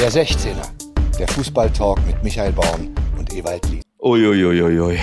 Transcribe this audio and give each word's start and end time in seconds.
Der 0.00 0.12
16er, 0.12 1.18
der 1.18 1.26
Fußballtalk 1.26 1.98
mit 2.06 2.22
Michael 2.22 2.52
Baum 2.52 2.94
und 3.18 3.34
Ewald 3.34 3.68
Lien. 3.68 3.82
Uiuiuiui. 3.98 4.96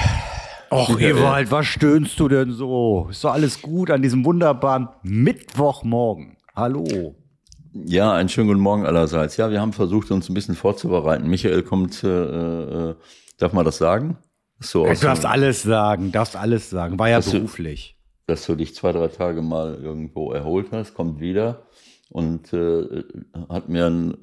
Och, 0.71 1.01
Ewald, 1.01 1.51
was 1.51 1.65
stöhnst 1.65 2.17
du 2.17 2.29
denn 2.29 2.53
so? 2.53 3.09
Ist 3.11 3.21
doch 3.25 3.33
alles 3.33 3.61
gut 3.61 3.91
an 3.91 4.01
diesem 4.01 4.23
wunderbaren 4.23 4.87
Mittwochmorgen. 5.03 6.37
Hallo. 6.55 7.13
Ja, 7.73 8.13
einen 8.13 8.29
schönen 8.29 8.47
guten 8.47 8.61
Morgen 8.61 8.85
allerseits. 8.85 9.35
Ja, 9.35 9.51
wir 9.51 9.59
haben 9.59 9.73
versucht, 9.73 10.11
uns 10.11 10.29
ein 10.29 10.33
bisschen 10.33 10.55
vorzubereiten. 10.55 11.27
Michael 11.27 11.63
kommt, 11.63 12.01
äh, 12.05 12.07
äh, 12.91 12.95
darf 13.37 13.51
man 13.51 13.65
das 13.65 13.77
sagen? 13.77 14.17
So 14.61 14.85
du 14.85 14.95
darfst 14.95 15.25
alles 15.25 15.61
sagen, 15.61 16.13
darfst 16.13 16.37
alles 16.37 16.69
sagen. 16.69 16.97
War 16.97 17.09
ja 17.09 17.17
dass 17.17 17.31
beruflich. 17.31 17.97
Du, 18.27 18.33
dass 18.33 18.45
du 18.45 18.55
dich 18.55 18.73
zwei, 18.73 18.93
drei 18.93 19.09
Tage 19.09 19.41
mal 19.41 19.75
irgendwo 19.75 20.31
erholt 20.31 20.67
hast, 20.71 20.93
kommt 20.93 21.19
wieder 21.19 21.63
und 22.07 22.53
äh, 22.53 23.03
hat 23.49 23.67
mir 23.67 23.87
ein 23.87 24.15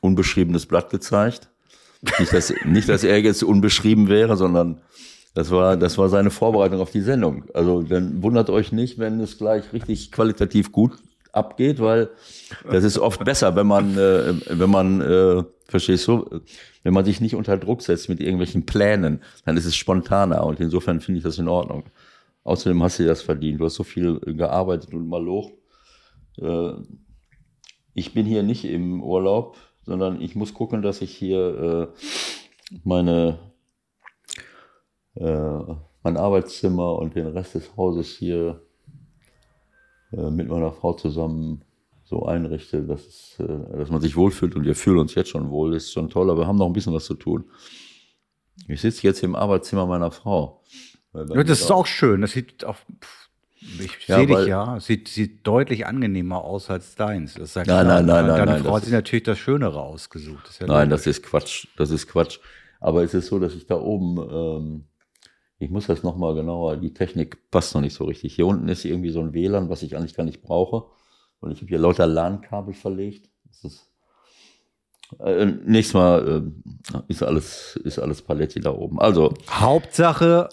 unbeschriebenes 0.00 0.66
Blatt 0.66 0.90
gezeigt. 0.90 1.50
Nicht 2.18 2.32
dass, 2.32 2.52
nicht, 2.64 2.88
dass 2.88 3.04
er 3.04 3.20
jetzt 3.20 3.42
unbeschrieben 3.42 4.08
wäre, 4.08 4.36
sondern 4.36 4.80
das 5.34 5.50
war, 5.50 5.76
das 5.76 5.98
war 5.98 6.08
seine 6.08 6.30
Vorbereitung 6.30 6.80
auf 6.80 6.90
die 6.90 7.00
Sendung. 7.00 7.44
Also 7.54 7.82
dann 7.82 8.22
wundert 8.22 8.50
euch 8.50 8.72
nicht, 8.72 8.98
wenn 8.98 9.20
es 9.20 9.38
gleich 9.38 9.72
richtig 9.72 10.12
qualitativ 10.12 10.72
gut 10.72 10.92
abgeht, 11.32 11.80
weil 11.80 12.10
das 12.70 12.84
ist 12.84 12.98
oft 12.98 13.24
besser, 13.24 13.54
wenn 13.54 13.66
man, 13.66 13.96
äh, 13.96 14.34
wenn 14.48 14.70
man, 14.70 15.00
äh, 15.00 15.44
verstehst 15.66 16.08
du, 16.08 16.40
wenn 16.82 16.94
man 16.94 17.04
sich 17.04 17.20
nicht 17.20 17.34
unter 17.34 17.56
Druck 17.56 17.82
setzt 17.82 18.08
mit 18.08 18.20
irgendwelchen 18.20 18.64
Plänen, 18.64 19.20
dann 19.44 19.56
ist 19.56 19.66
es 19.66 19.76
spontaner 19.76 20.44
und 20.44 20.60
insofern 20.60 21.00
finde 21.00 21.18
ich 21.18 21.24
das 21.24 21.38
in 21.38 21.48
Ordnung. 21.48 21.84
Außerdem 22.44 22.82
hast 22.82 22.98
du 22.98 23.04
das 23.04 23.20
verdient. 23.20 23.60
Du 23.60 23.66
hast 23.66 23.74
so 23.74 23.84
viel 23.84 24.20
gearbeitet 24.20 24.94
und 24.94 25.06
mal 25.06 25.22
locht. 25.22 25.52
Äh, 26.40 26.72
ich 27.92 28.14
bin 28.14 28.24
hier 28.24 28.42
nicht 28.42 28.64
im 28.64 29.02
Urlaub, 29.02 29.56
sondern 29.88 30.20
ich 30.20 30.36
muss 30.36 30.54
gucken, 30.54 30.82
dass 30.82 31.02
ich 31.02 31.16
hier 31.16 31.90
äh, 31.94 32.78
meine 32.84 33.38
äh, 35.14 35.74
mein 36.02 36.16
Arbeitszimmer 36.16 36.96
und 36.96 37.16
den 37.16 37.26
Rest 37.26 37.54
des 37.54 37.76
Hauses 37.76 38.08
hier 38.08 38.62
äh, 40.12 40.30
mit 40.30 40.48
meiner 40.48 40.72
Frau 40.72 40.92
zusammen 40.92 41.64
so 42.04 42.24
einrichte, 42.24 42.82
dass, 42.82 43.06
es, 43.06 43.36
äh, 43.40 43.76
dass 43.76 43.90
man 43.90 44.00
sich 44.00 44.16
wohlfühlt 44.16 44.56
und 44.56 44.64
wir 44.64 44.74
fühlen 44.74 44.98
uns 44.98 45.14
jetzt 45.14 45.30
schon 45.30 45.50
wohl, 45.50 45.74
ist 45.74 45.92
schon 45.92 46.08
toll, 46.08 46.30
aber 46.30 46.42
wir 46.42 46.46
haben 46.46 46.56
noch 46.56 46.66
ein 46.66 46.72
bisschen 46.72 46.94
was 46.94 47.04
zu 47.04 47.14
tun. 47.14 47.44
Ich 48.66 48.80
sitze 48.80 49.06
jetzt 49.06 49.22
im 49.22 49.34
Arbeitszimmer 49.34 49.86
meiner 49.86 50.10
Frau. 50.10 50.62
Ja, 51.14 51.42
das 51.42 51.60
ist 51.60 51.70
auch 51.70 51.86
schön. 51.86 52.20
Das 52.20 52.32
sieht 52.32 52.64
auch, 52.64 52.76
ich 53.60 54.06
ja, 54.06 54.16
sehe 54.16 54.26
dich 54.26 54.46
ja, 54.46 54.80
sieht, 54.80 55.08
sieht 55.08 55.46
deutlich 55.46 55.86
angenehmer 55.86 56.44
aus 56.44 56.70
als 56.70 56.94
deins. 56.94 57.34
Das 57.34 57.54
sagt 57.54 57.66
nein, 57.66 57.86
nein, 57.86 58.06
nein, 58.06 58.26
nein, 58.26 58.36
Deine 58.38 58.50
nein, 58.52 58.64
Frau 58.64 58.76
hat 58.76 58.84
sich 58.84 58.92
natürlich 58.92 59.24
das 59.24 59.38
Schönere 59.38 59.80
ausgesucht. 59.80 60.46
Das 60.46 60.58
ja 60.58 60.66
nein, 60.66 60.88
logisch. 60.88 61.04
das 61.04 61.16
ist 61.16 61.22
Quatsch. 61.24 61.66
Das 61.76 61.90
ist 61.90 62.06
Quatsch. 62.06 62.38
Aber 62.80 63.02
es 63.02 63.14
ist 63.14 63.26
so, 63.26 63.38
dass 63.38 63.54
ich 63.54 63.66
da 63.66 63.74
oben 63.74 64.18
ähm, 64.30 64.84
ich 65.58 65.70
muss 65.70 65.86
das 65.86 66.02
nochmal 66.02 66.34
genauer, 66.34 66.76
die 66.76 66.94
Technik 66.94 67.50
passt 67.50 67.74
noch 67.74 67.80
nicht 67.80 67.94
so 67.94 68.04
richtig. 68.04 68.34
Hier 68.34 68.46
unten 68.46 68.68
ist 68.68 68.84
irgendwie 68.84 69.10
so 69.10 69.20
ein 69.20 69.32
WLAN, 69.32 69.68
was 69.68 69.82
ich 69.82 69.96
eigentlich 69.96 70.14
gar 70.14 70.24
nicht 70.24 70.40
brauche. 70.40 70.84
Und 71.40 71.50
ich 71.50 71.58
habe 71.58 71.68
hier 71.68 71.78
lauter 71.78 72.06
LAN-Kabel 72.06 72.74
verlegt. 72.74 73.28
Das 73.44 73.64
ist, 73.64 73.90
äh, 75.18 75.46
nächstes 75.46 75.94
Mal 75.94 76.44
äh, 76.94 76.98
ist 77.08 77.22
alles, 77.22 77.76
ist 77.84 77.98
alles 77.98 78.22
Paletti 78.22 78.60
da 78.60 78.70
oben. 78.70 79.00
Also. 79.00 79.34
Hauptsache, 79.50 80.48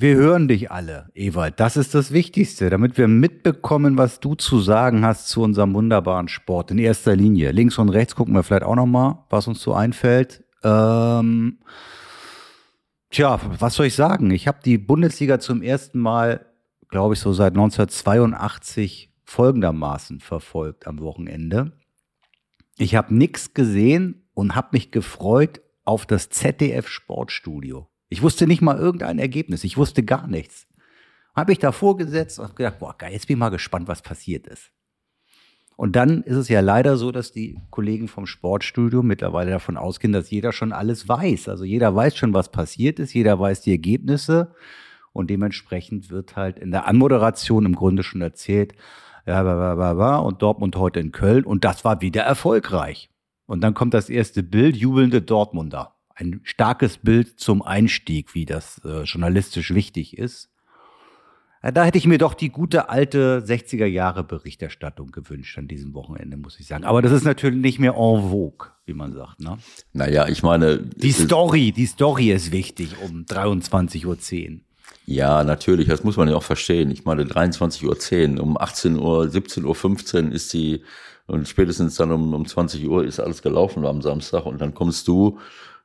wir 0.00 0.16
hören 0.16 0.48
dich 0.48 0.70
alle, 0.70 1.10
Ewald. 1.14 1.60
Das 1.60 1.76
ist 1.76 1.94
das 1.94 2.12
Wichtigste, 2.12 2.70
damit 2.70 2.98
wir 2.98 3.08
mitbekommen, 3.08 3.98
was 3.98 4.20
du 4.20 4.34
zu 4.34 4.60
sagen 4.60 5.04
hast 5.04 5.28
zu 5.28 5.42
unserem 5.42 5.74
wunderbaren 5.74 6.28
Sport. 6.28 6.70
In 6.70 6.78
erster 6.78 7.16
Linie. 7.16 7.52
Links 7.52 7.78
und 7.78 7.88
rechts 7.88 8.14
gucken 8.14 8.34
wir 8.34 8.42
vielleicht 8.42 8.64
auch 8.64 8.76
nochmal, 8.76 9.18
was 9.30 9.46
uns 9.46 9.60
so 9.60 9.74
einfällt. 9.74 10.44
Ähm, 10.62 11.58
Tja, 13.10 13.40
was 13.58 13.74
soll 13.74 13.86
ich 13.86 13.94
sagen? 13.94 14.30
Ich 14.30 14.46
habe 14.46 14.58
die 14.62 14.76
Bundesliga 14.76 15.40
zum 15.40 15.62
ersten 15.62 15.98
Mal, 15.98 16.44
glaube 16.90 17.14
ich, 17.14 17.20
so 17.20 17.32
seit 17.32 17.54
1982 17.54 19.10
folgendermaßen 19.24 20.20
verfolgt 20.20 20.86
am 20.86 21.00
Wochenende. 21.00 21.72
Ich 22.76 22.94
habe 22.94 23.14
nichts 23.14 23.54
gesehen 23.54 24.28
und 24.34 24.54
habe 24.54 24.68
mich 24.72 24.90
gefreut 24.90 25.62
auf 25.84 26.04
das 26.04 26.28
ZDF 26.28 26.86
Sportstudio. 26.86 27.88
Ich 28.08 28.22
wusste 28.22 28.46
nicht 28.46 28.62
mal 28.62 28.78
irgendein 28.78 29.18
Ergebnis. 29.18 29.64
Ich 29.64 29.76
wusste 29.76 30.02
gar 30.02 30.26
nichts. 30.26 30.66
Habe 31.34 31.52
ich 31.52 31.58
da 31.58 31.72
vorgesetzt 31.72 32.38
und 32.38 32.56
gedacht, 32.56 32.78
boah, 32.78 32.96
geil, 32.96 33.12
jetzt 33.12 33.26
bin 33.26 33.36
ich 33.36 33.40
mal 33.40 33.50
gespannt, 33.50 33.86
was 33.86 34.02
passiert 34.02 34.46
ist. 34.46 34.72
Und 35.76 35.94
dann 35.94 36.24
ist 36.24 36.36
es 36.36 36.48
ja 36.48 36.58
leider 36.58 36.96
so, 36.96 37.12
dass 37.12 37.30
die 37.30 37.60
Kollegen 37.70 38.08
vom 38.08 38.26
Sportstudio 38.26 39.04
mittlerweile 39.04 39.52
davon 39.52 39.76
ausgehen, 39.76 40.12
dass 40.12 40.28
jeder 40.28 40.50
schon 40.50 40.72
alles 40.72 41.08
weiß. 41.08 41.48
Also 41.48 41.62
jeder 41.62 41.94
weiß 41.94 42.16
schon, 42.16 42.34
was 42.34 42.50
passiert 42.50 42.98
ist, 42.98 43.14
jeder 43.14 43.38
weiß 43.38 43.60
die 43.60 43.70
Ergebnisse 43.70 44.52
und 45.12 45.30
dementsprechend 45.30 46.10
wird 46.10 46.34
halt 46.34 46.58
in 46.58 46.72
der 46.72 46.88
Anmoderation 46.88 47.64
im 47.64 47.76
Grunde 47.76 48.02
schon 48.02 48.22
erzählt, 48.22 48.74
ja, 49.24 49.42
ba, 49.44 50.16
und 50.16 50.42
Dortmund 50.42 50.74
heute 50.74 50.98
in 50.98 51.12
Köln 51.12 51.44
und 51.44 51.64
das 51.64 51.84
war 51.84 52.00
wieder 52.00 52.22
erfolgreich. 52.22 53.08
Und 53.46 53.60
dann 53.60 53.74
kommt 53.74 53.94
das 53.94 54.10
erste 54.10 54.42
Bild, 54.42 54.74
jubelnde 54.74 55.22
Dortmunder. 55.22 55.97
Ein 56.18 56.40
starkes 56.42 56.98
Bild 56.98 57.38
zum 57.38 57.62
Einstieg, 57.62 58.34
wie 58.34 58.44
das 58.44 58.80
äh, 58.84 59.02
journalistisch 59.04 59.72
wichtig 59.72 60.18
ist. 60.18 60.50
Da 61.62 61.84
hätte 61.84 61.98
ich 61.98 62.06
mir 62.06 62.18
doch 62.18 62.34
die 62.34 62.50
gute 62.50 62.88
alte 62.88 63.44
60er 63.46 63.86
Jahre 63.86 64.24
Berichterstattung 64.24 65.10
gewünscht 65.10 65.58
an 65.58 65.68
diesem 65.68 65.94
Wochenende, 65.94 66.36
muss 66.36 66.58
ich 66.58 66.66
sagen. 66.66 66.84
Aber 66.84 67.02
das 67.02 67.12
ist 67.12 67.24
natürlich 67.24 67.60
nicht 67.60 67.78
mehr 67.78 67.92
en 67.92 68.30
vogue, 68.30 68.68
wie 68.86 68.94
man 68.94 69.12
sagt. 69.12 69.40
Ne? 69.40 69.58
Naja, 69.92 70.28
ich 70.28 70.42
meine. 70.42 70.78
Die 70.78 71.12
Story, 71.12 71.72
die 71.72 71.86
Story 71.86 72.30
ist 72.32 72.50
wichtig 72.50 72.96
um 73.00 73.24
23.10 73.24 74.06
Uhr. 74.06 74.60
Ja, 75.06 75.44
natürlich, 75.44 75.88
das 75.88 76.04
muss 76.04 76.16
man 76.16 76.28
ja 76.28 76.36
auch 76.36 76.42
verstehen. 76.42 76.90
Ich 76.90 77.04
meine, 77.04 77.24
23.10 77.24 78.36
Uhr, 78.36 78.42
um 78.42 78.58
18 78.58 78.96
Uhr, 78.98 79.22
17.15 79.24 80.26
Uhr 80.26 80.32
ist 80.32 80.52
die, 80.52 80.82
und 81.26 81.48
spätestens 81.48 81.94
dann 81.96 82.10
um, 82.10 82.34
um 82.34 82.46
20 82.46 82.88
Uhr 82.88 83.04
ist 83.04 83.20
alles 83.20 83.42
gelaufen 83.42 83.86
am 83.86 84.02
Samstag 84.02 84.46
und 84.46 84.60
dann 84.60 84.74
kommst 84.74 85.08
du 85.08 85.38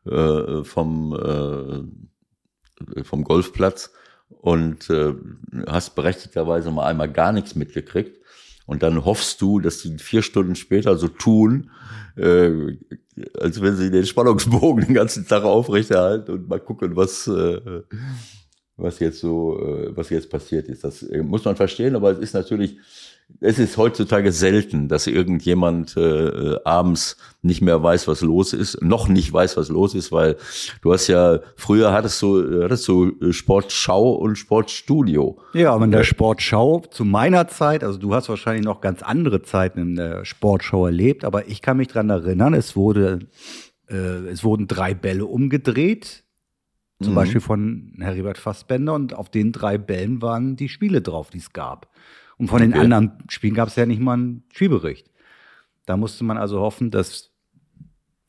äh, 0.06 0.64
vom, 0.64 1.14
äh, 1.14 3.04
vom 3.04 3.24
Golfplatz 3.24 3.92
und 4.30 4.90
äh, 4.90 5.14
hast 5.68 5.96
berechtigterweise 5.96 6.72
mal 6.72 6.88
einmal 6.88 7.12
gar 7.12 7.32
nichts 7.32 7.56
mitgekriegt. 7.56 8.20
Und 8.66 8.82
dann 8.82 9.04
hoffst 9.04 9.42
du, 9.42 9.60
dass 9.60 9.82
die 9.82 9.98
vier 9.98 10.22
Stunden 10.22 10.56
später 10.56 10.98
so 10.98 11.10
tun, 11.10 11.70
äh, 12.16 12.78
als 13.38 13.62
wenn 13.62 13.76
sie 13.76 13.92
den 13.92 14.06
Spannungsbogen 14.06 14.86
den 14.86 14.94
ganzen 14.94 15.28
Tag 15.28 15.44
aufrechterhalten 15.44 16.32
und 16.32 16.48
mal 16.48 16.60
gucken, 16.60 16.96
was, 16.96 17.28
äh, 17.28 17.82
was 18.78 19.00
jetzt 19.00 19.20
so, 19.20 19.60
äh, 19.60 19.96
was 19.96 20.10
jetzt 20.10 20.30
passiert 20.30 20.68
ist. 20.68 20.84
Das 20.84 21.04
äh, 21.04 21.22
muss 21.22 21.44
man 21.44 21.56
verstehen, 21.56 21.96
aber 21.96 22.12
es 22.12 22.20
ist 22.20 22.34
natürlich 22.34 22.78
es 23.44 23.60
ist 23.60 23.78
heutzutage 23.78 24.32
selten, 24.32 24.88
dass 24.88 25.06
irgendjemand 25.06 25.98
äh, 25.98 26.56
abends 26.64 27.18
nicht 27.42 27.62
mehr 27.62 27.84
weiß, 27.84 28.08
was 28.08 28.22
los 28.22 28.54
ist, 28.54 28.82
noch 28.82 29.10
nicht 29.10 29.34
weiß, 29.34 29.58
was 29.58 29.68
los 29.68 29.96
ist, 29.96 30.14
weil 30.14 30.38
du 30.82 30.94
hast 30.94 31.08
ja 31.08 31.40
früher 31.58 31.92
hattest 31.92 32.22
du 32.22 32.64
hattest 32.64 32.88
du 32.88 33.12
äh, 33.20 33.34
Sportschau 33.34 34.14
und 34.14 34.38
Sportstudio. 34.38 35.40
Ja, 35.54 35.74
aber 35.74 35.86
in 35.86 35.92
der 35.92 36.06
Sportschau 36.06 36.84
zu 36.90 37.04
meiner 37.04 37.50
Zeit, 37.50 37.84
also 37.84 38.00
du 38.00 38.16
hast 38.16 38.30
wahrscheinlich 38.30 38.64
noch 38.64 38.80
ganz 38.80 39.02
andere 39.02 39.42
Zeiten 39.42 39.80
in 39.80 39.96
der 39.96 40.24
Sportschau 40.24 40.86
erlebt, 40.86 41.26
aber 41.26 41.48
ich 41.50 41.62
kann 41.62 41.78
mich 41.78 41.90
dran 41.90 42.10
erinnern, 42.10 42.54
es 42.54 42.78
wurde 42.78 43.28
äh, 43.90 43.96
es 43.96 44.46
wurden 44.46 44.68
drei 44.68 44.94
Bälle 44.94 45.26
umgedreht, 45.26 46.24
zum 47.02 47.12
mhm. 47.12 47.16
Beispiel 47.16 47.42
von 47.42 47.94
Heribert 48.00 48.38
Fassbender 48.38 48.94
und 48.94 49.14
auf 49.14 49.30
den 49.30 49.52
drei 49.52 49.78
Bällen 49.78 50.22
waren 50.22 50.56
die 50.56 50.70
Spiele 50.70 51.02
drauf, 51.02 51.30
die 51.30 51.40
es 51.40 51.52
gab. 51.52 51.90
Und 52.38 52.48
von 52.48 52.62
den 52.62 52.74
anderen 52.74 53.14
Spielen 53.30 53.54
gab 53.54 53.68
es 53.68 53.76
ja 53.76 53.86
nicht 53.86 54.02
mal 54.02 54.14
einen 54.14 54.44
Spielbericht. 54.52 55.10
Da 55.86 55.98
musste 55.98 56.24
man 56.24 56.38
also 56.38 56.60
hoffen, 56.60 56.92
dass 56.92 57.32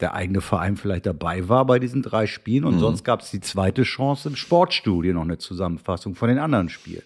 der 0.00 0.14
eigene 0.14 0.40
Verein 0.40 0.76
vielleicht 0.76 1.06
dabei 1.06 1.48
war 1.48 1.64
bei 1.66 1.78
diesen 1.78 2.02
drei 2.02 2.26
Spielen 2.26 2.64
und 2.64 2.76
mhm. 2.76 2.80
sonst 2.80 3.04
gab 3.04 3.20
es 3.20 3.30
die 3.30 3.40
zweite 3.40 3.82
Chance 3.84 4.28
im 4.28 4.36
Sportstudio 4.36 5.14
noch 5.14 5.22
eine 5.22 5.38
Zusammenfassung 5.38 6.14
von 6.14 6.28
den 6.28 6.38
anderen 6.38 6.68
Spielen. 6.68 7.02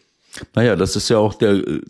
Naja, 0.55 0.75
das 0.77 0.97
ist 0.97 1.09
ja 1.09 1.19
auch 1.19 1.35
der, 1.35 1.53
äh, 1.53 1.83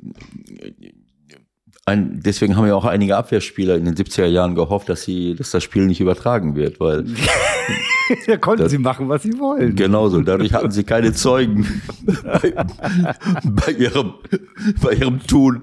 ein, 1.88 2.20
deswegen 2.22 2.56
haben 2.56 2.66
ja 2.66 2.74
auch 2.74 2.84
einige 2.84 3.16
Abwehrspieler 3.16 3.76
in 3.76 3.84
den 3.84 3.94
70er 3.94 4.26
Jahren 4.26 4.54
gehofft, 4.54 4.88
dass 4.88 5.02
sie, 5.02 5.34
dass 5.34 5.50
das 5.50 5.64
Spiel 5.64 5.86
nicht 5.86 6.00
übertragen 6.00 6.54
wird, 6.54 6.80
weil 6.80 7.04
da 8.26 8.36
konnten 8.36 8.62
das, 8.62 8.70
sie 8.70 8.78
machen, 8.78 9.08
was 9.08 9.22
sie 9.22 9.38
wollen. 9.38 9.74
Genauso. 9.74 10.20
Dadurch 10.22 10.52
hatten 10.52 10.70
sie 10.70 10.84
keine 10.84 11.12
Zeugen 11.12 11.82
bei, 12.02 12.54
bei, 13.44 13.72
ihrem, 13.72 14.14
bei 14.82 14.92
ihrem 14.92 15.20
Tun. 15.26 15.62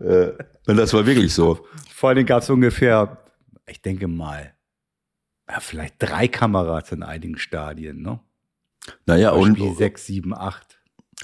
Äh, 0.00 0.32
und 0.66 0.76
das 0.76 0.92
war 0.92 1.06
wirklich 1.06 1.32
so. 1.32 1.66
Vor 1.94 2.10
allem 2.10 2.26
gab 2.26 2.42
es 2.42 2.50
ungefähr, 2.50 3.18
ich 3.66 3.80
denke 3.80 4.08
mal, 4.08 4.52
ja, 5.48 5.60
vielleicht 5.60 5.94
drei 5.98 6.28
Kameras 6.28 6.92
in 6.92 7.02
einigen 7.02 7.38
Stadien, 7.38 8.02
ne? 8.02 8.20
Naja, 9.06 9.30
und. 9.30 9.58
sechs, 9.76 10.06
sieben, 10.06 10.34
acht. 10.34 10.75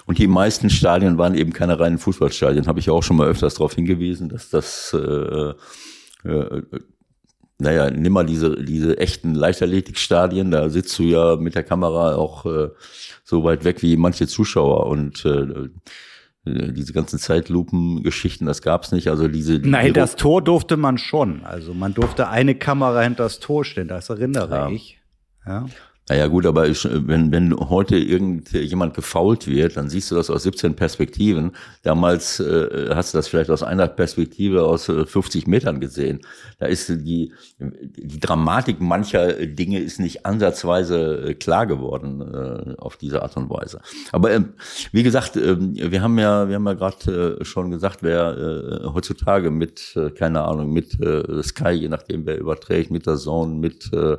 Und 0.06 0.18
die 0.18 0.26
meisten 0.26 0.70
Stadien 0.70 1.18
waren 1.18 1.34
eben 1.34 1.52
keine 1.52 1.78
reinen 1.78 1.98
Fußballstadien. 1.98 2.66
Habe 2.66 2.80
ich 2.80 2.86
ja 2.86 2.92
auch 2.92 3.02
schon 3.02 3.16
mal 3.16 3.28
öfters 3.28 3.54
darauf 3.54 3.74
hingewiesen, 3.74 4.28
dass 4.28 4.50
das 4.50 4.94
äh, 4.94 5.52
äh, 6.28 6.62
naja, 7.62 7.90
nimm 7.90 8.12
mal 8.12 8.26
diese, 8.26 8.56
diese 8.62 8.98
echten 8.98 9.34
Leichtathletikstadien, 9.34 10.50
da 10.50 10.68
sitzt 10.68 10.98
du 10.98 11.04
ja 11.04 11.36
mit 11.36 11.54
der 11.54 11.62
Kamera 11.62 12.16
auch 12.16 12.44
äh, 12.44 12.70
so 13.22 13.44
weit 13.44 13.64
weg 13.64 13.82
wie 13.82 13.96
manche 13.96 14.26
Zuschauer 14.26 14.86
und 14.86 15.24
äh, 15.24 15.68
diese 16.44 16.92
ganzen 16.92 17.20
Zeitlupen-Geschichten, 17.20 18.46
das 18.46 18.62
gab's 18.62 18.90
nicht. 18.90 19.06
Also 19.06 19.28
diese. 19.28 19.60
Nein, 19.60 19.92
das 19.92 20.16
Tor 20.16 20.42
durfte 20.42 20.76
man 20.76 20.98
schon. 20.98 21.44
Also 21.44 21.72
man 21.72 21.94
durfte 21.94 22.28
eine 22.28 22.56
Kamera 22.56 23.02
hinter 23.02 23.22
das 23.22 23.38
Tor 23.38 23.64
stellen, 23.64 23.86
das 23.86 24.10
erinnere 24.10 24.52
ja. 24.52 24.68
ich. 24.68 24.98
Ja. 25.46 25.66
Naja 26.08 26.26
gut, 26.26 26.46
aber 26.46 26.66
ich, 26.66 26.86
wenn, 26.90 27.30
wenn 27.30 27.54
heute 27.54 27.96
irgendjemand 27.96 28.94
gefault 28.94 29.46
wird, 29.46 29.76
dann 29.76 29.88
siehst 29.88 30.10
du 30.10 30.16
das 30.16 30.30
aus 30.30 30.42
17 30.42 30.74
Perspektiven. 30.74 31.52
Damals 31.84 32.40
äh, 32.40 32.90
hast 32.92 33.14
du 33.14 33.18
das 33.18 33.28
vielleicht 33.28 33.50
aus 33.50 33.62
einer 33.62 33.86
Perspektive 33.86 34.64
aus 34.64 34.86
50 34.86 35.46
äh, 35.46 35.50
Metern 35.50 35.78
gesehen. 35.78 36.20
Da 36.58 36.66
ist 36.66 36.88
die, 36.88 37.32
die 37.58 38.18
Dramatik 38.18 38.80
mancher 38.80 39.32
Dinge 39.46 39.78
ist 39.78 40.00
nicht 40.00 40.26
ansatzweise 40.26 41.28
äh, 41.28 41.34
klar 41.34 41.66
geworden 41.66 42.20
äh, 42.20 42.74
auf 42.78 42.96
diese 42.96 43.22
Art 43.22 43.36
und 43.36 43.48
Weise. 43.48 43.80
Aber 44.10 44.32
ähm, 44.32 44.54
wie 44.90 45.04
gesagt, 45.04 45.36
äh, 45.36 45.56
wir 45.58 46.02
haben 46.02 46.18
ja, 46.18 46.48
wir 46.48 46.56
haben 46.56 46.66
ja 46.66 46.74
gerade 46.74 47.38
äh, 47.40 47.44
schon 47.44 47.70
gesagt, 47.70 47.98
wer 48.02 48.36
äh, 48.36 48.86
heutzutage 48.88 49.52
mit, 49.52 49.94
äh, 49.96 50.10
keine 50.10 50.42
Ahnung, 50.42 50.72
mit 50.72 51.00
äh, 51.00 51.42
Sky, 51.44 51.70
je 51.70 51.88
nachdem 51.88 52.26
wer 52.26 52.38
überträgt, 52.38 52.90
mit 52.90 53.06
der 53.06 53.16
Zone, 53.16 53.54
mit 53.54 53.92
äh, 53.92 54.02
äh, 54.12 54.18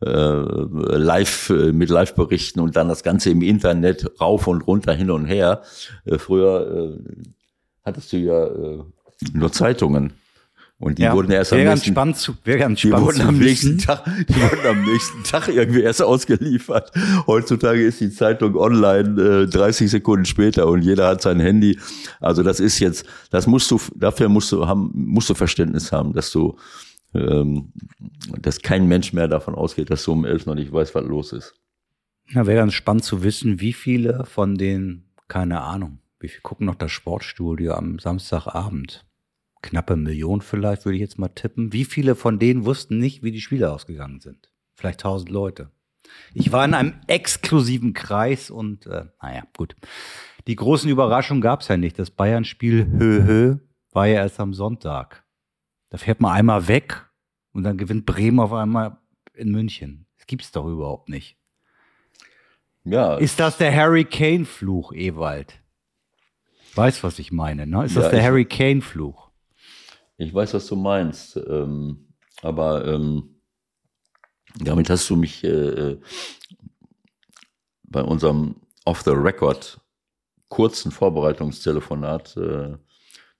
live 0.00 1.50
äh, 1.50 1.72
mit 1.72 1.88
Live-Berichten 1.88 2.60
und 2.60 2.76
dann 2.76 2.88
das 2.88 3.02
Ganze 3.02 3.30
im 3.30 3.42
Internet 3.42 4.20
rauf 4.20 4.46
und 4.46 4.62
runter 4.62 4.92
hin 4.92 5.10
und 5.10 5.26
her. 5.26 5.62
Äh, 6.04 6.18
früher 6.18 6.98
äh, 6.98 7.22
hattest 7.84 8.12
du 8.12 8.16
ja 8.18 8.46
äh, 8.46 8.82
nur 9.32 9.52
Zeitungen. 9.52 10.14
Und 10.80 10.98
die 10.98 11.02
ja, 11.02 11.14
wurden 11.14 11.30
erst 11.30 11.52
am 11.52 11.60
nächsten, 11.60 11.92
spannend 11.92 12.16
zu, 12.16 12.34
ganz 12.44 12.80
die 12.80 12.92
wurden 12.92 13.22
am 13.22 13.38
nächsten 13.38 13.78
Tag, 13.78 14.04
die 14.28 14.34
wurden 14.34 14.66
am 14.66 14.84
nächsten 14.84 15.22
Tag 15.22 15.48
irgendwie 15.48 15.82
erst 15.82 16.02
ausgeliefert. 16.02 16.90
Heutzutage 17.26 17.86
ist 17.86 18.00
die 18.00 18.10
Zeitung 18.10 18.56
online 18.56 19.44
äh, 19.44 19.46
30 19.46 19.88
Sekunden 19.88 20.24
später 20.24 20.66
und 20.66 20.82
jeder 20.82 21.06
hat 21.06 21.22
sein 21.22 21.38
Handy. 21.38 21.78
Also 22.20 22.42
das 22.42 22.58
ist 22.58 22.80
jetzt, 22.80 23.06
das 23.30 23.46
musst 23.46 23.70
du, 23.70 23.80
dafür 23.94 24.28
musst 24.28 24.50
du 24.50 24.66
haben, 24.66 24.90
musst 24.92 25.30
du 25.30 25.34
Verständnis 25.34 25.92
haben, 25.92 26.12
dass 26.12 26.32
du 26.32 26.56
ähm, 27.14 27.72
dass 28.40 28.62
kein 28.62 28.86
Mensch 28.88 29.12
mehr 29.12 29.28
davon 29.28 29.54
ausgeht, 29.54 29.90
dass 29.90 30.02
so 30.02 30.12
um 30.12 30.24
elf 30.24 30.46
noch 30.46 30.54
nicht 30.54 30.72
weiß, 30.72 30.94
was 30.94 31.04
los 31.04 31.32
ist. 31.32 31.54
Ja, 32.28 32.46
wäre 32.46 32.58
ganz 32.58 32.74
spannend 32.74 33.04
zu 33.04 33.22
wissen, 33.22 33.60
wie 33.60 33.72
viele 33.72 34.24
von 34.24 34.56
den, 34.56 35.04
keine 35.28 35.60
Ahnung, 35.60 35.98
wie 36.20 36.28
viele 36.28 36.42
gucken 36.42 36.66
noch 36.66 36.74
das 36.74 36.90
Sportstudio 36.90 37.74
am 37.74 37.98
Samstagabend? 37.98 39.04
Knappe 39.62 39.96
Million 39.96 40.40
vielleicht, 40.42 40.84
würde 40.84 40.96
ich 40.96 41.02
jetzt 41.02 41.18
mal 41.18 41.28
tippen. 41.28 41.72
Wie 41.72 41.84
viele 41.84 42.14
von 42.14 42.38
denen 42.38 42.64
wussten 42.64 42.98
nicht, 42.98 43.22
wie 43.22 43.32
die 43.32 43.40
Spiele 43.40 43.72
ausgegangen 43.72 44.20
sind? 44.20 44.50
Vielleicht 44.74 45.00
tausend 45.00 45.30
Leute. 45.30 45.70
Ich 46.34 46.52
war 46.52 46.64
in 46.64 46.74
einem 46.74 46.94
exklusiven 47.06 47.94
Kreis 47.94 48.50
und 48.50 48.86
äh, 48.86 49.06
naja, 49.22 49.42
gut. 49.56 49.74
Die 50.46 50.56
großen 50.56 50.90
Überraschungen 50.90 51.40
gab 51.40 51.62
es 51.62 51.68
ja 51.68 51.76
nicht. 51.76 51.98
Das 51.98 52.10
Bayern-Spiel 52.10 52.86
Hö 52.98 53.22
Hö 53.24 53.56
war 53.92 54.06
ja 54.06 54.16
erst 54.16 54.40
am 54.40 54.52
Sonntag. 54.52 55.23
Da 55.90 55.98
fährt 55.98 56.20
man 56.20 56.32
einmal 56.32 56.68
weg 56.68 57.06
und 57.52 57.62
dann 57.62 57.78
gewinnt 57.78 58.06
Bremen 58.06 58.40
auf 58.40 58.52
einmal 58.52 58.98
in 59.34 59.50
München. 59.50 60.06
Das 60.16 60.26
gibt's 60.26 60.52
doch 60.52 60.66
überhaupt 60.66 61.08
nicht. 61.08 61.36
Ja. 62.84 63.16
Ist 63.16 63.40
das 63.40 63.56
der 63.56 63.74
Harry 63.74 64.04
Kane 64.04 64.44
Fluch, 64.44 64.92
Ewald? 64.92 65.54
Weißt, 66.74 67.02
was 67.02 67.18
ich 67.18 67.32
meine, 67.32 67.66
ne? 67.66 67.84
Ist 67.84 67.94
ja, 67.94 68.02
das 68.02 68.10
der 68.10 68.20
ich, 68.20 68.26
Harry 68.26 68.44
Kane 68.44 68.82
Fluch? 68.82 69.30
Ich 70.16 70.34
weiß, 70.34 70.54
was 70.54 70.66
du 70.66 70.76
meinst. 70.76 71.36
Ähm, 71.36 72.08
aber 72.42 72.86
ähm, 72.86 73.40
damit 74.58 74.90
hast 74.90 75.08
du 75.08 75.16
mich 75.16 75.44
äh, 75.44 75.98
bei 77.84 78.02
unserem 78.02 78.56
Off 78.84 79.02
the 79.02 79.10
Record 79.10 79.80
kurzen 80.48 80.92
Vorbereitungstelefonat 80.92 82.36
äh, 82.36 82.76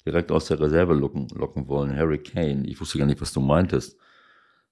direkt 0.06 0.30
aus 0.30 0.46
der 0.46 0.60
Reserve 0.60 0.94
locken, 0.94 1.28
locken 1.34 1.68
wollen. 1.68 1.96
Harry 1.96 2.18
Kane. 2.18 2.66
Ich 2.66 2.80
wusste 2.80 2.98
gar 2.98 3.06
nicht, 3.06 3.20
was 3.20 3.32
du 3.32 3.40
meintest. 3.40 3.98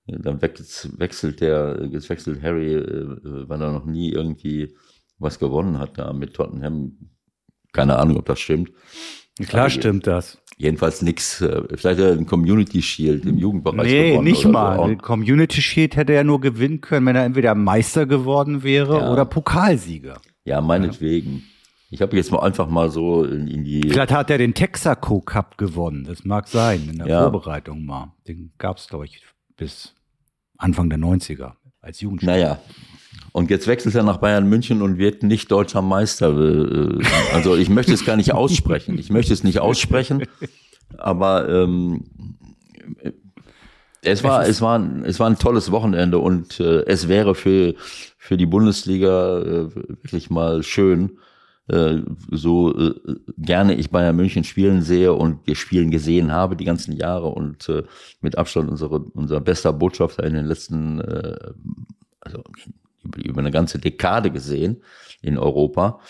Dann 0.07 0.43
wechselt 0.43 1.41
der, 1.41 1.89
jetzt 1.91 2.09
wechselt 2.11 2.43
Harry, 2.43 2.75
äh, 2.75 3.49
weil 3.49 3.63
er 3.63 3.73
noch 3.73 3.87
nie 3.87 4.11
irgendwie 4.11 4.75
was 5.19 5.39
gewonnen 5.39 5.79
hat 5.79 5.97
da 5.97 6.13
mit 6.13 6.35
Tottenham. 6.35 7.11
Keine 7.73 7.99
Ahnung, 7.99 8.17
ob 8.19 8.27
das 8.27 8.41
stimmt. 8.41 8.73
Klar 9.47 9.63
Aber 9.63 9.71
stimmt 9.71 10.07
das. 10.07 10.39
Jedenfalls 10.59 11.03
nix. 11.03 11.41
Äh, 11.41 11.63
vielleicht 11.77 12.01
ein 12.01 12.27
Community 12.27 12.83
Shield 12.83 13.25
im 13.25 13.39
Jugendbereich. 13.39 13.91
Nee, 13.91 14.19
nicht 14.19 14.45
mal. 14.45 14.77
So. 14.77 14.97
Community 14.97 15.63
Shield 15.63 15.97
hätte 15.97 16.13
er 16.13 16.25
nur 16.25 16.41
gewinnen 16.41 16.81
können, 16.81 17.07
wenn 17.07 17.17
er 17.17 17.25
entweder 17.25 17.55
Meister 17.55 18.05
geworden 18.05 18.63
wäre 18.63 18.99
ja. 18.99 19.13
oder 19.13 19.25
Pokalsieger. 19.25 20.21
Ja, 20.45 20.61
meinetwegen. 20.61 21.33
Ja. 21.33 21.52
Ich 21.93 22.01
habe 22.01 22.17
jetzt 22.17 22.33
mal 22.33 22.39
einfach 22.39 22.69
mal 22.69 22.91
so 22.91 23.23
in, 23.23 23.47
in, 23.47 23.65
die. 23.65 23.83
Vielleicht 23.83 24.13
hat 24.13 24.31
er 24.31 24.39
den 24.39 24.55
Texaco 24.55 25.21
Cup 25.21 25.59
gewonnen. 25.59 26.05
Das 26.05 26.25
mag 26.25 26.49
sein, 26.49 26.89
in 26.91 26.97
der 26.97 27.07
ja. 27.07 27.21
Vorbereitung 27.21 27.85
mal. 27.85 28.15
Den 28.27 28.51
gab 28.57 28.79
es, 28.79 28.89
glaube 28.89 29.05
ich, 29.05 29.23
bis 29.59 29.95
Anfang 30.57 30.89
der 30.89 30.99
90er 30.99 31.53
als 31.83 32.01
Jugendspieler. 32.01 32.33
Naja. 32.33 32.59
Und 33.33 33.51
jetzt 33.51 33.67
wechselt 33.67 33.95
er 33.95 34.05
nach 34.05 34.17
Bayern 34.17 34.49
München 34.49 34.81
und 34.81 34.97
wird 34.97 35.23
nicht 35.23 35.53
deutscher 35.53 35.83
Meister. 35.83 36.31
Äh, 36.31 37.05
also 37.35 37.57
ich 37.57 37.69
möchte 37.69 37.93
es 37.93 38.07
gar 38.07 38.17
nicht 38.17 38.33
aussprechen. 38.33 38.97
Ich 38.97 39.11
möchte 39.11 39.35
es 39.35 39.45
nicht 39.45 39.59
aussprechen. 39.59 40.25
Aber 40.97 41.47
ähm, 41.47 42.05
es 44.01 44.25
war, 44.25 44.49
es 44.49 44.63
war, 44.63 44.83
es 45.05 45.21
war 45.21 45.29
ein 45.29 45.39
tolles 45.39 45.71
Wochenende 45.71 46.21
und 46.21 46.59
äh, 46.59 46.87
es 46.87 47.09
wäre 47.09 47.35
für, 47.35 47.75
für 48.17 48.39
die 48.39 48.47
Bundesliga 48.47 49.41
äh, 49.41 49.75
wirklich 49.75 50.31
mal 50.31 50.63
schön, 50.63 51.19
äh, 51.73 52.03
so 52.31 52.77
äh, 52.79 52.95
gerne 53.39 53.75
ich 53.75 53.91
Bayern 53.91 54.15
München 54.15 54.45
spielen 54.45 54.83
sehe 54.83 55.15
und 55.15 55.39
spielen 55.57 55.91
gesehen 55.91 56.31
habe 56.31 56.55
die 56.55 56.67
ganzen 56.67 56.93
Jahre 56.93 57.29
und 57.29 57.67
äh, 57.71 57.85
mit 58.21 58.37
Abstand 58.37 58.69
unsere, 58.69 58.99
unser 58.99 59.41
bester 59.41 59.73
Botschafter 59.73 60.25
in 60.25 60.35
den 60.35 60.45
letzten, 60.45 61.01
also 62.21 62.45
über 63.17 63.41
eine 63.41 63.51
ganze 63.51 63.79
Dekade 63.79 64.31
gesehen 64.31 64.83
in 65.23 65.39
Europa, 65.39 66.01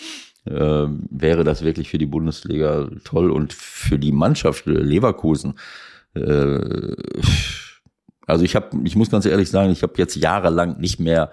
wäre 0.44 1.44
das 1.44 1.62
wirklich 1.62 1.88
für 1.88 1.98
die 1.98 2.06
Bundesliga 2.06 2.90
toll 3.04 3.30
und 3.30 3.52
für 3.52 3.98
die 3.98 4.12
Mannschaft 4.12 4.66
Leverkusen. 4.66 5.54
Also 8.26 8.44
ich 8.44 8.56
habe, 8.56 8.76
ich 8.84 8.96
muss 8.96 9.10
ganz 9.10 9.26
ehrlich 9.26 9.50
sagen, 9.50 9.70
ich 9.70 9.82
habe 9.82 9.94
jetzt 9.96 10.16
jahrelang 10.16 10.80
nicht 10.80 10.98
mehr 10.98 11.30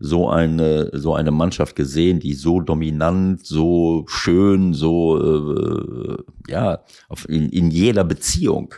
so 0.00 0.30
eine 0.30 0.90
so 0.94 1.14
eine 1.14 1.30
Mannschaft 1.30 1.76
gesehen, 1.76 2.20
die 2.20 2.32
so 2.32 2.60
dominant, 2.60 3.46
so 3.46 4.04
schön, 4.08 4.72
so 4.72 6.16
äh, 6.16 6.16
ja 6.48 6.80
auf, 7.08 7.28
in, 7.28 7.50
in 7.50 7.70
jeder 7.70 8.02
Beziehung 8.02 8.74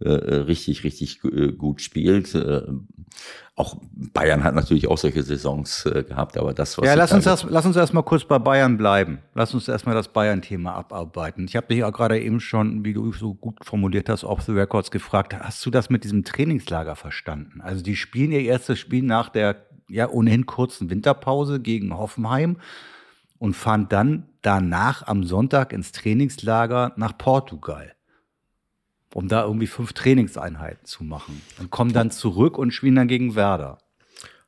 äh, 0.00 0.10
richtig 0.10 0.82
richtig 0.82 1.20
äh, 1.24 1.52
gut 1.52 1.80
spielt. 1.80 2.34
Äh, 2.34 2.62
auch 3.54 3.76
Bayern 3.92 4.44
hat 4.44 4.54
natürlich 4.54 4.88
auch 4.88 4.98
solche 4.98 5.22
Saisons 5.22 5.84
äh, 5.86 6.04
gehabt, 6.04 6.36
aber 6.36 6.54
das 6.54 6.78
was 6.78 6.86
ja 6.86 6.94
lass 6.94 7.12
uns 7.12 7.24
das, 7.24 7.44
lass 7.48 7.66
uns 7.66 7.76
erstmal 7.76 8.04
kurz 8.04 8.24
bei 8.24 8.38
Bayern 8.38 8.76
bleiben. 8.76 9.18
Lass 9.34 9.54
uns 9.54 9.66
erstmal 9.66 9.94
das 9.94 10.08
Bayern-Thema 10.08 10.74
abarbeiten. 10.74 11.46
Ich 11.46 11.56
habe 11.56 11.66
dich 11.66 11.82
auch 11.82 11.92
gerade 11.92 12.20
eben 12.20 12.38
schon, 12.40 12.84
wie 12.84 12.92
du 12.92 13.12
so 13.12 13.34
gut 13.34 13.64
formuliert 13.64 14.08
hast, 14.08 14.22
off 14.22 14.42
the 14.42 14.52
records 14.52 14.90
gefragt. 14.90 15.34
Hast 15.38 15.64
du 15.66 15.70
das 15.70 15.90
mit 15.90 16.04
diesem 16.04 16.24
Trainingslager 16.24 16.94
verstanden? 16.94 17.60
Also 17.60 17.82
die 17.82 17.96
spielen 17.96 18.30
ihr 18.30 18.42
erstes 18.42 18.78
Spiel 18.78 19.02
nach 19.02 19.28
der 19.28 19.67
ja 19.88 20.08
ohnehin 20.08 20.46
kurzen 20.46 20.90
Winterpause 20.90 21.60
gegen 21.60 21.96
Hoffenheim 21.96 22.56
und 23.38 23.54
fahren 23.54 23.88
dann 23.88 24.26
danach 24.42 25.06
am 25.06 25.24
Sonntag 25.24 25.72
ins 25.72 25.92
Trainingslager 25.92 26.92
nach 26.96 27.16
Portugal, 27.16 27.94
um 29.14 29.28
da 29.28 29.44
irgendwie 29.44 29.66
fünf 29.66 29.92
Trainingseinheiten 29.92 30.84
zu 30.84 31.04
machen 31.04 31.40
und 31.58 31.70
kommen 31.70 31.92
dann 31.92 32.10
zurück 32.10 32.58
und 32.58 32.72
spielen 32.72 32.96
dann 32.96 33.08
gegen 33.08 33.34
Werder. 33.34 33.78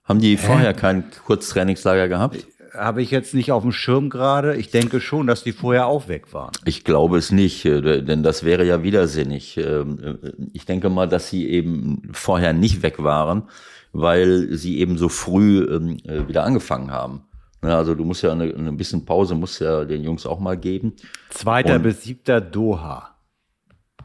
Haben 0.05 0.21
die 0.21 0.37
vorher 0.37 0.75
kein 0.75 1.05
Kurztrainingslager 1.25 2.09
gehabt? 2.09 2.47
Habe 2.73 3.03
ich 3.03 3.11
jetzt 3.11 3.35
nicht 3.35 3.53
auf 3.53 3.63
dem 3.63 3.73
Schirm 3.73 4.11
gerade. 4.11 4.57
Ich 4.57 4.71
denke 4.71 5.01
schon, 5.01 5.27
dass 5.27 5.43
die 5.43 5.53
vorher 5.53 5.87
auch 5.87 6.09
weg 6.09 6.33
waren. 6.33 6.53
Ich 6.65 6.85
glaube 6.85 7.19
es 7.19 7.33
nicht, 7.33 7.65
äh, 7.65 8.03
denn 8.03 8.23
das 8.23 8.45
wäre 8.45 8.65
ja 8.65 8.83
widersinnig. 8.83 9.57
Ähm, 9.57 10.19
äh, 10.23 10.33
ich 10.53 10.67
denke 10.67 10.89
mal, 10.89 11.09
dass 11.09 11.29
sie 11.29 11.49
eben 11.49 12.03
vorher 12.13 12.53
nicht 12.53 12.83
weg 12.83 13.03
waren, 13.03 13.49
weil 13.93 14.53
sie 14.53 14.79
eben 14.79 14.99
so 14.99 15.09
früh 15.09 15.65
ähm, 15.65 15.99
äh, 16.05 16.29
wieder 16.29 16.45
angefangen 16.45 16.91
haben. 16.91 17.25
Ja, 17.63 17.77
also 17.77 17.95
du 17.95 18.05
musst 18.05 18.23
ja 18.23 18.33
eine, 18.33 18.55
eine 18.55 18.73
bisschen 18.73 19.05
Pause, 19.05 19.35
musst 19.35 19.61
ja 19.61 19.85
den 19.85 20.03
Jungs 20.03 20.25
auch 20.25 20.41
mal 20.41 20.57
geben. 20.57 20.95
Zweiter 21.29 21.77
Und, 21.77 21.83
bis 21.83 22.03
siebter 22.03 22.41
Doha. 22.41 23.17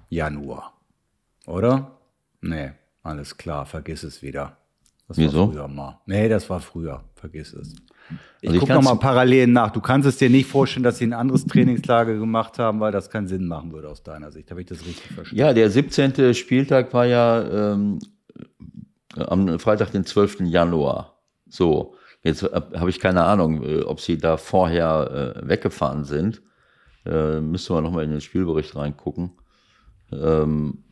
Januar. 0.09 0.73
Oder? 1.45 1.91
Nee, 2.41 2.71
alles 3.03 3.37
klar, 3.37 3.65
vergiss 3.65 4.03
es 4.03 4.21
wieder. 4.21 4.57
Das 5.07 5.17
Wieso? 5.17 5.47
war 5.47 5.53
früher 5.53 5.67
mal. 5.67 6.01
Nee, 6.05 6.27
das 6.27 6.49
war 6.49 6.59
früher, 6.59 7.03
vergiss 7.15 7.53
es. 7.53 7.75
Ich 8.41 8.49
also 8.49 8.59
gucke 8.59 8.73
nochmal 8.73 8.99
parallel 8.99 9.47
nach. 9.47 9.71
Du 9.71 9.81
kannst 9.81 10.07
es 10.07 10.17
dir 10.17 10.29
nicht 10.29 10.47
vorstellen, 10.47 10.83
dass 10.83 10.99
sie 10.99 11.07
ein 11.07 11.13
anderes 11.13 11.45
Trainingslager 11.45 12.15
gemacht 12.15 12.59
haben, 12.59 12.79
weil 12.79 12.91
das 12.91 13.09
keinen 13.09 13.27
Sinn 13.27 13.47
machen 13.47 13.71
würde 13.73 13.89
aus 13.89 14.03
deiner 14.03 14.31
Sicht. 14.31 14.51
Habe 14.51 14.61
ich 14.61 14.67
das 14.67 14.85
richtig 14.85 15.11
verstanden? 15.13 15.39
Ja, 15.39 15.53
der 15.53 15.69
17. 15.69 16.33
Spieltag 16.35 16.93
war 16.93 17.05
ja 17.05 17.73
ähm, 17.73 17.99
am 19.15 19.57
Freitag, 19.59 19.91
den 19.91 20.05
12. 20.05 20.41
Januar. 20.41 21.19
So, 21.47 21.95
jetzt 22.21 22.43
habe 22.43 22.89
ich 22.89 22.99
keine 22.99 23.23
Ahnung, 23.23 23.63
äh, 23.63 23.81
ob 23.81 23.99
sie 23.99 24.17
da 24.17 24.37
vorher 24.37 25.35
äh, 25.43 25.47
weggefahren 25.47 26.03
sind. 26.03 26.41
Äh, 27.05 27.39
müsste 27.39 27.73
man 27.73 27.83
nochmal 27.83 28.03
in 28.03 28.11
den 28.11 28.21
Spielbericht 28.21 28.75
reingucken. 28.75 29.31
Ähm, 30.11 30.83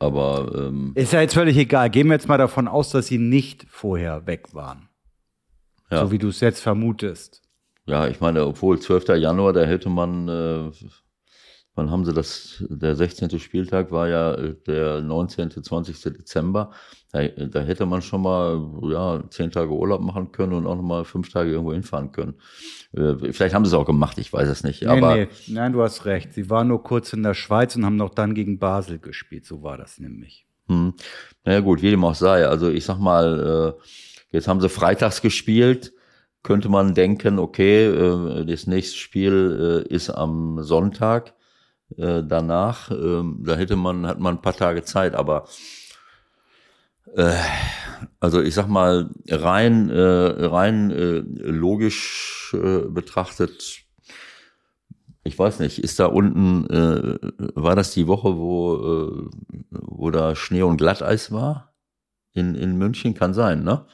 aber 0.00 0.50
ähm, 0.56 0.92
Ist 0.94 1.12
ja 1.12 1.20
jetzt 1.20 1.34
völlig 1.34 1.56
egal. 1.56 1.90
Gehen 1.90 2.06
wir 2.06 2.14
jetzt 2.14 2.26
mal 2.26 2.38
davon 2.38 2.66
aus, 2.66 2.90
dass 2.90 3.06
sie 3.06 3.18
nicht 3.18 3.66
vorher 3.68 4.26
weg 4.26 4.54
waren. 4.54 4.89
Ja. 5.90 6.04
So 6.04 6.12
wie 6.12 6.18
du 6.18 6.28
es 6.28 6.40
jetzt 6.40 6.60
vermutest. 6.60 7.42
ja, 7.86 8.06
ich 8.06 8.20
meine, 8.20 8.46
obwohl 8.46 8.78
12. 8.78 9.08
Januar, 9.16 9.52
da 9.52 9.64
hätte 9.64 9.88
man, 9.88 10.28
äh, 10.28 10.70
wann 11.74 11.90
haben 11.90 12.04
sie 12.04 12.12
das, 12.12 12.62
der 12.68 12.94
16. 12.94 13.38
Spieltag 13.40 13.90
war 13.90 14.08
ja 14.08 14.34
äh, 14.34 14.54
der 14.66 15.00
19., 15.00 15.50
20. 15.50 16.00
Dezember. 16.14 16.70
Da, 17.12 17.26
da 17.26 17.60
hätte 17.60 17.86
man 17.86 18.02
schon 18.02 18.22
mal, 18.22 18.70
ja, 18.84 19.24
zehn 19.30 19.50
Tage 19.50 19.72
Urlaub 19.72 20.00
machen 20.00 20.30
können 20.30 20.52
und 20.52 20.66
auch 20.66 20.76
nochmal 20.76 21.04
fünf 21.04 21.32
Tage 21.32 21.50
irgendwo 21.50 21.72
hinfahren 21.72 22.12
können. 22.12 22.34
Äh, 22.92 23.32
vielleicht 23.32 23.54
haben 23.54 23.64
sie 23.64 23.70
es 23.70 23.74
auch 23.74 23.86
gemacht, 23.86 24.16
ich 24.18 24.32
weiß 24.32 24.48
es 24.48 24.62
nicht. 24.62 24.82
Nee, 24.82 24.88
aber 24.88 25.16
nee, 25.16 25.28
nein, 25.48 25.72
du 25.72 25.82
hast 25.82 26.04
recht. 26.04 26.32
Sie 26.34 26.48
waren 26.50 26.68
nur 26.68 26.84
kurz 26.84 27.12
in 27.12 27.24
der 27.24 27.34
Schweiz 27.34 27.74
und 27.74 27.84
haben 27.84 27.96
noch 27.96 28.14
dann 28.14 28.34
gegen 28.34 28.60
Basel 28.60 29.00
gespielt. 29.00 29.44
So 29.44 29.62
war 29.62 29.76
das 29.76 29.98
nämlich. 29.98 30.46
Hm. 30.68 30.94
Naja 31.44 31.58
gut, 31.60 31.82
wie 31.82 31.90
dem 31.90 32.04
auch 32.04 32.14
sei. 32.14 32.46
Also 32.46 32.68
ich 32.68 32.84
sag 32.84 32.98
mal, 32.98 33.74
äh, 33.76 33.82
jetzt 34.30 34.48
haben 34.48 34.60
sie 34.60 34.68
freitags 34.68 35.20
gespielt. 35.22 35.92
Könnte 36.42 36.70
man 36.70 36.94
denken, 36.94 37.38
okay, 37.38 37.84
äh, 37.86 38.46
das 38.46 38.66
nächste 38.66 38.96
Spiel 38.96 39.84
äh, 39.86 39.94
ist 39.94 40.08
am 40.08 40.62
Sonntag 40.62 41.34
äh, 41.98 42.22
danach. 42.26 42.90
ähm, 42.90 43.42
da 43.44 43.56
hätte 43.56 43.76
man, 43.76 44.06
hat 44.06 44.20
man 44.20 44.36
ein 44.36 44.42
paar 44.42 44.56
Tage 44.56 44.82
Zeit, 44.82 45.14
aber 45.14 45.46
also 48.20 48.40
ich 48.40 48.54
sag 48.54 48.68
mal, 48.68 49.10
rein, 49.28 49.90
rein 49.90 50.90
logisch 51.34 52.54
betrachtet, 52.54 53.80
ich 55.24 55.36
weiß 55.36 55.58
nicht, 55.58 55.80
ist 55.80 55.98
da 55.98 56.06
unten, 56.06 56.68
war 57.56 57.74
das 57.74 57.90
die 57.94 58.06
Woche, 58.06 58.36
wo, 58.36 59.28
wo 59.70 60.10
da 60.12 60.36
Schnee 60.36 60.62
und 60.62 60.76
Glatteis 60.76 61.32
war? 61.32 61.74
In, 62.32 62.54
in 62.54 62.78
München? 62.78 63.14
Kann 63.14 63.34
sein, 63.34 63.64
ne? 63.64 63.86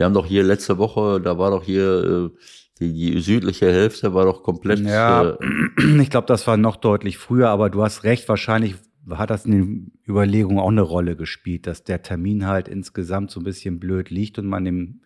Wir 0.00 0.06
haben 0.06 0.14
doch 0.14 0.24
hier 0.24 0.42
letzte 0.42 0.78
Woche, 0.78 1.20
da 1.20 1.36
war 1.36 1.50
doch 1.50 1.62
hier 1.62 2.30
äh, 2.32 2.38
die, 2.78 2.94
die 2.94 3.20
südliche 3.20 3.70
Hälfte 3.70 4.14
war 4.14 4.24
doch 4.24 4.42
komplett. 4.42 4.80
Ja. 4.80 5.32
Äh, 5.32 5.36
Ich 6.00 6.08
glaube, 6.08 6.26
das 6.26 6.46
war 6.46 6.56
noch 6.56 6.76
deutlich 6.76 7.18
früher, 7.18 7.50
aber 7.50 7.68
du 7.68 7.82
hast 7.82 8.02
recht, 8.02 8.26
wahrscheinlich 8.26 8.76
hat 9.10 9.28
das 9.28 9.44
in 9.44 9.50
den 9.50 9.92
Überlegungen 10.08 10.58
auch 10.58 10.70
eine 10.70 10.80
Rolle 10.80 11.16
gespielt, 11.16 11.66
dass 11.66 11.84
der 11.84 12.00
Termin 12.00 12.46
halt 12.46 12.66
insgesamt 12.66 13.30
so 13.30 13.40
ein 13.40 13.44
bisschen 13.44 13.78
blöd 13.78 14.08
liegt 14.08 14.38
und 14.38 14.46
man 14.46 14.64
dem, 14.64 15.00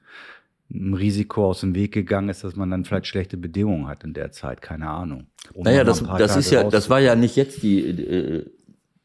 dem 0.69 0.95
Risiko 0.95 1.47
aus 1.47 1.63
dem 1.63 1.75
Weg 1.75 1.91
gegangen 1.91 2.29
ist, 2.29 2.45
dass 2.45 2.55
man 2.55 2.71
dann 2.71 2.85
vielleicht 2.85 3.09
schlechte 3.09 3.37
Bedingungen 3.37 3.89
hat 3.89 4.05
in 4.05 4.15
der 4.15 4.31
Zeit, 4.31 4.63
keine 4.63 4.89
Ahnung. 4.91 5.27
Um 5.55 5.65
naja, 5.65 5.83
das, 5.83 6.03
ein 6.05 6.19
das 6.19 6.29
Tage 6.29 6.39
ist 6.39 6.51
ja, 6.53 6.71
das 6.71 6.89
war 6.89 7.01
ja 7.01 7.17
nicht 7.17 7.35
jetzt 7.35 7.65
die. 7.65 7.81
Äh, 7.81 8.45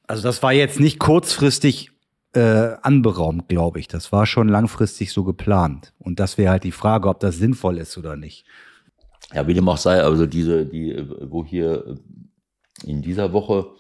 Also 0.06 0.22
das 0.22 0.44
war 0.44 0.54
jetzt 0.54 0.80
nicht 0.80 1.00
kurzfristig 1.00 1.90
äh, 2.34 2.76
anberaumt, 2.82 3.48
glaube 3.48 3.80
ich. 3.80 3.88
Das 3.88 4.12
war 4.12 4.26
schon 4.26 4.50
langfristig 4.50 5.12
so 5.12 5.24
geplant. 5.24 5.94
Und 6.00 6.20
das 6.20 6.38
wäre 6.38 6.52
halt 6.52 6.64
die 6.64 6.72
Frage, 6.72 7.10
ob 7.10 7.20
das 7.20 7.38
sinnvoll 7.38 7.78
ist 7.78 7.98
oder 7.98 8.16
nicht. 8.16 8.46
Ja, 9.34 9.48
wie 9.48 9.54
dem 9.54 9.70
auch 9.70 9.78
sei, 9.78 10.02
also 10.02 10.26
diese, 10.26 10.66
die, 10.66 10.92
äh, 10.92 11.08
wo 11.30 11.46
hier 11.46 11.86
äh, 11.86 12.90
in 12.90 13.02
dieser 13.02 13.34
Woche 13.34 13.72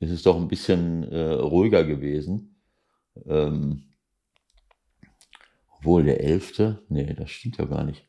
ist 0.00 0.10
es 0.10 0.22
doch 0.22 0.36
ein 0.36 0.48
bisschen 0.48 1.04
äh, 1.04 1.32
ruhiger 1.32 1.84
gewesen. 1.84 2.56
Ähm, 3.26 3.84
obwohl 5.78 6.04
der 6.04 6.22
11., 6.22 6.78
nee, 6.88 7.12
das 7.14 7.30
stimmt 7.30 7.58
ja 7.58 7.64
gar 7.64 7.84
nicht. 7.84 8.08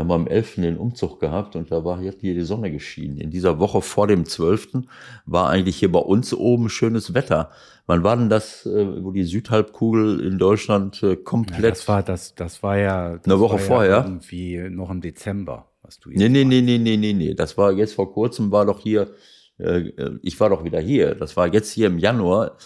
Wir 0.00 0.04
haben 0.14 0.22
am 0.22 0.26
11. 0.28 0.54
den 0.56 0.78
Umzug 0.78 1.20
gehabt 1.20 1.56
und 1.56 1.70
da 1.70 1.84
war 1.84 2.00
hier 2.00 2.14
hier 2.18 2.32
die 2.32 2.40
Sonne 2.40 2.70
geschienen. 2.70 3.18
In 3.18 3.30
dieser 3.30 3.58
Woche 3.58 3.82
vor 3.82 4.06
dem 4.06 4.24
12. 4.24 4.84
war 5.26 5.50
eigentlich 5.50 5.76
hier 5.76 5.92
bei 5.92 5.98
uns 5.98 6.32
oben 6.32 6.70
schönes 6.70 7.12
Wetter. 7.12 7.50
Wann 7.86 8.02
war 8.02 8.16
denn 8.16 8.30
das, 8.30 8.64
äh, 8.64 9.04
wo 9.04 9.10
die 9.10 9.24
Südhalbkugel 9.24 10.20
in 10.20 10.38
Deutschland 10.38 11.02
äh, 11.02 11.10
Ja, 11.10 11.16
komplett 11.16 11.72
das 11.72 11.86
war 11.86 12.02
das, 12.02 12.34
das 12.34 12.62
war 12.62 12.78
ja 12.78 13.16
das 13.18 13.26
Eine 13.26 13.40
Woche 13.40 13.54
war 13.54 13.58
vorher? 13.58 13.90
Ja 13.90 14.04
irgendwie 14.04 14.70
noch 14.70 14.88
im 14.88 15.02
Dezember, 15.02 15.66
was 15.82 16.00
du 16.00 16.08
jetzt 16.08 16.18
Nee, 16.18 16.30
nee, 16.30 16.44
nee, 16.44 16.62
nee, 16.62 16.78
nee, 16.78 16.96
nee, 16.96 17.12
nee. 17.12 17.34
Das 17.34 17.58
war 17.58 17.72
jetzt 17.72 17.92
vor 17.92 18.10
kurzem, 18.10 18.50
war 18.50 18.64
doch 18.64 18.80
hier, 18.80 19.10
äh, 19.58 19.90
ich 20.22 20.40
war 20.40 20.48
doch 20.48 20.64
wieder 20.64 20.80
hier. 20.80 21.14
Das 21.14 21.36
war 21.36 21.52
jetzt 21.52 21.70
hier 21.72 21.88
im 21.88 21.98
Januar, 21.98 22.56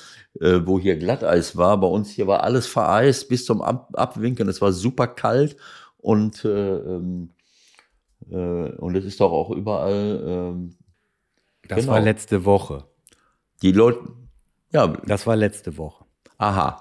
wo 0.41 0.81
hier 0.81 0.97
Glatteis 0.97 1.57
war. 1.57 1.81
Bei 1.81 1.87
uns 1.87 2.11
hier 2.11 2.27
war 2.27 2.43
alles 2.43 2.67
vereist 2.67 3.29
bis 3.29 3.45
zum 3.45 3.63
Ab 3.63 3.91
Abwinken. 3.93 4.49
Es 4.49 4.61
war 4.61 4.73
super 4.73 5.07
kalt 5.07 5.57
und, 6.05 6.45
äh, 6.45 6.49
ähm, 6.49 7.31
äh, 8.31 8.35
und 8.35 8.95
es 8.95 9.05
ist 9.07 9.21
doch 9.21 9.33
auch 9.33 9.51
überall, 9.51 10.23
ähm, 10.27 10.77
Das 11.67 11.81
genau. 11.81 11.93
war 11.93 12.01
letzte 12.01 12.45
Woche. 12.45 12.85
die 13.63 13.73
Leute, 13.73 14.01
ja, 14.73 14.89
Das 15.07 15.27
war 15.27 15.35
letzte 15.37 15.77
Woche. 15.79 16.05
aha. 16.39 16.81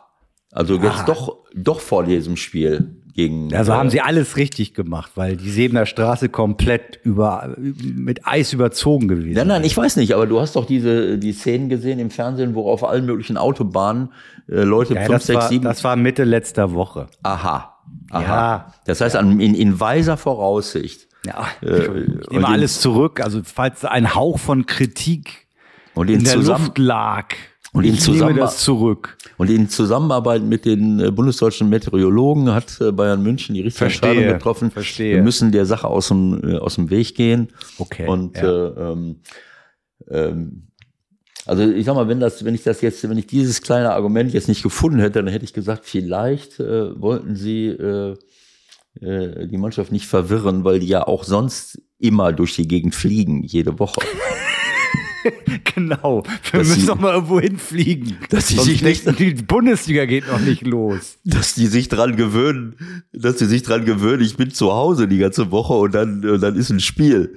Also 0.56 0.76
jetzt 0.76 1.08
doch, 1.08 1.38
doch 1.56 1.80
vor 1.80 2.04
diesem 2.04 2.38
Spiel 2.38 3.02
gegen. 3.16 3.52
Also 3.56 3.72
äh, 3.72 3.76
haben 3.76 3.90
sie 3.90 4.02
alles 4.02 4.38
richtig 4.38 4.76
gemacht, 4.76 5.14
weil 5.16 5.36
die 5.36 5.50
Sebener 5.50 5.88
Straße 5.88 6.30
komplett 6.30 7.00
über, 7.04 7.56
mit 7.58 8.28
Eis 8.28 8.54
überzogen 8.54 9.08
gewesen 9.08 9.34
Nein, 9.34 9.48
nein, 9.48 9.64
ich 9.64 9.76
weiß 9.76 9.96
nicht, 9.96 10.14
aber 10.14 10.28
du 10.28 10.40
hast 10.40 10.56
doch 10.56 10.66
diese 10.66 11.18
die 11.18 11.34
Szenen 11.34 11.70
gesehen 11.70 11.98
im 11.98 12.12
Fernsehen, 12.12 12.54
wo 12.54 12.70
auf 12.70 12.84
allen 12.84 13.08
möglichen 13.08 13.36
Autobahnen 13.38 14.10
äh, 14.48 14.62
Leute 14.62 14.94
Ja, 14.94 15.06
5, 15.06 15.12
das, 15.12 15.26
6, 15.26 15.40
war, 15.40 15.48
7. 15.50 15.64
das 15.64 15.84
war 15.84 15.96
Mitte 15.96 16.24
letzter 16.24 16.74
Woche. 16.74 17.08
aha. 17.24 17.73
Aha. 18.12 18.22
Ja. 18.22 18.74
Das 18.86 19.02
heißt, 19.02 19.16
an, 19.16 19.40
in, 19.40 19.56
in 19.56 19.80
weiser 19.80 20.18
Voraussicht. 20.18 21.08
Ja, 21.26 21.48
Äh, 21.62 22.02
ich 22.22 22.30
nehme 22.32 22.48
alles 22.48 22.82
zurück. 22.82 23.22
Also 23.22 23.42
falls 23.44 23.86
ein 23.86 24.14
Hauch 24.14 24.40
von 24.40 24.66
Kritik 24.66 25.48
in 25.96 26.08
in, 26.10 26.24
der 26.24 26.36
Luft 26.38 26.78
lag, 26.78 27.28
Und 27.72 27.86
in 27.86 27.94
ich 27.94 28.08
nehme 28.08 28.34
das 28.34 28.58
zurück. 28.60 29.18
und 29.38 29.50
in 29.50 29.70
Zusammenarbeit 29.70 30.42
mit 30.44 30.66
den 30.66 31.00
äh, 31.00 31.12
bundesdeutschen 31.12 31.70
Meteorologen 31.70 32.54
hat 32.54 32.80
äh, 32.82 32.92
Bayern 32.92 33.24
München 33.24 33.56
die 33.56 33.62
richtige 33.62 33.86
Verstehe, 33.86 34.10
Entscheidung 34.12 34.34
getroffen. 34.34 34.72
verstehe. 34.72 35.16
Wir 35.16 35.24
müssen 35.24 35.52
der 35.52 35.66
Sache 35.66 35.88
aus 35.88 36.10
dem, 36.10 36.44
aus 36.60 36.76
dem 36.76 36.90
Weg 36.90 37.16
gehen. 37.16 37.50
Okay, 37.80 38.06
Und 38.08 38.36
ja. 38.38 38.44
äh, 38.44 38.92
ähm, 38.92 39.16
ähm, 40.10 40.68
also 41.46 41.64
ich 41.64 41.86
sag 41.86 41.96
mal, 41.96 42.08
wenn 42.08 42.20
das, 42.20 42.44
wenn 42.46 42.56
ich 42.56 42.64
das 42.64 42.82
jetzt, 42.82 43.08
wenn 43.08 43.18
ich 43.18 43.28
dieses 43.28 43.62
kleine 43.62 43.92
Argument 43.94 44.34
jetzt 44.34 44.48
nicht 44.48 44.64
gefunden 44.64 45.00
hätte, 45.00 45.22
dann 45.24 45.28
hätte 45.28 45.46
ich 45.46 45.54
gesagt, 45.54 45.86
vielleicht 45.86 46.60
äh, 46.60 47.00
wollten 47.00 47.36
sie 47.36 47.68
äh, 47.68 48.16
äh, 49.02 49.48
die 49.48 49.58
Mannschaft 49.58 49.92
nicht 49.92 50.08
verwirren, 50.08 50.64
weil 50.64 50.80
die 50.80 50.88
ja 50.88 51.06
auch 51.08 51.24
sonst 51.24 51.82
immer 52.00 52.32
durch 52.34 52.56
die 52.56 52.68
Gegend 52.68 52.96
fliegen, 52.96 53.44
jede 53.44 53.80
Woche. 53.80 54.02
Genau. 55.76 56.24
Wir 56.52 56.60
Dass 56.60 56.68
müssen 56.68 56.82
sie- 56.82 56.86
noch 56.88 57.00
mal 57.00 57.14
irgendwo 57.16 57.40
hinfliegen. 57.40 58.18
Dass 58.30 58.50
sie 58.50 58.60
sich 58.60 58.84
nicht- 58.84 59.20
die 59.20 59.34
Bundesliga 59.34 60.06
geht 60.06 60.28
noch 60.28 60.40
nicht 60.40 60.62
los. 60.68 61.18
dass 61.24 61.56
die 61.56 61.66
sich 61.68 61.88
dran 61.90 62.16
gewöhnen, 62.16 62.76
dass 63.12 63.40
sie 63.40 63.46
sich 63.48 63.64
dran 63.64 63.84
gewöhnen, 63.86 64.22
ich 64.22 64.36
bin 64.38 64.52
zu 64.52 64.72
Hause 64.74 65.08
die 65.08 65.18
ganze 65.18 65.50
Woche 65.50 65.74
und 65.74 65.96
dann, 65.96 66.24
und 66.30 66.42
dann 66.42 66.56
ist 66.58 66.70
ein 66.70 66.80
Spiel. 66.80 67.36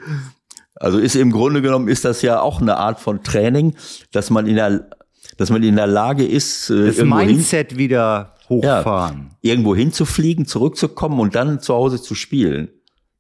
Also 0.76 0.98
ist 0.98 1.16
im 1.16 1.32
Grunde 1.32 1.62
genommen 1.62 1.88
ist 1.88 2.04
das 2.04 2.22
ja 2.22 2.40
auch 2.40 2.60
eine 2.60 2.76
Art 2.76 3.00
von 3.00 3.22
Training, 3.22 3.74
dass 4.12 4.30
man 4.30 4.46
in 4.46 4.56
der, 4.56 4.88
dass 5.38 5.50
man 5.50 5.62
in 5.62 5.76
der 5.76 5.86
Lage 5.86 6.24
ist, 6.24 6.70
äh, 6.70 6.86
Das 6.86 6.96
hin, 6.96 7.08
Mindset 7.08 7.76
wieder 7.78 8.34
hochfahren. 8.48 9.30
irgendwo 9.40 9.74
hinzufliegen, 9.74 10.46
zurückzukommen 10.46 11.18
und 11.18 11.34
dann 11.34 11.60
zu 11.60 11.74
Hause 11.74 12.00
zu 12.00 12.14
spielen. 12.14 12.68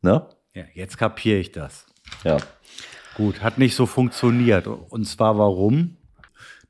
Ne? 0.02 0.26
Ja, 0.54 0.64
jetzt 0.74 0.98
kapiere 0.98 1.38
ich 1.38 1.52
das. 1.52 1.86
Ja. 2.24 2.36
Gut, 3.16 3.42
hat 3.42 3.56
nicht 3.58 3.74
so 3.74 3.86
funktioniert. 3.86 4.66
Und 4.66 5.06
zwar 5.06 5.38
warum? 5.38 5.96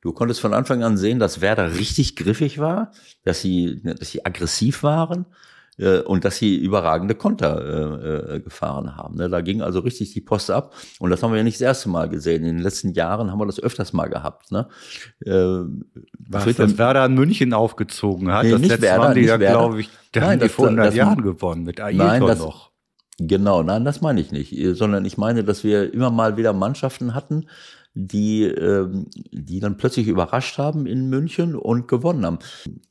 Du 0.00 0.12
konntest 0.12 0.40
von 0.40 0.54
Anfang 0.54 0.84
an 0.84 0.96
sehen, 0.96 1.18
dass 1.18 1.40
Werder 1.40 1.74
richtig 1.76 2.14
griffig 2.14 2.58
war, 2.58 2.92
dass 3.24 3.40
sie, 3.40 3.80
dass 3.82 4.10
sie 4.10 4.24
aggressiv 4.24 4.84
waren 4.84 5.26
äh, 5.78 5.98
und 6.00 6.24
dass 6.24 6.36
sie 6.36 6.56
überragende 6.56 7.14
Konter 7.14 8.32
äh, 8.32 8.36
äh, 8.36 8.40
gefahren 8.40 8.96
haben. 8.96 9.16
Ne? 9.16 9.28
Da 9.28 9.40
ging 9.40 9.62
also 9.62 9.80
richtig 9.80 10.12
die 10.12 10.20
Post 10.20 10.50
ab. 10.50 10.74
Und 10.98 11.10
das 11.10 11.22
haben 11.22 11.32
wir 11.32 11.38
ja 11.38 11.44
nicht 11.44 11.56
das 11.56 11.62
erste 11.62 11.88
Mal 11.88 12.08
gesehen. 12.08 12.44
In 12.44 12.56
den 12.56 12.62
letzten 12.62 12.92
Jahren 12.92 13.30
haben 13.30 13.38
wir 13.38 13.46
das 13.46 13.60
öfters 13.60 13.92
mal 13.92 14.08
gehabt. 14.08 14.50
Ne? 14.52 14.68
Äh, 15.24 15.30
Was 16.28 16.44
Friedhelm- 16.44 16.70
das 16.70 16.78
Werder 16.78 17.04
in 17.06 17.14
München 17.14 17.52
aufgezogen 17.52 18.32
hat. 18.32 18.44
Nee, 18.44 18.52
das 18.52 18.60
letzte 18.62 18.82
Werder, 18.82 19.04
Mal 19.04 19.14
die 19.14 19.20
ja, 19.22 19.36
glaube 19.36 19.80
ich, 19.80 19.90
da 20.12 20.20
Nein, 20.20 20.28
haben 20.30 20.38
die 20.38 20.44
das- 20.46 20.52
vor 20.52 20.66
100 20.66 20.86
das- 20.88 20.94
Jahren 20.94 21.22
gewonnen 21.22 21.64
mit 21.64 21.78
Nein, 21.78 22.00
Ailton 22.00 22.28
das- 22.28 22.38
noch. 22.38 22.70
Genau, 23.18 23.62
nein, 23.62 23.86
das 23.86 24.02
meine 24.02 24.20
ich 24.20 24.30
nicht, 24.30 24.54
sondern 24.76 25.06
ich 25.06 25.16
meine, 25.16 25.42
dass 25.42 25.64
wir 25.64 25.90
immer 25.94 26.10
mal 26.10 26.36
wieder 26.36 26.52
Mannschaften 26.52 27.14
hatten, 27.14 27.46
die, 27.98 28.42
ähm, 28.44 29.06
die 29.32 29.58
dann 29.58 29.78
plötzlich 29.78 30.06
überrascht 30.06 30.58
haben 30.58 30.84
in 30.86 31.08
München 31.08 31.54
und 31.54 31.88
gewonnen 31.88 32.26
haben. 32.26 32.38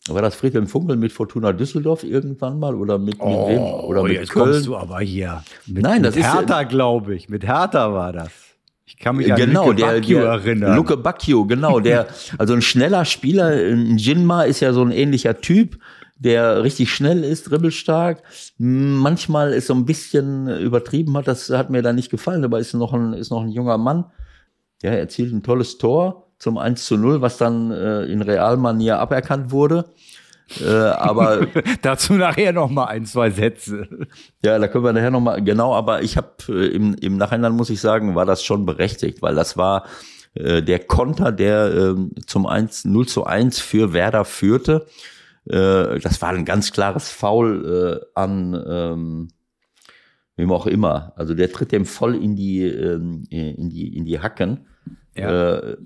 War 0.09 0.23
das 0.23 0.33
Friedhelm 0.35 0.65
Funkel 0.65 0.97
mit 0.97 1.11
Fortuna 1.11 1.53
Düsseldorf 1.53 2.03
irgendwann 2.03 2.57
mal 2.59 2.73
oder 2.73 2.97
mit, 2.97 3.19
mit 3.19 3.27
wem? 3.27 3.61
Oder 3.61 4.01
mit 4.01 4.11
Oh, 4.11 4.13
jetzt 4.21 4.31
Köln? 4.31 4.45
kommst 4.51 4.65
du 4.65 4.75
aber 4.75 4.99
hier. 5.01 5.43
Mit, 5.67 5.83
Nein, 5.83 6.01
das 6.01 6.15
mit 6.15 6.23
ist 6.25 6.27
ja- 6.33 6.39
Hertha, 6.39 6.63
glaube 6.63 7.13
ich. 7.13 7.29
Mit 7.29 7.45
Hertha 7.45 7.93
war 7.93 8.13
das. 8.13 8.29
Ich 8.87 8.97
kann 8.97 9.15
mich 9.17 9.31
an 9.31 9.37
genau, 9.39 9.65
Luke 9.67 9.75
der, 9.75 9.85
Bacchio 9.93 10.19
der 10.19 10.27
erinnern. 10.29 10.75
Luke 10.75 10.97
Bacchio, 10.97 11.45
genau, 11.45 11.79
der, 11.79 12.07
also 12.39 12.53
ein 12.53 12.61
schneller 12.63 13.05
Spieler, 13.05 13.49
ein 13.49 13.97
Jinma 13.97 14.43
ist 14.43 14.59
ja 14.61 14.73
so 14.73 14.81
ein 14.83 14.91
ähnlicher 14.91 15.39
Typ, 15.39 15.77
der 16.17 16.63
richtig 16.63 16.91
schnell 16.91 17.23
ist, 17.23 17.51
dribbelstark. 17.51 18.23
Manchmal 18.57 19.53
ist 19.53 19.67
so 19.67 19.73
ein 19.75 19.85
bisschen 19.85 20.47
übertrieben 20.59 21.15
hat, 21.17 21.27
das 21.27 21.49
hat 21.51 21.69
mir 21.69 21.81
da 21.83 21.93
nicht 21.93 22.09
gefallen, 22.09 22.43
aber 22.43 22.59
ist 22.59 22.73
noch 22.73 22.93
ein, 22.93 23.13
ist 23.13 23.29
noch 23.29 23.43
ein 23.43 23.49
junger 23.49 23.77
Mann. 23.77 24.05
Ja, 24.85 24.91
er 24.91 24.99
erzielt 24.99 25.33
ein 25.33 25.41
tolles 25.41 25.79
Tor 25.79 26.27
zum 26.37 26.59
1 26.59 26.85
zu 26.85 26.95
0, 26.95 27.19
was 27.19 27.37
dann 27.37 27.71
äh, 27.71 28.03
in 28.03 28.21
Realmanier 28.21 28.99
aberkannt 28.99 29.49
wurde. 29.49 29.85
Äh, 30.63 30.69
aber 30.69 31.47
Dazu 31.81 32.13
nachher 32.13 32.53
noch 32.53 32.69
mal 32.69 32.85
ein, 32.85 33.07
zwei 33.07 33.31
Sätze. 33.31 33.87
Ja, 34.43 34.59
da 34.59 34.67
können 34.67 34.83
wir 34.83 34.93
nachher 34.93 35.09
nochmal, 35.09 35.43
genau, 35.43 35.73
aber 35.73 36.03
ich 36.03 36.17
habe 36.17 36.35
äh, 36.49 36.67
im, 36.67 36.93
im 37.01 37.17
Nachhinein 37.17 37.53
muss 37.53 37.71
ich 37.71 37.81
sagen, 37.81 38.13
war 38.13 38.27
das 38.27 38.43
schon 38.43 38.67
berechtigt, 38.67 39.23
weil 39.23 39.33
das 39.33 39.57
war 39.57 39.87
äh, 40.35 40.61
der 40.61 40.77
Konter, 40.77 41.31
der 41.31 41.73
äh, 41.73 41.95
zum 42.27 42.45
1, 42.45 42.85
0 42.85 43.07
zu 43.07 43.25
1 43.25 43.57
für 43.57 43.91
Werder 43.93 44.23
führte. 44.23 44.85
Äh, 45.45 45.99
das 45.99 46.21
war 46.21 46.29
ein 46.29 46.45
ganz 46.45 46.71
klares 46.71 47.09
Foul 47.09 48.03
äh, 48.03 48.05
an 48.13 48.63
ähm, 48.67 49.27
wem 50.35 50.51
auch 50.51 50.67
immer. 50.67 51.13
Also 51.15 51.33
der 51.33 51.51
tritt 51.51 51.71
dem 51.71 51.85
voll 51.85 52.15
in 52.15 52.35
die, 52.35 52.61
ähm, 52.61 53.23
in 53.31 53.69
die, 53.71 53.97
in 53.97 54.05
die 54.05 54.19
Hacken. 54.19 54.67
Ja. 55.15 55.57
Äh, 55.59 55.77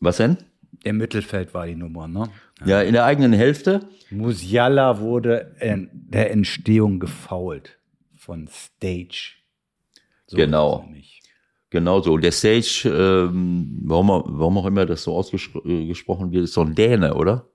was 0.00 0.16
denn? 0.18 0.38
Im 0.82 0.96
Mittelfeld 0.96 1.52
war 1.54 1.66
die 1.66 1.74
Nummer, 1.74 2.08
ne? 2.08 2.28
Ja, 2.64 2.80
in 2.82 2.92
der 2.92 3.04
eigenen 3.04 3.32
Hälfte. 3.32 3.80
Musiala 4.10 4.98
wurde 5.00 5.54
in 5.60 5.88
der 5.92 6.30
Entstehung 6.30 7.00
gefault 7.00 7.78
von 8.16 8.48
Stage. 8.48 9.34
So 10.26 10.36
Genau. 10.36 10.86
Genau 11.70 12.00
so. 12.00 12.14
Und 12.14 12.22
der 12.24 12.32
Sage, 12.32 12.88
ähm, 12.88 13.80
warum, 13.84 14.10
auch- 14.10 14.24
warum 14.26 14.58
auch 14.58 14.66
immer 14.66 14.86
das 14.86 15.04
so 15.04 15.14
ausgesprochen 15.14 16.32
wird, 16.32 16.44
ist 16.44 16.54
so 16.54 16.62
ein 16.62 16.74
Däne, 16.74 17.14
oder? 17.14 17.46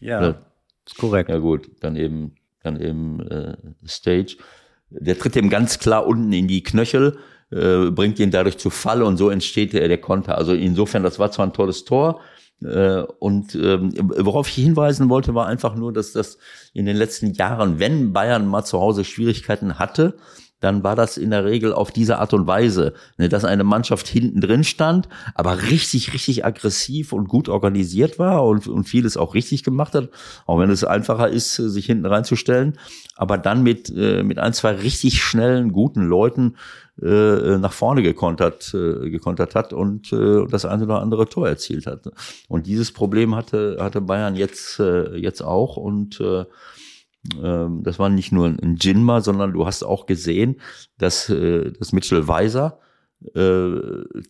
Ja, 0.00 0.20
Ja. 0.22 0.42
ist 0.86 0.96
korrekt. 0.98 1.28
Ja 1.30 1.38
gut, 1.38 1.70
dann 1.80 1.96
eben, 1.96 2.34
dann 2.62 2.80
eben 2.80 3.20
äh, 3.20 3.56
Stage. 3.86 4.36
Der 4.90 5.18
tritt 5.18 5.36
ihm 5.36 5.50
ganz 5.50 5.78
klar 5.78 6.06
unten 6.06 6.32
in 6.32 6.48
die 6.48 6.62
Knöchel, 6.62 7.18
äh, 7.50 7.90
bringt 7.90 8.18
ihn 8.18 8.30
dadurch 8.30 8.58
zu 8.58 8.70
Fall 8.70 9.02
und 9.02 9.16
so 9.16 9.30
entsteht 9.30 9.72
der, 9.72 9.86
der 9.88 9.98
Konter. 9.98 10.36
Also 10.36 10.52
insofern, 10.52 11.02
das 11.02 11.18
war 11.18 11.30
zwar 11.30 11.46
ein 11.46 11.52
tolles 11.52 11.84
Tor. 11.84 12.20
Äh, 12.62 13.02
und 13.18 13.54
ähm, 13.54 13.92
worauf 13.96 14.48
ich 14.48 14.54
hinweisen 14.54 15.08
wollte, 15.08 15.34
war 15.34 15.46
einfach 15.46 15.74
nur, 15.74 15.92
dass 15.92 16.12
das 16.12 16.38
in 16.72 16.86
den 16.86 16.96
letzten 16.96 17.32
Jahren, 17.34 17.78
wenn 17.78 18.12
Bayern 18.12 18.46
mal 18.46 18.64
zu 18.64 18.80
Hause 18.80 19.04
Schwierigkeiten 19.04 19.78
hatte, 19.78 20.16
dann 20.60 20.82
war 20.82 20.96
das 20.96 21.18
in 21.18 21.30
der 21.30 21.44
Regel 21.44 21.74
auf 21.74 21.90
diese 21.90 22.18
Art 22.18 22.32
und 22.32 22.46
Weise, 22.46 22.94
ne, 23.18 23.28
dass 23.28 23.44
eine 23.44 23.64
Mannschaft 23.64 24.08
hinten 24.08 24.40
drin 24.40 24.64
stand, 24.64 25.08
aber 25.34 25.62
richtig, 25.62 26.14
richtig 26.14 26.46
aggressiv 26.46 27.12
und 27.12 27.28
gut 27.28 27.48
organisiert 27.48 28.18
war 28.18 28.44
und, 28.44 28.66
und 28.66 28.84
vieles 28.84 29.16
auch 29.16 29.34
richtig 29.34 29.64
gemacht 29.64 29.94
hat, 29.94 30.08
auch 30.46 30.58
wenn 30.58 30.70
es 30.70 30.82
einfacher 30.82 31.28
ist, 31.28 31.56
sich 31.56 31.86
hinten 31.86 32.06
reinzustellen, 32.06 32.78
aber 33.16 33.36
dann 33.36 33.62
mit, 33.62 33.92
äh, 33.94 34.22
mit 34.22 34.38
ein, 34.38 34.54
zwei 34.54 34.72
richtig 34.72 35.22
schnellen, 35.22 35.72
guten 35.72 36.02
Leuten 36.02 36.56
äh, 37.02 37.58
nach 37.58 37.72
vorne 37.72 38.02
gekontert, 38.02 38.72
äh, 38.74 39.10
gekontert 39.10 39.54
hat 39.54 39.72
und 39.72 40.12
äh, 40.12 40.46
das 40.48 40.64
eine 40.64 40.84
oder 40.84 41.00
andere 41.00 41.28
Tor 41.28 41.48
erzielt 41.48 41.86
hat. 41.86 42.10
Und 42.48 42.66
dieses 42.66 42.92
Problem 42.92 43.34
hatte, 43.34 43.76
hatte 43.80 44.00
Bayern 44.00 44.34
jetzt, 44.34 44.80
äh, 44.80 45.14
jetzt 45.16 45.42
auch 45.42 45.76
und 45.76 46.20
äh, 46.20 46.44
ähm, 47.42 47.82
das 47.82 47.98
war 47.98 48.08
nicht 48.08 48.32
nur 48.32 48.46
ein 48.46 48.76
Jinma, 48.80 49.20
sondern 49.20 49.52
du 49.52 49.66
hast 49.66 49.82
auch 49.82 50.06
gesehen, 50.06 50.60
dass, 50.98 51.28
äh, 51.28 51.72
dass 51.72 51.92
Mitchell 51.92 52.28
Weiser 52.28 52.78
äh, 53.34 53.70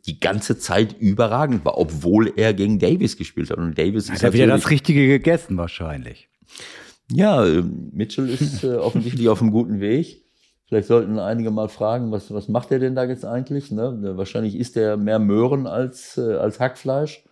die 0.07 0.19
ganze 0.21 0.59
Zeit 0.59 0.97
überragend 0.99 1.65
war, 1.65 1.79
obwohl 1.79 2.33
er 2.37 2.55
gegen 2.55 2.79
Davis 2.79 3.17
gespielt 3.17 3.51
hat. 3.51 3.59
Und 3.59 3.79
Davis 3.79 4.09
Hat 4.09 4.17
ist 4.17 4.23
er 4.23 4.33
wieder 4.33 4.47
das 4.47 4.71
Richtige 4.71 5.07
gegessen 5.07 5.57
wahrscheinlich. 5.57 6.29
ja, 7.11 7.47
äh, 7.47 7.63
Mitchell 7.93 8.29
ist 8.29 8.65
offensichtlich 8.65 9.29
auf 9.29 9.41
einem 9.41 9.51
guten 9.51 9.81
Weg. 9.81 10.26
Vielleicht 10.67 10.89
sollten 10.89 11.19
einige 11.19 11.51
mal 11.51 11.69
fragen, 11.69 12.11
was, 12.11 12.33
was 12.33 12.49
macht 12.49 12.73
er 12.73 12.81
denn 12.81 12.97
da 12.97 13.05
jetzt 13.05 13.25
eigentlich? 13.25 13.71
Ne? 13.71 14.17
Wahrscheinlich 14.17 14.57
isst 14.57 14.77
er 14.77 14.97
mehr 14.97 15.21
Möhren 15.21 15.67
als, 15.67 16.19
äh, 16.19 16.35
als 16.35 16.59
Hackfleisch. 16.59 17.25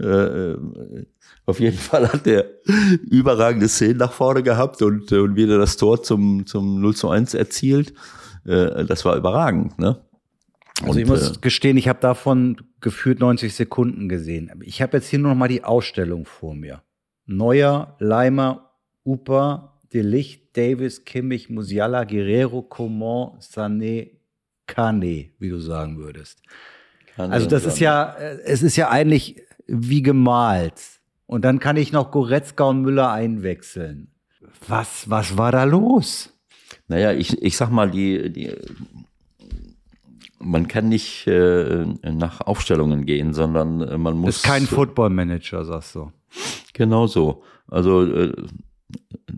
Äh, 0.00 0.06
äh, 0.06 1.06
auf 1.44 1.58
jeden 1.58 1.76
Fall 1.76 2.12
hat 2.12 2.26
er 2.26 2.44
überragende 3.10 3.68
Szenen 3.68 3.96
nach 3.96 4.12
vorne 4.12 4.44
gehabt 4.44 4.80
und, 4.82 5.10
äh, 5.10 5.18
und 5.18 5.34
wieder 5.34 5.58
das 5.58 5.76
Tor 5.76 6.02
zum, 6.02 6.46
zum 6.46 6.80
0 6.80 6.94
zu 6.94 7.10
1 7.10 7.34
erzielt. 7.34 7.94
Äh, 8.44 8.84
das 8.84 9.04
war 9.04 9.16
überragend. 9.16 9.76
Ne? 9.78 9.98
Also 10.80 10.92
Und, 10.92 10.98
ich 10.98 11.06
muss 11.06 11.36
äh, 11.36 11.40
gestehen, 11.40 11.76
ich 11.76 11.88
habe 11.88 11.98
davon 12.00 12.58
gefühlt 12.80 13.18
90 13.18 13.54
Sekunden 13.54 14.08
gesehen. 14.08 14.52
Ich 14.62 14.80
habe 14.82 14.98
jetzt 14.98 15.08
hier 15.08 15.18
nur 15.18 15.32
noch 15.32 15.38
mal 15.38 15.48
die 15.48 15.64
Ausstellung 15.64 16.26
vor 16.26 16.54
mir. 16.54 16.82
Neuer, 17.26 17.96
Leimer, 17.98 18.70
Upa, 19.04 19.80
De 19.92 20.02
Licht, 20.02 20.47
Davis, 20.58 21.04
Kimmich, 21.04 21.48
Musiala, 21.48 22.02
Guerrero, 22.04 22.62
Coman, 22.62 23.38
Sané, 23.40 24.10
Kane, 24.66 25.30
wie 25.38 25.48
du 25.48 25.60
sagen 25.60 25.98
würdest. 25.98 26.42
kann 27.14 27.30
Also 27.30 27.48
das 27.48 27.64
ist 27.64 27.78
ja, 27.78 28.16
es 28.44 28.62
ist 28.62 28.76
ja 28.76 28.90
eigentlich 28.90 29.40
wie 29.68 30.02
gemalt. 30.02 30.74
Und 31.26 31.44
dann 31.44 31.60
kann 31.60 31.76
ich 31.76 31.92
noch 31.92 32.10
Goretzka 32.10 32.64
und 32.64 32.82
Müller 32.82 33.12
einwechseln. 33.12 34.08
Was, 34.66 35.08
was 35.08 35.38
war 35.38 35.52
da 35.52 35.64
los? 35.64 36.32
Naja, 36.88 37.12
ich, 37.12 37.40
ich 37.40 37.56
sag 37.56 37.70
mal, 37.70 37.90
die, 37.90 38.32
die, 38.32 38.56
man 40.40 40.66
kann 40.66 40.88
nicht 40.88 41.26
äh, 41.26 41.84
nach 42.02 42.40
Aufstellungen 42.40 43.04
gehen, 43.04 43.32
sondern 43.32 43.80
äh, 43.82 43.98
man 43.98 44.16
muss. 44.16 44.36
Ist 44.36 44.42
kein 44.42 44.66
Football 44.66 45.10
Manager, 45.10 45.64
sagst 45.64 45.94
du. 45.94 46.10
Genau 46.72 47.06
so. 47.06 47.42
Also 47.68 48.04
äh, 48.04 48.32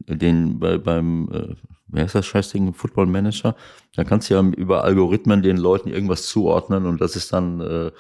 den 0.07 0.59
bei, 0.59 0.79
beim, 0.79 1.29
äh, 1.33 1.55
wer 1.89 2.05
ist 2.05 2.15
das 2.15 2.27
Scheißding, 2.27 2.73
Football 2.75 3.07
Manager, 3.07 3.57
da 3.95 4.05
kannst 4.05 4.31
du 4.31 4.35
ja 4.35 4.43
über 4.43 4.85
Algorithmen 4.85 5.43
den 5.43 5.57
Leuten 5.57 5.89
irgendwas 5.91 6.27
zuordnen 6.27 6.87
und 6.87 7.01
das 7.01 7.17
ist 7.17 7.33
dann, 7.33 7.61
äh, 7.61 7.91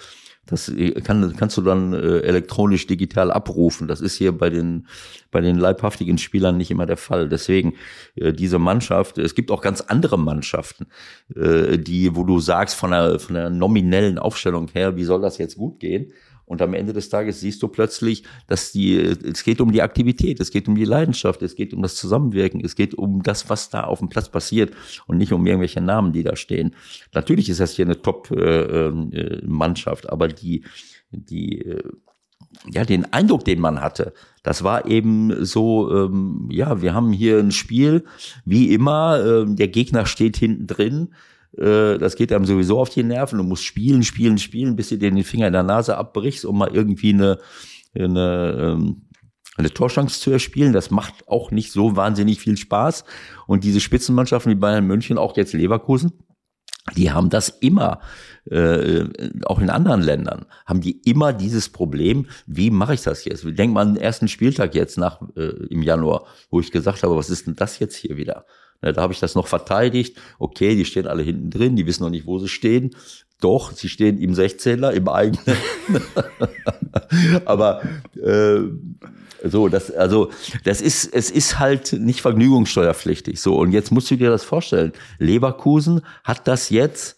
das 0.46 0.72
kann, 1.04 1.36
kannst 1.36 1.56
du 1.56 1.62
dann 1.62 1.92
äh, 1.92 2.20
elektronisch 2.20 2.86
digital 2.86 3.30
abrufen. 3.30 3.86
Das 3.86 4.00
ist 4.00 4.16
hier 4.16 4.32
bei 4.32 4.50
den, 4.50 4.88
bei 5.30 5.40
den 5.40 5.56
leibhaftigen 5.56 6.18
Spielern 6.18 6.56
nicht 6.56 6.72
immer 6.72 6.86
der 6.86 6.96
Fall. 6.96 7.28
Deswegen 7.28 7.74
äh, 8.16 8.32
diese 8.32 8.58
Mannschaft, 8.58 9.18
es 9.18 9.36
gibt 9.36 9.52
auch 9.52 9.62
ganz 9.62 9.80
andere 9.80 10.18
Mannschaften, 10.18 10.86
äh, 11.36 11.78
die, 11.78 12.16
wo 12.16 12.24
du 12.24 12.40
sagst 12.40 12.74
von 12.74 12.90
der, 12.90 13.20
von 13.20 13.34
der 13.34 13.50
nominellen 13.50 14.18
Aufstellung 14.18 14.68
her, 14.72 14.96
wie 14.96 15.04
soll 15.04 15.20
das 15.20 15.38
jetzt 15.38 15.56
gut 15.56 15.78
gehen? 15.78 16.12
Und 16.50 16.60
am 16.62 16.74
Ende 16.74 16.92
des 16.92 17.08
Tages 17.08 17.38
siehst 17.38 17.62
du 17.62 17.68
plötzlich, 17.68 18.24
dass 18.48 18.72
die, 18.72 18.96
es 18.96 19.44
geht 19.44 19.60
um 19.60 19.70
die 19.70 19.82
Aktivität, 19.82 20.40
es 20.40 20.50
geht 20.50 20.66
um 20.66 20.74
die 20.74 20.84
Leidenschaft, 20.84 21.42
es 21.42 21.54
geht 21.54 21.72
um 21.72 21.80
das 21.80 21.94
Zusammenwirken, 21.94 22.60
es 22.64 22.74
geht 22.74 22.92
um 22.92 23.22
das, 23.22 23.48
was 23.48 23.70
da 23.70 23.84
auf 23.84 24.00
dem 24.00 24.08
Platz 24.08 24.28
passiert 24.28 24.74
und 25.06 25.16
nicht 25.16 25.32
um 25.32 25.46
irgendwelche 25.46 25.80
Namen, 25.80 26.12
die 26.12 26.24
da 26.24 26.34
stehen. 26.34 26.74
Natürlich 27.14 27.48
ist 27.50 27.60
das 27.60 27.76
hier 27.76 27.84
eine 27.84 28.02
Top-Mannschaft, 28.02 30.10
aber 30.10 30.26
die, 30.26 30.64
die, 31.12 31.60
äh, 31.60 31.84
ja, 32.72 32.84
den 32.84 33.12
Eindruck, 33.12 33.44
den 33.44 33.60
man 33.60 33.80
hatte, 33.80 34.12
das 34.42 34.64
war 34.64 34.86
eben 34.86 35.44
so, 35.44 35.88
ähm, 35.94 36.48
ja, 36.50 36.82
wir 36.82 36.94
haben 36.94 37.12
hier 37.12 37.38
ein 37.38 37.52
Spiel, 37.52 38.04
wie 38.44 38.74
immer, 38.74 39.24
ähm, 39.24 39.54
der 39.54 39.68
Gegner 39.68 40.04
steht 40.04 40.36
hinten 40.36 40.66
drin, 40.66 41.14
äh, 41.56 41.98
das 41.98 42.16
geht 42.16 42.32
einem 42.32 42.44
sowieso 42.44 42.78
auf 42.78 42.90
die 42.90 43.02
Nerven, 43.02 43.38
du 43.38 43.44
musst 43.44 43.64
spielen, 43.64 44.02
spielen, 44.02 44.38
spielen, 44.38 44.76
bis 44.76 44.88
du 44.88 44.98
dir 44.98 45.10
den 45.10 45.24
Finger 45.24 45.46
in 45.46 45.52
der 45.52 45.62
Nase 45.62 45.96
abbrichst, 45.96 46.44
um 46.44 46.58
mal 46.58 46.74
irgendwie 46.74 47.12
eine, 47.12 47.38
eine, 47.94 48.56
ähm, 48.58 49.02
eine 49.56 49.70
Torchance 49.70 50.20
zu 50.20 50.30
erspielen. 50.30 50.72
Das 50.72 50.90
macht 50.90 51.28
auch 51.28 51.50
nicht 51.50 51.72
so 51.72 51.96
wahnsinnig 51.96 52.40
viel 52.40 52.56
Spaß. 52.56 53.04
Und 53.46 53.64
diese 53.64 53.80
Spitzenmannschaften 53.80 54.52
wie 54.52 54.56
Bayern 54.56 54.86
München, 54.86 55.18
auch 55.18 55.36
jetzt 55.36 55.52
Leverkusen, 55.52 56.12
die 56.96 57.10
haben 57.10 57.30
das 57.30 57.48
immer, 57.48 58.00
äh, 58.50 59.04
auch 59.44 59.58
in 59.60 59.70
anderen 59.70 60.00
Ländern, 60.00 60.46
haben 60.66 60.80
die 60.80 61.00
immer 61.02 61.32
dieses 61.32 61.68
Problem, 61.68 62.26
wie 62.46 62.70
mache 62.70 62.94
ich 62.94 63.02
das 63.02 63.24
jetzt? 63.24 63.44
Denk 63.46 63.74
mal 63.74 63.82
an 63.82 63.94
den 63.94 64.02
ersten 64.02 64.28
Spieltag 64.28 64.74
jetzt 64.74 64.96
nach 64.98 65.20
äh, 65.36 65.66
im 65.68 65.82
Januar, 65.82 66.24
wo 66.50 66.60
ich 66.60 66.72
gesagt 66.72 67.02
habe, 67.02 67.16
was 67.16 67.30
ist 67.30 67.46
denn 67.46 67.54
das 67.54 67.78
jetzt 67.78 67.96
hier 67.96 68.16
wieder? 68.16 68.46
Na, 68.82 68.92
da 68.92 69.02
habe 69.02 69.12
ich 69.12 69.20
das 69.20 69.34
noch 69.34 69.46
verteidigt. 69.46 70.16
Okay, 70.38 70.74
die 70.74 70.84
stehen 70.84 71.06
alle 71.06 71.22
hinten 71.22 71.50
drin, 71.50 71.76
die 71.76 71.86
wissen 71.86 72.02
noch 72.02 72.10
nicht, 72.10 72.26
wo 72.26 72.38
sie 72.38 72.48
stehen. 72.48 72.94
Doch, 73.40 73.72
sie 73.72 73.88
stehen 73.88 74.18
im 74.18 74.34
16er, 74.34 74.90
im 74.90 75.08
eigenen. 75.08 75.56
Aber 77.46 77.82
äh, 78.22 78.60
so, 79.44 79.68
das, 79.68 79.90
also, 79.90 80.30
das 80.64 80.80
ist, 80.80 81.06
es 81.12 81.30
ist 81.30 81.58
halt 81.58 81.94
nicht 81.94 82.20
vergnügungssteuerpflichtig. 82.20 83.40
So, 83.40 83.58
und 83.58 83.72
jetzt 83.72 83.90
musst 83.90 84.10
du 84.10 84.16
dir 84.16 84.30
das 84.30 84.44
vorstellen. 84.44 84.92
Leverkusen 85.18 86.02
hat 86.24 86.46
das 86.46 86.68
jetzt, 86.68 87.16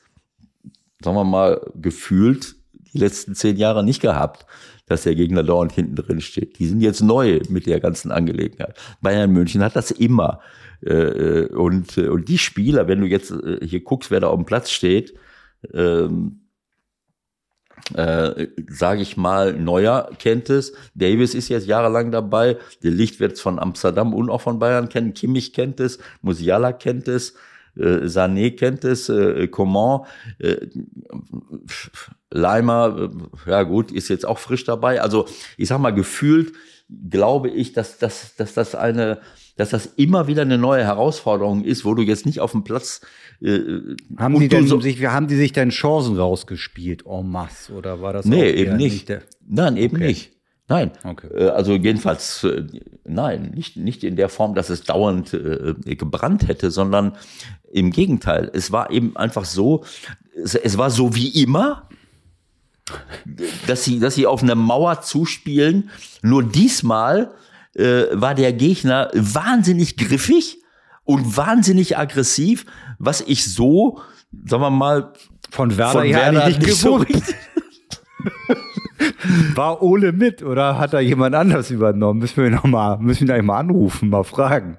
sagen 1.03 1.17
wir 1.17 1.25
mal, 1.25 1.61
gefühlt 1.75 2.55
die 2.93 2.99
letzten 2.99 3.35
zehn 3.35 3.57
Jahre 3.57 3.83
nicht 3.83 4.01
gehabt, 4.01 4.47
dass 4.87 5.03
der 5.03 5.15
Gegner 5.15 5.43
dauernd 5.43 5.73
hinten 5.73 5.97
drin 5.97 6.21
steht. 6.21 6.59
Die 6.59 6.67
sind 6.67 6.81
jetzt 6.81 7.01
neu 7.01 7.41
mit 7.49 7.67
der 7.67 7.81
ganzen 7.81 8.13
Angelegenheit. 8.13 8.77
Bayern 9.01 9.33
München 9.33 9.63
hat 9.65 9.75
das 9.75 9.91
immer. 9.91 10.41
Äh, 10.85 11.47
Und, 11.55 11.97
und 11.99 12.29
die 12.29 12.39
Spieler, 12.39 12.89
wenn 12.89 13.01
du 13.01 13.07
jetzt 13.07 13.31
äh, 13.31 13.67
hier 13.67 13.83
guckst, 13.83 14.11
wer 14.11 14.21
da 14.21 14.29
auf 14.29 14.37
dem 14.37 14.47
Platz 14.47 14.71
steht, 14.71 15.15
ähm, 15.73 16.41
äh, 17.95 18.47
sage 18.69 19.03
ich 19.03 19.17
mal, 19.17 19.53
Neuer 19.55 20.11
kennt 20.19 20.51
es. 20.51 20.73
Davis 20.95 21.35
ist 21.35 21.49
jetzt 21.49 21.67
jahrelang 21.67 22.11
dabei. 22.13 22.59
Der 22.83 22.91
Licht 22.93 23.21
wird 23.21 23.39
von 23.39 23.59
Amsterdam 23.59 24.15
und 24.15 24.31
auch 24.31 24.41
von 24.41 24.59
Bayern 24.59 24.89
kennen. 24.89 25.15
Kimmich 25.15 25.53
kennt 25.53 25.81
es. 25.81 25.99
Musiala 26.21 26.73
kennt 26.73 27.09
es. 27.09 27.35
Äh, 27.77 28.07
Sané 28.07 28.57
kennt 28.57 28.85
es. 28.85 29.09
Äh, 29.09 29.49
Coman. 29.49 30.03
Äh, 30.39 30.69
Leimer, 32.31 33.11
äh, 33.47 33.51
ja 33.51 33.63
gut, 33.65 33.91
ist 33.91 34.09
jetzt 34.09 34.27
auch 34.27 34.39
frisch 34.39 34.65
dabei. 34.65 35.03
Also 35.03 35.27
ich 35.57 35.69
sag 35.69 35.79
mal, 35.79 35.91
gefühlt 35.91 36.53
glaube 37.11 37.51
ich, 37.51 37.73
dass, 37.73 37.99
dass, 37.99 38.37
dass 38.37 38.55
das 38.55 38.75
eine 38.75 39.19
dass 39.57 39.71
das 39.71 39.87
immer 39.87 40.27
wieder 40.27 40.43
eine 40.43 40.59
neue 40.59 40.85
Herausforderung 40.85 41.65
ist, 41.65 41.85
wo 41.85 41.95
du 41.95 42.03
jetzt 42.03 42.27
nicht 42.27 42.41
auf 42.41 42.53
dem 42.53 42.65
Platz 42.65 43.01
äh, 43.41 43.59
haben 44.19 44.39
die 44.39 44.49
denn 44.49 44.67
so 44.67 44.81
sich, 44.81 45.05
haben 45.05 45.29
die 45.29 45.37
sich 45.37 45.53
denn 45.53 45.71
Chancen 45.71 46.17
rausgespielt 46.17 47.05
en 47.07 47.29
masse 47.29 47.73
oder 47.73 48.01
war 48.01 48.13
das 48.13 48.25
Nee, 48.25 48.51
eben 48.51 48.77
nicht. 48.77 49.09
nicht 49.09 49.23
Nein, 49.47 49.77
eben 49.77 49.97
okay. 49.97 50.07
nicht. 50.07 50.33
Nein. 50.69 50.93
Okay. 51.05 51.27
Äh, 51.35 51.49
also 51.49 51.75
jedenfalls 51.75 52.45
äh, 52.45 52.65
nein, 53.05 53.53
nicht 53.55 53.77
nicht 53.77 54.05
in 54.05 54.17
der 54.17 54.29
Form, 54.29 54.55
dass 54.55 54.71
es 54.71 54.85
dauernd 54.85 55.35
äh, 55.35 55.75
gebrannt 55.97 56.49
hätte, 56.49 56.71
sondern 56.71 57.17
im 57.71 57.91
Gegenteil, 57.91 58.51
es 58.53 58.73
war 58.73 58.91
eben 58.91 59.17
einfach 59.17 59.45
so, 59.45 59.85
es, 60.35 60.55
es 60.55 60.79
war 60.79 60.91
so 60.91 61.15
wie 61.15 61.43
immer, 61.43 61.89
dass 63.67 63.85
sie, 63.85 63.99
dass 63.99 64.15
sie 64.15 64.27
auf 64.27 64.43
eine 64.43 64.55
Mauer 64.55 65.03
zuspielen. 65.03 65.91
Nur 66.23 66.43
diesmal 66.43 67.33
äh, 67.75 68.05
war 68.13 68.35
der 68.35 68.53
Gegner 68.53 69.11
wahnsinnig 69.15 69.97
griffig 69.97 70.59
und 71.05 71.37
wahnsinnig 71.37 71.99
aggressiv, 71.99 72.65
was 72.99 73.21
ich 73.21 73.53
so, 73.53 74.01
sagen 74.47 74.63
wir 74.63 74.71
mal, 74.71 75.13
von 75.51 75.77
Werder, 75.77 76.01
von 76.01 76.09
Werder 76.09 76.47
nicht, 76.47 76.61
nicht 76.61 76.83
gewohnt. 76.83 77.09
So 77.13 77.23
War 79.55 79.83
Ole 79.83 80.13
mit 80.13 80.43
oder 80.43 80.79
hat 80.79 80.93
da 80.93 81.01
jemand 81.01 81.35
anders 81.35 81.71
übernommen? 81.71 82.21
Müssen 82.21 82.43
wir 82.43 82.51
noch 82.51 82.65
mal, 82.65 82.99
müssen 82.99 83.29
wir 83.29 83.37
ihn 83.37 83.45
mal 83.45 83.59
anrufen, 83.59 84.11
mal 84.11 84.25
fragen, 84.25 84.79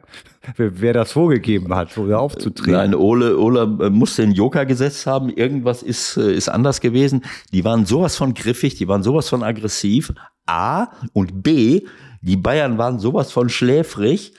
wer, 0.56 0.82
wer 0.82 0.94
das 0.94 1.12
vorgegeben 1.12 1.74
hat, 1.76 1.96
er 1.98 2.20
aufzutreten. 2.20 2.74
Nein, 2.74 2.96
Ole, 2.96 3.38
Ole 3.38 3.62
äh, 3.82 3.90
muss 3.90 4.16
den 4.16 4.32
Joker 4.32 4.66
gesetzt 4.66 5.06
haben. 5.08 5.30
Irgendwas 5.30 5.84
ist, 5.84 6.18
äh, 6.18 6.34
ist 6.34 6.50
anders 6.50 6.82
gewesen. 6.82 7.24
Die 7.52 7.64
waren 7.64 7.86
sowas 7.86 8.16
von 8.16 8.34
griffig, 8.34 8.76
die 8.76 8.88
waren 8.88 9.04
sowas 9.04 9.30
von 9.30 9.44
aggressiv. 9.44 10.14
A 10.46 10.88
und 11.14 11.44
B, 11.44 11.84
die 12.24 12.38
Bayern 12.38 12.78
waren 12.78 13.00
sowas 13.00 13.32
von 13.32 13.50
schläfrig. 13.50 14.34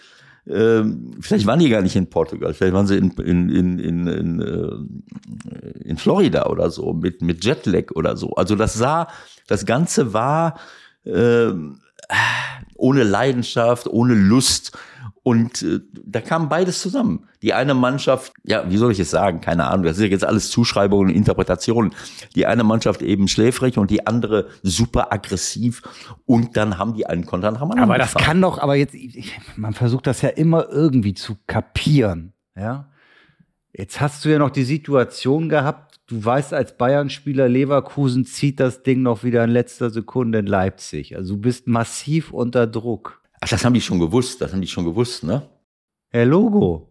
Ähm, 0.47 1.13
vielleicht 1.21 1.47
waren 1.47 1.59
die 1.59 1.69
gar 1.69 1.83
nicht 1.83 1.97
in 1.97 2.11
Portugal, 2.11 2.53
vielleicht 2.53 2.75
waren 2.75 2.87
sie 2.87 2.99
in, 2.99 3.11
in, 3.13 3.49
in, 3.49 3.79
in, 3.79 4.07
in, 4.07 4.41
äh, 4.43 5.69
in 5.85 5.97
Florida 5.97 6.47
oder 6.47 6.71
so, 6.71 6.93
mit, 6.93 7.23
mit 7.23 7.45
Jetlag 7.45 7.93
oder 7.95 8.17
so. 8.17 8.33
Also 8.33 8.55
das 8.55 8.75
sah, 8.75 9.09
das 9.47 9.65
Ganze 9.65 10.13
war 10.13 10.59
äh, 11.05 11.51
ohne 12.75 13.03
Leidenschaft, 13.05 13.87
ohne 13.87 14.15
Lust. 14.15 14.77
Und 15.25 15.63
äh, 15.63 15.81
da 16.05 16.21
kam 16.21 16.51
beides 16.51 16.83
zusammen. 16.83 17.27
Die 17.41 17.55
eine 17.55 17.73
Mannschaft, 17.73 18.35
ja, 18.45 18.71
wie 18.71 18.77
soll 18.77 18.93
ich 18.93 19.01
es 19.01 19.11
sagen? 19.11 19.41
Keine 19.41 19.65
Ahnung. 19.65 19.87
Das 19.87 19.97
ist 19.97 20.03
ja 20.03 20.09
jetzt 20.11 20.25
alles 20.25 20.51
Zuschreibungen 20.51 21.09
und 21.09 21.17
Interpretationen. 21.17 21.95
Die 22.35 22.45
eine 22.45 22.63
Mannschaft 22.63 23.01
eben 23.01 23.27
schläfrig 23.27 23.79
und 23.79 23.91
die 23.91 24.07
andere 24.07 24.49
super 24.63 25.15
aggressiv. 25.15 25.83
Und 26.27 26.59
dann 26.59 26.77
haben 26.77 26.93
die 26.93 27.07
einen 27.07 27.25
Konter 27.25 27.51
nach 27.51 27.63
dem 27.63 27.71
anderen. 27.71 27.89
Aber 27.89 27.97
das 27.97 28.13
gefahren. 28.13 28.25
kann 28.27 28.43
doch, 28.43 28.59
aber 28.59 28.75
jetzt, 28.75 28.95
man 29.57 29.73
versucht 29.73 30.07
das 30.07 30.21
ja 30.21 30.29
immer 30.29 30.69
irgendwie 30.69 31.15
zu 31.15 31.37
kapieren. 31.47 32.35
Ja. 32.55 32.91
Jetzt 33.73 34.03
hast 34.03 34.27
du 34.27 34.29
ja 34.29 34.39
noch 34.39 34.51
die 34.51 34.65
Situation 34.65 35.49
gehabt, 35.49 36.01
du 36.07 36.23
weißt 36.23 36.53
als 36.53 36.77
Bayern-Spieler, 36.77 37.49
Leverkusen 37.49 38.27
zieht 38.27 38.61
das 38.61 38.83
Ding 38.83 39.01
noch 39.01 39.25
wieder 39.25 39.43
in 39.43 39.51
letzter 39.51 39.89
Sekunde 39.89 40.41
in 40.41 40.47
Leipzig. 40.47 41.17
Also 41.17 41.37
du 41.37 41.41
bist 41.41 41.67
massiv 41.67 42.31
unter 42.31 42.67
Druck. 42.67 43.24
Ach, 43.45 43.49
das 43.51 43.63
haben 43.63 43.75
die 43.75 43.81
schon 43.83 43.99
gewusst, 43.99 44.41
das 44.41 44.55
haben 44.55 44.63
die 44.63 44.67
schon 44.67 44.87
gewusst, 44.87 45.23
ne? 45.23 45.47
Herr 46.09 46.25
Logo, 46.25 46.89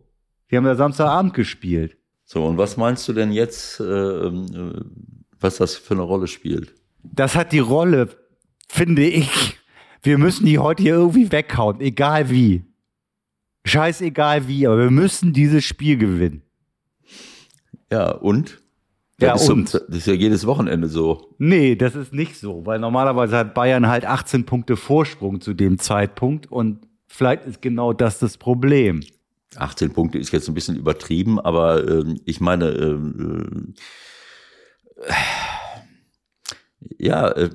die 0.51 0.57
haben 0.57 0.67
ja 0.67 0.75
Samstagabend 0.75 1.33
gespielt. 1.33 1.97
So, 2.25 2.45
und 2.45 2.59
was 2.59 2.77
meinst 2.77 3.07
du 3.07 3.13
denn 3.13 3.31
jetzt, 3.31 3.79
äh, 3.79 3.83
äh, 3.83 4.81
was 5.39 5.57
das 5.57 5.75
für 5.75 5.95
eine 5.95 6.03
Rolle 6.03 6.27
spielt? 6.27 6.75
Das 7.01 7.35
hat 7.35 7.53
die 7.53 7.59
Rolle, 7.59 8.09
finde 8.69 9.03
ich. 9.03 9.57
Wir 10.03 10.19
müssen 10.19 10.45
die 10.45 10.59
heute 10.59 10.83
hier 10.83 10.93
irgendwie 10.93 11.31
weghauen, 11.31 11.81
egal 11.81 12.29
wie. 12.29 12.63
Scheißegal 13.65 14.47
wie, 14.47 14.67
aber 14.67 14.77
wir 14.77 14.91
müssen 14.91 15.33
dieses 15.33 15.65
Spiel 15.65 15.97
gewinnen. 15.97 16.43
Ja, 17.91 18.11
und? 18.11 18.61
Ja, 19.19 19.33
das, 19.33 19.49
und? 19.49 19.69
So, 19.69 19.79
das 19.79 19.97
ist 19.99 20.07
ja 20.07 20.13
jedes 20.13 20.45
Wochenende 20.47 20.87
so. 20.87 21.33
Nee, 21.37 21.75
das 21.75 21.95
ist 21.95 22.13
nicht 22.13 22.37
so, 22.37 22.65
weil 22.65 22.79
normalerweise 22.79 23.37
hat 23.37 23.53
Bayern 23.53 23.87
halt 23.87 24.05
18 24.05 24.45
Punkte 24.45 24.75
Vorsprung 24.75 25.39
zu 25.39 25.53
dem 25.53 25.77
Zeitpunkt 25.79 26.51
und 26.51 26.79
vielleicht 27.07 27.45
ist 27.45 27.61
genau 27.61 27.93
das 27.93 28.19
das 28.19 28.37
Problem. 28.37 29.01
18 29.55 29.93
Punkte 29.93 30.17
ist 30.17 30.31
jetzt 30.31 30.47
ein 30.47 30.55
bisschen 30.55 30.75
übertrieben, 30.75 31.39
aber 31.39 31.87
ähm, 31.87 32.19
ich 32.25 32.41
meine, 32.41 32.69
ähm, 32.69 33.75
äh, 34.97 35.13
ja, 36.97 37.29
äh, 37.29 37.49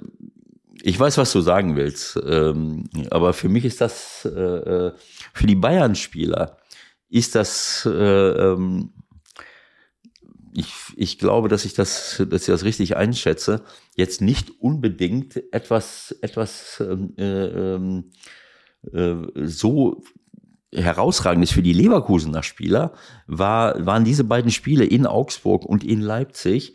ich 0.83 0.99
weiß, 0.99 1.19
was 1.19 1.33
du 1.33 1.41
sagen 1.41 1.75
willst, 1.75 2.19
ähm, 2.25 2.85
aber 3.11 3.33
für 3.33 3.49
mich 3.49 3.65
ist 3.65 3.81
das, 3.81 4.25
äh, 4.25 4.41
äh 4.41 4.93
für 5.33 5.47
die 5.47 5.57
Bayern-Spieler 5.57 6.57
ist 7.09 7.35
das, 7.35 7.87
äh, 7.87 7.91
ähm, 7.91 8.93
ich, 10.53 10.75
ich 10.97 11.19
glaube, 11.19 11.49
dass 11.49 11.65
ich 11.65 11.75
das, 11.75 12.23
dass 12.29 12.43
ich 12.43 12.47
das 12.49 12.65
richtig 12.65 12.97
einschätze, 12.97 13.63
jetzt 13.97 14.21
nicht 14.21 14.61
unbedingt 14.61 15.43
etwas, 15.53 16.17
etwas 16.23 16.81
ähm, 16.81 17.15
äh, 17.17 17.47
ähm, 17.47 18.11
äh, 18.93 19.47
so 19.47 20.03
herausragendes 20.73 21.51
für 21.51 21.63
die 21.63 21.73
Leverkusener 21.73 22.43
Spieler 22.43 22.93
war, 23.27 23.85
waren 23.85 24.05
diese 24.05 24.25
beiden 24.25 24.51
Spiele 24.51 24.85
in 24.85 25.07
Augsburg 25.07 25.65
und 25.65 25.85
in 25.85 26.01
Leipzig 26.01 26.75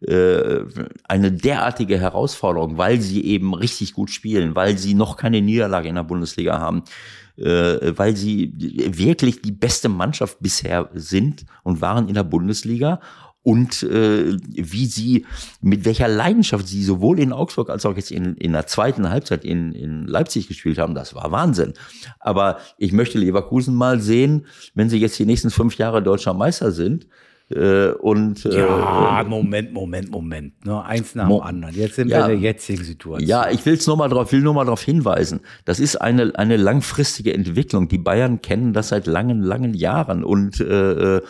äh, 0.00 0.60
eine 1.04 1.32
derartige 1.32 1.98
Herausforderung, 1.98 2.78
weil 2.78 3.00
sie 3.00 3.24
eben 3.24 3.54
richtig 3.54 3.94
gut 3.94 4.10
spielen, 4.10 4.54
weil 4.54 4.78
sie 4.78 4.94
noch 4.94 5.16
keine 5.16 5.40
Niederlage 5.40 5.88
in 5.88 5.94
der 5.94 6.02
Bundesliga 6.02 6.58
haben, 6.58 6.82
äh, 7.36 7.96
weil 7.96 8.16
sie 8.16 8.52
wirklich 8.56 9.42
die 9.42 9.52
beste 9.52 9.88
Mannschaft 9.88 10.38
bisher 10.40 10.90
sind 10.94 11.44
und 11.62 11.80
waren 11.80 12.08
in 12.08 12.14
der 12.14 12.24
Bundesliga 12.24 13.00
und 13.44 13.82
äh, 13.82 14.38
wie 14.48 14.86
sie, 14.86 15.26
mit 15.60 15.84
welcher 15.84 16.08
Leidenschaft 16.08 16.66
sie 16.66 16.82
sowohl 16.82 17.20
in 17.20 17.32
Augsburg 17.32 17.68
als 17.68 17.84
auch 17.84 17.94
jetzt 17.94 18.10
in, 18.10 18.36
in 18.36 18.52
der 18.52 18.66
zweiten 18.66 19.10
Halbzeit 19.10 19.44
in, 19.44 19.72
in 19.72 20.06
Leipzig 20.06 20.48
gespielt 20.48 20.78
haben, 20.78 20.94
das 20.94 21.14
war 21.14 21.30
Wahnsinn. 21.30 21.74
Aber 22.20 22.58
ich 22.78 22.92
möchte 22.92 23.18
Leverkusen 23.18 23.74
mal 23.74 24.00
sehen, 24.00 24.46
wenn 24.74 24.88
sie 24.88 24.98
jetzt 24.98 25.18
die 25.18 25.26
nächsten 25.26 25.50
fünf 25.50 25.76
Jahre 25.76 26.02
deutscher 26.02 26.32
Meister 26.32 26.72
sind, 26.72 27.06
äh, 27.50 27.88
und, 27.88 28.44
äh, 28.46 28.58
ja, 28.58 29.24
Moment, 29.28 29.72
Moment, 29.72 30.10
Moment. 30.10 30.64
Ne? 30.64 30.82
Eins 30.82 31.14
nach 31.14 31.28
dem 31.28 31.40
anderen. 31.40 31.74
Jetzt 31.74 31.96
sind 31.96 32.08
ja, 32.08 32.26
wir 32.26 32.34
in 32.34 32.40
der 32.40 32.50
jetzigen 32.50 32.84
Situation. 32.84 33.28
Ja, 33.28 33.50
ich 33.50 33.64
will's 33.66 33.86
nur 33.86 33.96
mal 33.96 34.08
drauf, 34.08 34.32
will 34.32 34.40
nur 34.40 34.54
mal 34.54 34.64
darauf 34.64 34.82
hinweisen. 34.82 35.40
Das 35.64 35.78
ist 35.78 35.96
eine, 35.96 36.32
eine 36.36 36.56
langfristige 36.56 37.34
Entwicklung. 37.34 37.88
Die 37.88 37.98
Bayern 37.98 38.40
kennen 38.42 38.72
das 38.72 38.88
seit 38.88 39.06
langen, 39.06 39.42
langen 39.42 39.74
Jahren. 39.74 40.24
Und 40.24 40.60
äh, 40.60 40.64
äh 40.92 41.14
äh, 41.16 41.20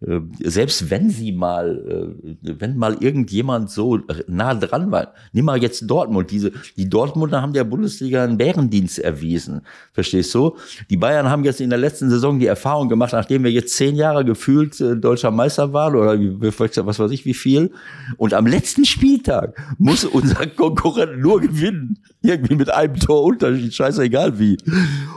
selbst 0.00 0.90
wenn 0.90 1.10
sie 1.10 1.32
mal, 1.32 2.14
äh, 2.24 2.36
wenn 2.40 2.76
mal 2.76 2.98
irgendjemand 3.00 3.68
so 3.68 3.98
nah 4.28 4.54
dran 4.54 4.92
war, 4.92 5.12
nimm 5.32 5.46
mal 5.46 5.60
jetzt 5.60 5.90
Dortmund, 5.90 6.30
diese, 6.30 6.52
die 6.76 6.88
Dortmunder 6.88 7.42
haben 7.42 7.52
der 7.52 7.64
Bundesliga 7.64 8.22
einen 8.22 8.38
Bärendienst 8.38 9.00
erwiesen, 9.00 9.62
verstehst 9.92 10.32
du? 10.36 10.56
Die 10.88 10.96
Bayern 10.96 11.28
haben 11.28 11.42
jetzt 11.42 11.60
in 11.60 11.70
der 11.70 11.80
letzten 11.80 12.10
Saison 12.10 12.38
die 12.38 12.46
Erfahrung 12.46 12.88
gemacht, 12.88 13.12
nachdem 13.12 13.42
wir 13.42 13.50
jetzt 13.50 13.74
zehn 13.74 13.96
Jahre 13.96 14.24
gefühlt 14.24 14.80
äh, 14.80 14.96
deutscher 14.96 15.32
Meister 15.32 15.72
waren 15.72 15.96
oder 15.96 16.16
was 16.16 16.98
weiß 17.00 17.10
ich 17.10 17.24
wie 17.24 17.34
viel, 17.34 17.72
und 18.18 18.34
am 18.34 18.46
letzten 18.46 18.84
Spieltag 18.84 19.56
muss 19.78 20.04
unser 20.04 20.46
Konkurrent 20.46 21.18
nur 21.18 21.40
gewinnen, 21.40 21.98
irgendwie 22.22 22.54
mit 22.54 22.70
einem 22.70 22.94
Tor 22.94 23.24
Unterschied, 23.24 23.74
scheißegal 23.74 24.38
wie. 24.38 24.58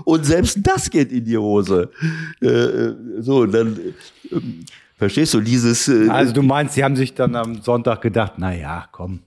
Und 0.06 0.26
selbst 0.26 0.60
das 0.63 0.89
geht 0.89 1.12
in 1.12 1.26
die 1.26 1.38
Hose. 1.38 1.89
so, 3.20 3.46
dann 3.46 3.78
Verstehst 4.98 5.34
du 5.34 5.41
dieses? 5.41 5.88
Äh, 5.88 6.10
also 6.10 6.34
du 6.34 6.44
meinst, 6.44 6.76
sie 6.76 6.84
haben 6.84 6.96
sich 6.96 7.13
dann 7.13 7.36
am 7.36 7.62
Sonntag 7.62 8.02
gedacht, 8.02 8.34
na 8.38 8.54
ja, 8.56 8.86
komm, 8.91 9.20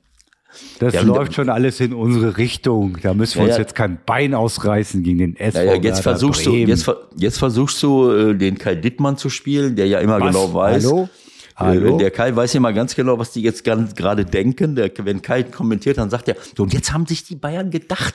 das 0.79 0.95
ja, 0.95 1.03
läuft 1.03 1.35
schon 1.35 1.49
alles 1.49 1.81
in 1.81 1.93
unsere 1.93 2.37
Richtung. 2.37 2.99
Da 3.03 3.13
müssen 3.13 3.41
wir 3.41 3.47
ja, 3.47 3.55
uns 3.55 3.59
jetzt 3.59 3.75
kein 3.75 3.99
Bein 4.07 4.35
ausreißen 4.35 5.03
gegen 5.03 5.19
den 5.19 5.37
SV. 5.37 5.61
Ja, 5.61 5.75
jetzt 5.75 6.01
versuchst 6.01 6.45
Bremen. 6.45 6.67
du, 6.67 6.71
jetzt, 6.71 6.91
jetzt 7.17 7.39
versuchst 7.39 7.83
du, 7.83 8.35
den 8.35 8.57
Kai 8.57 8.77
Dittmann 8.77 9.17
zu 9.17 9.31
spielen, 9.31 9.75
der 9.75 9.89
ja 9.89 9.99
immer 9.99 10.21
Was? 10.21 10.29
genau 10.29 10.55
weiß. 10.55 10.85
Hallo? 10.85 11.09
Hallo? 11.57 11.97
Äh, 11.97 11.99
Der 11.99 12.11
Kai 12.11 12.35
weiß 12.35 12.53
ja 12.53 12.61
mal 12.61 12.75
ganz 12.75 12.97
genau, 12.97 13.19
was 13.19 13.31
die 13.31 13.43
jetzt 13.43 13.63
gerade 13.65 14.25
denken. 14.25 14.75
Der, 14.75 14.91
wenn 14.99 15.23
Kai 15.23 15.45
kommentiert, 15.45 15.99
dann 15.99 16.11
sagt 16.11 16.29
er, 16.29 16.37
so, 16.57 16.65
und 16.65 16.73
jetzt 16.73 16.93
haben 16.93 17.07
sich 17.07 17.25
die 17.25 17.37
Bayern 17.37 17.71
gedacht. 17.71 18.15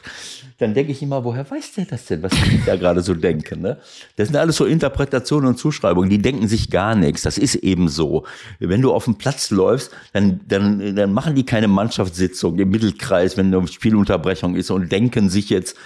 Dann 0.57 0.73
denke 0.73 0.91
ich 0.91 1.01
immer, 1.01 1.23
woher 1.23 1.49
weiß 1.49 1.73
der 1.73 1.85
das 1.85 2.05
denn, 2.05 2.21
was 2.21 2.31
die 2.31 2.61
da 2.65 2.75
gerade 2.75 3.01
so 3.01 3.13
denken? 3.13 3.61
Ne? 3.61 3.77
Das 4.17 4.27
sind 4.27 4.35
alles 4.35 4.57
so 4.57 4.65
Interpretationen 4.65 5.47
und 5.47 5.57
Zuschreibungen, 5.57 6.09
die 6.09 6.21
denken 6.21 6.49
sich 6.49 6.69
gar 6.69 6.95
nichts. 6.95 7.21
Das 7.21 7.37
ist 7.37 7.55
eben 7.55 7.87
so. 7.87 8.25
Wenn 8.59 8.81
du 8.81 8.91
auf 8.91 9.05
dem 9.05 9.15
Platz 9.15 9.51
läufst, 9.51 9.91
dann, 10.11 10.41
dann, 10.47 10.95
dann 10.95 11.13
machen 11.13 11.35
die 11.35 11.45
keine 11.45 11.69
Mannschaftssitzung 11.69 12.59
im 12.59 12.69
Mittelkreis, 12.69 13.37
wenn 13.37 13.53
eine 13.53 13.65
Spielunterbrechung 13.67 14.55
ist 14.55 14.69
und 14.69 14.91
denken 14.91 15.29
sich 15.29 15.49
jetzt, 15.49 15.77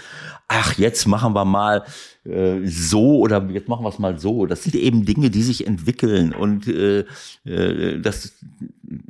ach, 0.60 0.78
jetzt 0.78 1.08
machen 1.08 1.34
wir 1.34 1.46
mal 1.46 1.84
äh, 2.26 2.60
so 2.66 3.20
oder 3.20 3.44
jetzt 3.52 3.68
machen 3.68 3.84
wir 3.84 3.90
es 3.90 4.00
mal 4.00 4.20
so. 4.20 4.46
Das 4.46 4.64
sind 4.64 4.76
eben 4.76 5.06
Dinge, 5.06 5.30
die 5.30 5.42
sich 5.44 5.66
entwickeln 5.68 6.34
und 6.34 6.68
äh, 6.68 7.06
äh, 7.46 8.00
das 8.00 8.34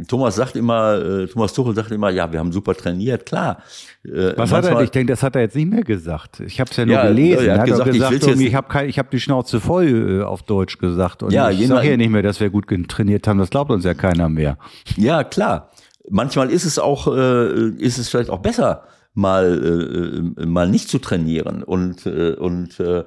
Thomas 0.08 0.36
sagt 0.36 0.56
immer, 0.56 0.96
äh, 0.96 1.28
Thomas 1.28 1.54
Tuchel 1.54 1.76
sagt 1.76 1.92
immer, 1.92 2.10
ja, 2.10 2.32
wir 2.32 2.40
haben 2.40 2.52
super 2.54 2.74
trainiert, 2.74 3.26
klar. 3.26 3.62
Äh, 4.06 4.34
Was 4.38 4.52
hat 4.52 4.66
er? 4.66 4.82
Ich 4.82 4.92
denke, 4.92 5.12
das 5.12 5.24
hat 5.24 5.36
er 5.36 5.42
jetzt 5.42 5.56
nicht 5.56 5.70
mehr 5.70 5.84
gesagt. 5.84 6.40
Ich 6.40 6.60
habe 6.60 6.72
es 6.72 6.78
ja 6.78 6.86
nur 6.86 6.96
Ja, 6.96 7.08
gelesen. 7.08 7.46
er 7.48 7.52
hat 7.54 7.58
Er 7.58 7.60
hat 7.62 7.66
gesagt, 7.68 7.92
gesagt, 7.92 8.14
ich 8.14 8.20
gesagt 8.22 8.42
ich 8.42 8.56
habe 8.56 8.68
kein, 8.70 8.90
ich 8.90 8.98
habe 9.00 9.10
die 9.12 9.20
Schnauze 9.20 9.60
voll 9.60 10.20
äh, 10.22 10.24
auf 10.24 10.44
Deutsch 10.44 10.78
gesagt. 10.78 11.24
Und 11.24 11.32
Ja, 11.34 11.50
ich 11.50 11.68
sage 11.68 11.90
ja 11.90 11.98
nicht 11.98 12.10
mehr, 12.12 12.22
dass 12.22 12.40
wir 12.40 12.50
gut 12.50 12.66
trainiert 12.88 13.28
haben. 13.28 13.40
Das 13.40 13.50
glaubt 13.50 13.72
uns 13.72 13.84
ja 13.84 13.94
keiner 13.94 14.30
mehr. 14.30 14.58
Ja, 14.96 15.24
klar. 15.24 15.70
Manchmal 16.10 16.50
ist 16.50 16.66
es 16.66 16.80
auch, 16.80 17.08
äh, 17.14 17.70
ist 17.78 17.98
es 17.98 18.10
vielleicht 18.10 18.30
auch 18.30 18.40
besser, 18.40 18.84
mal, 19.14 20.34
äh, 20.38 20.46
mal 20.46 20.68
nicht 20.68 20.90
zu 20.90 21.00
trainieren. 21.00 21.64
Und, 21.64 22.06
äh, 22.06 22.34
und 22.34 22.80
äh, 22.80 23.04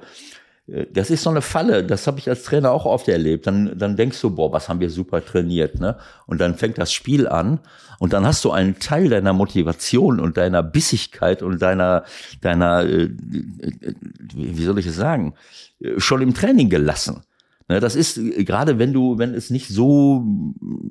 das 0.91 1.09
ist 1.09 1.23
so 1.23 1.29
eine 1.29 1.41
Falle, 1.41 1.85
das 1.85 2.07
habe 2.07 2.19
ich 2.19 2.27
als 2.27 2.43
Trainer 2.43 2.71
auch 2.71 2.85
oft 2.85 3.07
erlebt. 3.07 3.47
Dann, 3.47 3.77
dann 3.77 3.95
denkst 3.95 4.19
du, 4.19 4.31
boah, 4.31 4.51
was 4.51 4.67
haben 4.67 4.81
wir 4.81 4.89
super 4.89 5.23
trainiert, 5.23 5.79
ne? 5.79 5.97
Und 6.25 6.41
dann 6.41 6.55
fängt 6.55 6.77
das 6.77 6.91
Spiel 6.91 7.25
an 7.25 7.59
und 7.99 8.11
dann 8.11 8.25
hast 8.25 8.43
du 8.43 8.51
einen 8.51 8.77
Teil 8.77 9.07
deiner 9.09 9.31
Motivation 9.31 10.19
und 10.19 10.35
deiner 10.35 10.63
Bissigkeit 10.63 11.41
und 11.41 11.61
deiner, 11.61 12.03
deiner, 12.41 12.83
äh, 12.83 13.09
wie 13.09 14.63
soll 14.63 14.79
ich 14.79 14.87
es 14.87 14.97
sagen, 14.97 15.35
äh, 15.79 15.99
schon 15.99 16.21
im 16.21 16.33
Training 16.33 16.69
gelassen. 16.69 17.21
Ne, 17.69 17.81
das 17.81 17.95
ist 17.95 18.17
äh, 18.17 18.43
gerade 18.45 18.79
wenn 18.79 18.93
du, 18.93 19.17
wenn 19.17 19.33
es 19.33 19.49
nicht 19.49 19.67
so, 19.67 20.23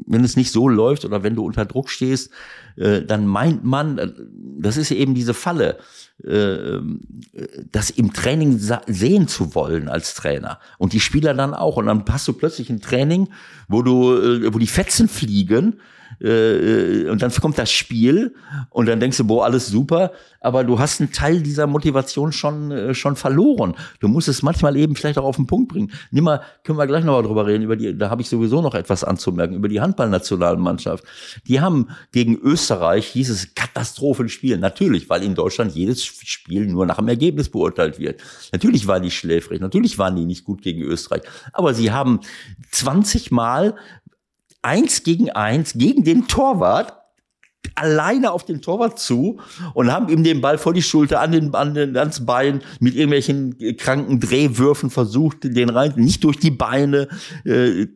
wenn 0.06 0.24
es 0.24 0.36
nicht 0.36 0.52
so 0.52 0.68
läuft 0.68 1.04
oder 1.04 1.22
wenn 1.22 1.34
du 1.34 1.44
unter 1.44 1.64
Druck 1.64 1.88
stehst, 1.88 2.30
äh, 2.76 3.02
dann 3.02 3.26
meint 3.26 3.64
man, 3.64 3.98
äh, 3.98 4.12
das 4.58 4.76
ist 4.76 4.90
eben 4.90 5.14
diese 5.14 5.34
Falle, 5.34 5.78
das 6.18 7.90
im 7.90 8.14
Training 8.14 8.58
sehen 8.86 9.28
zu 9.28 9.54
wollen 9.54 9.90
als 9.90 10.14
Trainer. 10.14 10.60
Und 10.78 10.94
die 10.94 11.00
Spieler 11.00 11.34
dann 11.34 11.52
auch. 11.52 11.76
Und 11.76 11.84
dann 11.84 12.04
hast 12.08 12.26
du 12.26 12.32
plötzlich 12.32 12.70
ein 12.70 12.80
Training, 12.80 13.28
wo 13.68 13.82
du, 13.82 13.92
wo 14.50 14.58
die 14.58 14.66
Fetzen 14.66 15.08
fliegen 15.08 15.78
äh, 16.20 17.08
und 17.08 17.22
dann 17.22 17.32
kommt 17.32 17.58
das 17.58 17.70
Spiel 17.70 18.34
und 18.70 18.86
dann 18.86 19.00
denkst 19.00 19.18
du, 19.18 19.24
boah, 19.24 19.44
alles 19.44 19.66
super, 19.68 20.12
aber 20.40 20.64
du 20.64 20.78
hast 20.78 21.00
einen 21.00 21.12
Teil 21.12 21.42
dieser 21.42 21.66
Motivation 21.66 22.32
schon, 22.32 22.70
äh, 22.70 22.94
schon 22.94 23.16
verloren. 23.16 23.74
Du 24.00 24.08
musst 24.08 24.28
es 24.28 24.42
manchmal 24.42 24.76
eben 24.76 24.94
vielleicht 24.96 25.18
auch 25.18 25.24
auf 25.24 25.36
den 25.36 25.46
Punkt 25.46 25.72
bringen. 25.72 25.90
Nimm 26.10 26.24
mal, 26.24 26.40
können 26.62 26.78
wir 26.78 26.86
gleich 26.86 27.04
noch 27.04 27.14
mal 27.14 27.22
drüber 27.22 27.46
reden, 27.46 27.64
über 27.64 27.76
die, 27.76 27.96
da 27.96 28.10
habe 28.10 28.22
ich 28.22 28.28
sowieso 28.28 28.62
noch 28.62 28.74
etwas 28.74 29.04
anzumerken, 29.04 29.56
über 29.56 29.68
die 29.68 29.80
Handballnationalmannschaft. 29.80 31.04
Die 31.46 31.60
haben 31.60 31.88
gegen 32.12 32.36
Österreich 32.36 33.12
dieses 33.12 33.54
Katastrophenspiel. 33.54 34.58
Natürlich, 34.58 35.10
weil 35.10 35.22
in 35.22 35.34
Deutschland 35.34 35.74
jedes 35.74 36.04
Spiel 36.04 36.66
nur 36.66 36.86
nach 36.86 36.98
dem 36.98 37.08
Ergebnis 37.08 37.48
beurteilt 37.48 37.98
wird. 37.98 38.22
Natürlich 38.52 38.86
waren 38.86 39.02
die 39.02 39.10
schläfrig, 39.10 39.60
natürlich 39.60 39.98
waren 39.98 40.16
die 40.16 40.24
nicht 40.24 40.44
gut 40.44 40.62
gegen 40.62 40.82
Österreich, 40.82 41.22
aber 41.52 41.74
sie 41.74 41.90
haben 41.90 42.20
20 42.70 43.30
Mal 43.30 43.74
eins 44.66 45.04
gegen 45.04 45.30
eins 45.30 45.74
gegen 45.74 46.02
den 46.02 46.26
Torwart 46.26 46.92
alleine 47.74 48.32
auf 48.32 48.44
den 48.44 48.62
Torwart 48.62 48.98
zu 48.98 49.38
und 49.74 49.92
haben 49.92 50.08
ihm 50.08 50.24
den 50.24 50.40
Ball 50.40 50.58
vor 50.58 50.72
die 50.72 50.82
Schulter 50.82 51.20
an 51.20 51.32
den, 51.32 51.54
an 51.54 51.74
den 51.74 51.96
ans 51.96 52.24
Bein 52.24 52.62
mit 52.80 52.94
irgendwelchen 52.94 53.76
kranken 53.76 54.20
Drehwürfen 54.20 54.90
versucht, 54.90 55.38
den 55.42 55.68
rein, 55.68 55.92
nicht 55.96 56.24
durch 56.24 56.38
die 56.38 56.50
Beine, 56.50 57.08
äh, 57.44 57.86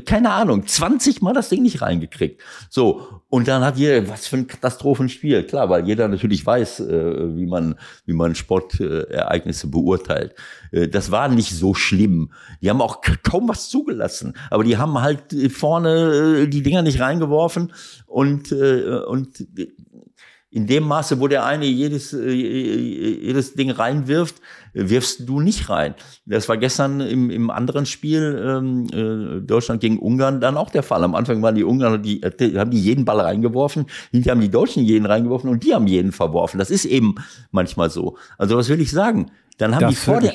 keine 0.00 0.30
Ahnung, 0.30 0.66
20 0.66 1.20
Mal 1.20 1.34
das 1.34 1.48
Ding 1.48 1.62
nicht 1.62 1.82
reingekriegt. 1.82 2.40
So, 2.70 3.22
und 3.30 3.46
dann 3.46 3.62
hat 3.62 3.76
jeder, 3.76 4.08
was 4.08 4.26
für 4.26 4.38
ein 4.38 4.46
Katastrophenspiel, 4.46 5.42
klar, 5.44 5.68
weil 5.68 5.86
jeder 5.86 6.08
natürlich 6.08 6.46
weiß, 6.46 6.80
äh, 6.80 7.36
wie 7.36 7.46
man, 7.46 7.74
wie 8.06 8.14
man 8.14 8.34
Sportereignisse 8.34 9.66
beurteilt. 9.66 10.34
Äh, 10.70 10.88
das 10.88 11.10
war 11.10 11.28
nicht 11.28 11.50
so 11.50 11.74
schlimm. 11.74 12.32
Die 12.62 12.70
haben 12.70 12.80
auch 12.80 13.02
kaum 13.22 13.48
was 13.48 13.68
zugelassen, 13.68 14.32
aber 14.50 14.64
die 14.64 14.78
haben 14.78 15.00
halt 15.02 15.34
vorne 15.52 16.44
äh, 16.44 16.46
die 16.46 16.62
Dinger 16.62 16.80
nicht 16.80 17.00
reingeworfen 17.00 17.74
und, 18.06 18.50
äh, 18.50 19.00
und 19.06 19.46
in 20.50 20.66
dem 20.66 20.84
Maße, 20.84 21.20
wo 21.20 21.28
der 21.28 21.44
eine 21.44 21.66
jedes, 21.66 22.14
äh, 22.14 22.30
jedes 22.30 23.54
Ding 23.54 23.70
reinwirft, 23.70 24.36
äh, 24.72 24.88
wirfst 24.88 25.28
du 25.28 25.40
nicht 25.40 25.68
rein. 25.68 25.94
Das 26.24 26.48
war 26.48 26.56
gestern 26.56 27.00
im, 27.00 27.30
im 27.30 27.50
anderen 27.50 27.84
Spiel 27.84 28.42
ähm, 28.42 28.86
äh, 28.92 29.40
Deutschland 29.42 29.80
gegen 29.82 29.98
Ungarn 29.98 30.40
dann 30.40 30.56
auch 30.56 30.70
der 30.70 30.82
Fall. 30.82 31.04
Am 31.04 31.14
Anfang 31.14 31.42
waren 31.42 31.54
die 31.54 31.64
Ungarn, 31.64 32.02
die, 32.02 32.22
haben 32.22 32.70
die 32.70 32.80
jeden 32.80 33.04
Ball 33.04 33.20
reingeworfen, 33.20 33.86
hinterher 34.10 34.32
haben 34.32 34.40
die 34.40 34.50
Deutschen 34.50 34.82
jeden 34.84 35.04
reingeworfen 35.04 35.50
und 35.50 35.64
die 35.64 35.74
haben 35.74 35.86
jeden 35.86 36.12
verworfen. 36.12 36.58
Das 36.58 36.70
ist 36.70 36.86
eben 36.86 37.16
manchmal 37.50 37.90
so. 37.90 38.16
Also 38.38 38.56
was 38.56 38.70
will 38.70 38.80
ich 38.80 38.90
sagen? 38.90 39.30
Dann 39.58 39.74
haben 39.74 39.82
Das 39.82 39.90
die 39.90 39.96
vor 39.96 40.20
der, 40.20 40.32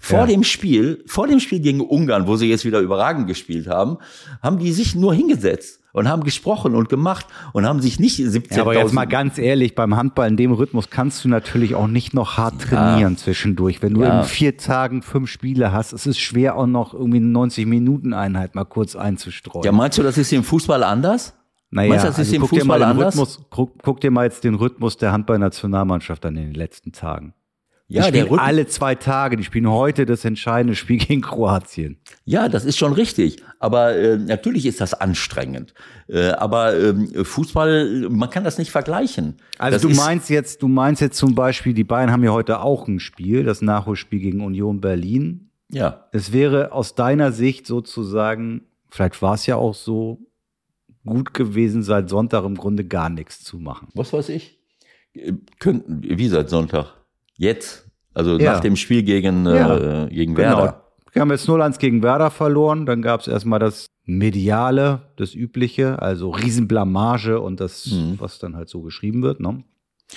vor 0.00 0.20
Ja. 0.20 0.26
dem 0.26 0.42
Spiel, 0.42 1.04
vor 1.06 1.28
dem 1.28 1.38
Spiel 1.38 1.60
gegen 1.60 1.80
Ungarn, 1.80 2.26
wo 2.26 2.34
sie 2.34 2.48
jetzt 2.48 2.64
wieder 2.64 2.80
überragend 2.80 3.28
gespielt 3.28 3.68
haben, 3.68 3.98
haben 4.42 4.58
die 4.58 4.72
sich 4.72 4.96
nur 4.96 5.14
hingesetzt 5.14 5.80
und 5.96 6.08
haben 6.10 6.24
gesprochen 6.24 6.74
und 6.74 6.90
gemacht 6.90 7.26
und 7.54 7.66
haben 7.66 7.80
sich 7.80 7.98
nicht 7.98 8.20
17.000 8.20 8.54
Ja, 8.54 8.62
aber 8.62 8.76
jetzt 8.76 8.92
mal 8.92 9.06
ganz 9.06 9.38
ehrlich, 9.38 9.74
beim 9.74 9.96
Handball 9.96 10.28
in 10.28 10.36
dem 10.36 10.52
Rhythmus 10.52 10.90
kannst 10.90 11.24
du 11.24 11.28
natürlich 11.28 11.74
auch 11.74 11.86
nicht 11.86 12.12
noch 12.12 12.36
hart 12.36 12.60
trainieren 12.60 13.16
zwischendurch. 13.16 13.80
Wenn 13.80 13.94
du 13.94 14.02
Ja. 14.02 14.20
in 14.20 14.24
vier 14.26 14.58
Tagen 14.58 15.00
fünf 15.00 15.30
Spiele 15.30 15.72
hast, 15.72 15.94
es 15.94 16.06
ist 16.06 16.18
schwer 16.20 16.56
auch 16.56 16.66
noch 16.66 16.92
irgendwie 16.92 17.16
eine 17.16 17.28
90-Minuten-Einheit 17.28 18.54
mal 18.54 18.64
kurz 18.64 18.94
einzustreuen. 18.94 19.64
Ja, 19.64 19.72
meinst 19.72 19.96
du, 19.96 20.02
das 20.02 20.18
ist 20.18 20.32
im 20.34 20.44
Fußball 20.44 20.82
anders? 20.82 21.32
naja, 21.70 21.88
meinst 21.88 22.04
du, 22.04 22.08
das 22.08 22.18
ist 22.18 22.26
also 22.28 22.34
im 22.36 22.40
guck, 22.42 22.50
dir 22.50 22.56
Fußball 22.60 22.78
mal 22.78 22.84
den 22.84 22.90
anders? 22.90 23.14
Rhythmus, 23.14 23.40
guck, 23.48 23.82
guck 23.82 24.00
dir 24.02 24.10
mal 24.10 24.24
jetzt 24.24 24.44
den 24.44 24.54
Rhythmus 24.54 24.98
der 24.98 25.12
Handballnationalmannschaft 25.12 26.26
an 26.26 26.36
in 26.36 26.44
den 26.44 26.54
letzten 26.54 26.92
Tagen. 26.92 27.32
Die 27.88 27.94
Ja, 27.94 28.10
der 28.10 28.24
spielen 28.24 28.38
alle 28.40 28.66
zwei 28.66 28.94
Tage. 28.96 29.36
Die 29.36 29.44
spielen 29.44 29.70
heute 29.70 30.06
das 30.06 30.24
entscheidende 30.24 30.74
Spiel 30.76 30.98
gegen 30.98 31.22
Kroatien. 31.22 31.98
ja, 32.24 32.48
das 32.48 32.64
ist 32.64 32.78
schon 32.78 32.92
richtig. 32.92 33.42
Aber 33.58 33.94
äh, 33.94 34.16
natürlich 34.16 34.66
ist 34.66 34.80
das 34.80 34.94
anstrengend. 34.94 35.72
Äh, 36.08 36.30
aber 36.30 36.76
ähm, 36.78 37.24
Fußball, 37.24 38.08
man 38.10 38.28
kann 38.30 38.44
das 38.44 38.58
nicht 38.58 38.70
vergleichen. 38.70 39.36
Also 39.58 39.76
das 39.76 39.82
du 39.82 40.00
meinst 40.00 40.30
jetzt, 40.30 40.62
du 40.62 40.68
meinst 40.68 41.00
jetzt 41.00 41.16
zum 41.16 41.34
Beispiel, 41.34 41.74
die 41.74 41.84
Bayern 41.84 42.10
haben 42.10 42.24
ja 42.24 42.32
heute 42.32 42.60
auch 42.60 42.88
ein 42.88 43.00
Spiel, 43.00 43.44
das 43.44 43.62
Nachholspiel 43.62 44.20
gegen 44.20 44.40
Union 44.40 44.80
Berlin. 44.80 45.50
Ja, 45.70 46.08
Es 46.12 46.32
wäre 46.32 46.72
aus 46.72 46.94
deiner 46.94 47.32
Sicht 47.32 47.66
sozusagen, 47.66 48.62
vielleicht 48.88 49.20
war 49.20 49.34
es 49.34 49.46
ja 49.46 49.56
auch 49.56 49.74
so, 49.74 50.20
gut 51.04 51.34
gewesen, 51.34 51.82
seit 51.82 52.08
Sonntag 52.08 52.44
im 52.44 52.56
Grunde 52.56 52.84
gar 52.84 53.08
nichts 53.08 53.42
zu 53.42 53.58
machen. 53.58 53.88
was 53.94 54.12
weiß 54.12 54.28
ich. 54.30 54.58
Äh, 55.14 55.32
Könnten, 55.58 56.02
wie 56.02 56.28
seit 56.28 56.50
Sonntag? 56.50 56.95
Jetzt. 57.36 57.88
Also 58.14 58.38
Ja. 58.38 58.54
nach 58.54 58.60
dem 58.60 58.76
Spiel 58.76 59.02
gegen, 59.02 59.44
Ja. 59.46 60.04
äh, 60.04 60.08
gegen 60.08 60.34
Genau. 60.34 60.56
Werder. 60.58 60.82
Wir 61.12 61.22
haben 61.22 61.30
jetzt 61.30 61.48
0-1 61.48 61.78
gegen 61.78 62.02
Werder 62.02 62.30
verloren, 62.30 62.84
dann 62.86 63.00
gab 63.02 63.20
es 63.20 63.28
erstmal 63.28 63.58
das 63.58 63.86
Mediale, 64.04 65.02
das 65.16 65.34
Übliche, 65.34 66.00
also 66.00 66.30
Riesenblamage 66.30 67.40
und 67.40 67.60
das, 67.60 67.90
was 68.18 68.38
dann 68.38 68.54
halt 68.54 68.68
so 68.68 68.82
geschrieben 68.82 69.22
wird. 69.22 69.40
Ne? 69.40 69.64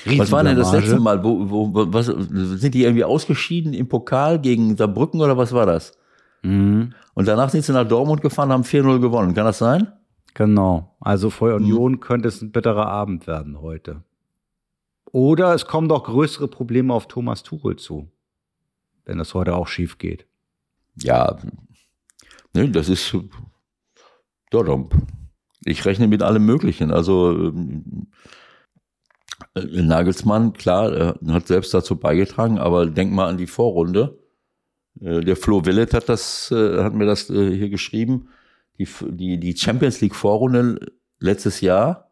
Mhm. 0.05 0.17
Was 0.19 0.31
war 0.31 0.43
denn 0.43 0.57
das 0.57 0.71
letzte 0.73 0.99
Mal? 0.99 1.23
Wo, 1.23 1.49
wo, 1.49 1.71
was, 1.93 2.05
sind 2.07 2.73
die 2.75 2.83
irgendwie 2.83 3.03
ausgeschieden 3.05 3.73
im 3.73 3.87
Pokal 3.87 4.39
gegen 4.39 4.75
Saarbrücken 4.75 5.21
oder 5.21 5.37
was 5.37 5.53
war 5.53 5.65
das? 5.65 5.97
Mhm. 6.43 6.93
Und 7.15 7.27
danach 7.27 7.49
sind 7.49 7.63
sie 7.65 7.73
nach 7.73 7.87
Dortmund 7.87 8.21
gefahren, 8.21 8.51
haben 8.51 8.63
4-0 8.63 8.99
gewonnen. 8.99 9.33
Kann 9.33 9.45
das 9.45 9.57
sein? 9.57 9.87
Genau. 10.35 10.95
Also 10.99 11.29
vor 11.29 11.49
Mhm. 11.49 11.55
Union 11.65 11.99
könnte 11.99 12.27
es 12.27 12.41
ein 12.41 12.51
bitterer 12.51 12.87
Abend 12.87 13.25
werden 13.27 13.61
heute. 13.61 14.03
Oder 15.11 15.53
es 15.53 15.65
kommen 15.65 15.89
doch 15.89 16.03
größere 16.03 16.47
Probleme 16.47 16.93
auf 16.93 17.07
Thomas 17.07 17.43
Tuchel 17.43 17.77
zu, 17.77 18.11
wenn 19.05 19.17
das 19.17 19.33
heute 19.33 19.55
auch 19.55 19.67
schief 19.67 19.97
geht. 19.97 20.27
Ja, 20.95 21.37
ne, 22.53 22.69
das 22.69 22.89
ist 22.89 23.15
Dodom. 24.51 24.89
Ich 25.65 25.85
rechne 25.85 26.07
mit 26.07 26.23
allem 26.23 26.45
Möglichen. 26.45 26.91
Also 26.91 27.31
ähm, 27.31 28.07
äh, 29.55 29.81
Nagelsmann, 29.81 30.53
klar, 30.53 30.93
er 30.93 31.19
hat 31.33 31.47
selbst 31.47 31.73
dazu 31.73 31.97
beigetragen, 31.97 32.59
aber 32.59 32.85
denk 32.85 33.11
mal 33.11 33.27
an 33.27 33.37
die 33.37 33.47
Vorrunde. 33.47 34.19
Äh, 35.01 35.21
Der 35.21 35.35
Flo 35.35 35.65
Willet 35.65 35.93
hat 35.93 36.09
das, 36.09 36.51
äh, 36.51 36.83
hat 36.83 36.93
mir 36.93 37.05
das 37.05 37.29
äh, 37.29 37.55
hier 37.55 37.69
geschrieben. 37.69 38.29
Die, 38.77 38.87
die, 39.09 39.39
die 39.39 39.57
Champions 39.57 40.01
League 40.01 40.15
Vorrunde 40.15 40.79
letztes 41.19 41.61
Jahr, 41.61 42.08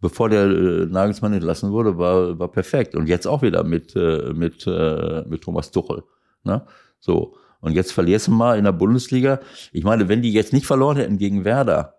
bevor 0.00 0.28
der 0.28 0.44
äh, 0.44 0.86
Nagelsmann 0.86 1.32
entlassen 1.32 1.72
wurde, 1.72 1.98
war, 1.98 2.38
war 2.38 2.48
perfekt. 2.48 2.94
Und 2.94 3.08
jetzt 3.08 3.26
auch 3.26 3.42
wieder 3.42 3.64
mit, 3.64 3.94
äh, 3.96 4.32
mit, 4.32 4.66
äh, 4.66 5.24
mit 5.26 5.42
Thomas 5.42 5.70
Tuchel. 5.70 6.02
Ne? 6.44 6.62
So. 7.00 7.36
Und 7.60 7.72
jetzt 7.72 7.92
verlierst 7.92 8.28
du 8.28 8.32
mal 8.32 8.56
in 8.56 8.64
der 8.64 8.72
Bundesliga. 8.72 9.40
Ich 9.72 9.82
meine, 9.82 10.08
wenn 10.08 10.22
die 10.22 10.32
jetzt 10.32 10.52
nicht 10.52 10.66
verloren 10.66 10.96
hätten 10.96 11.18
gegen 11.18 11.44
Werder, 11.44 11.94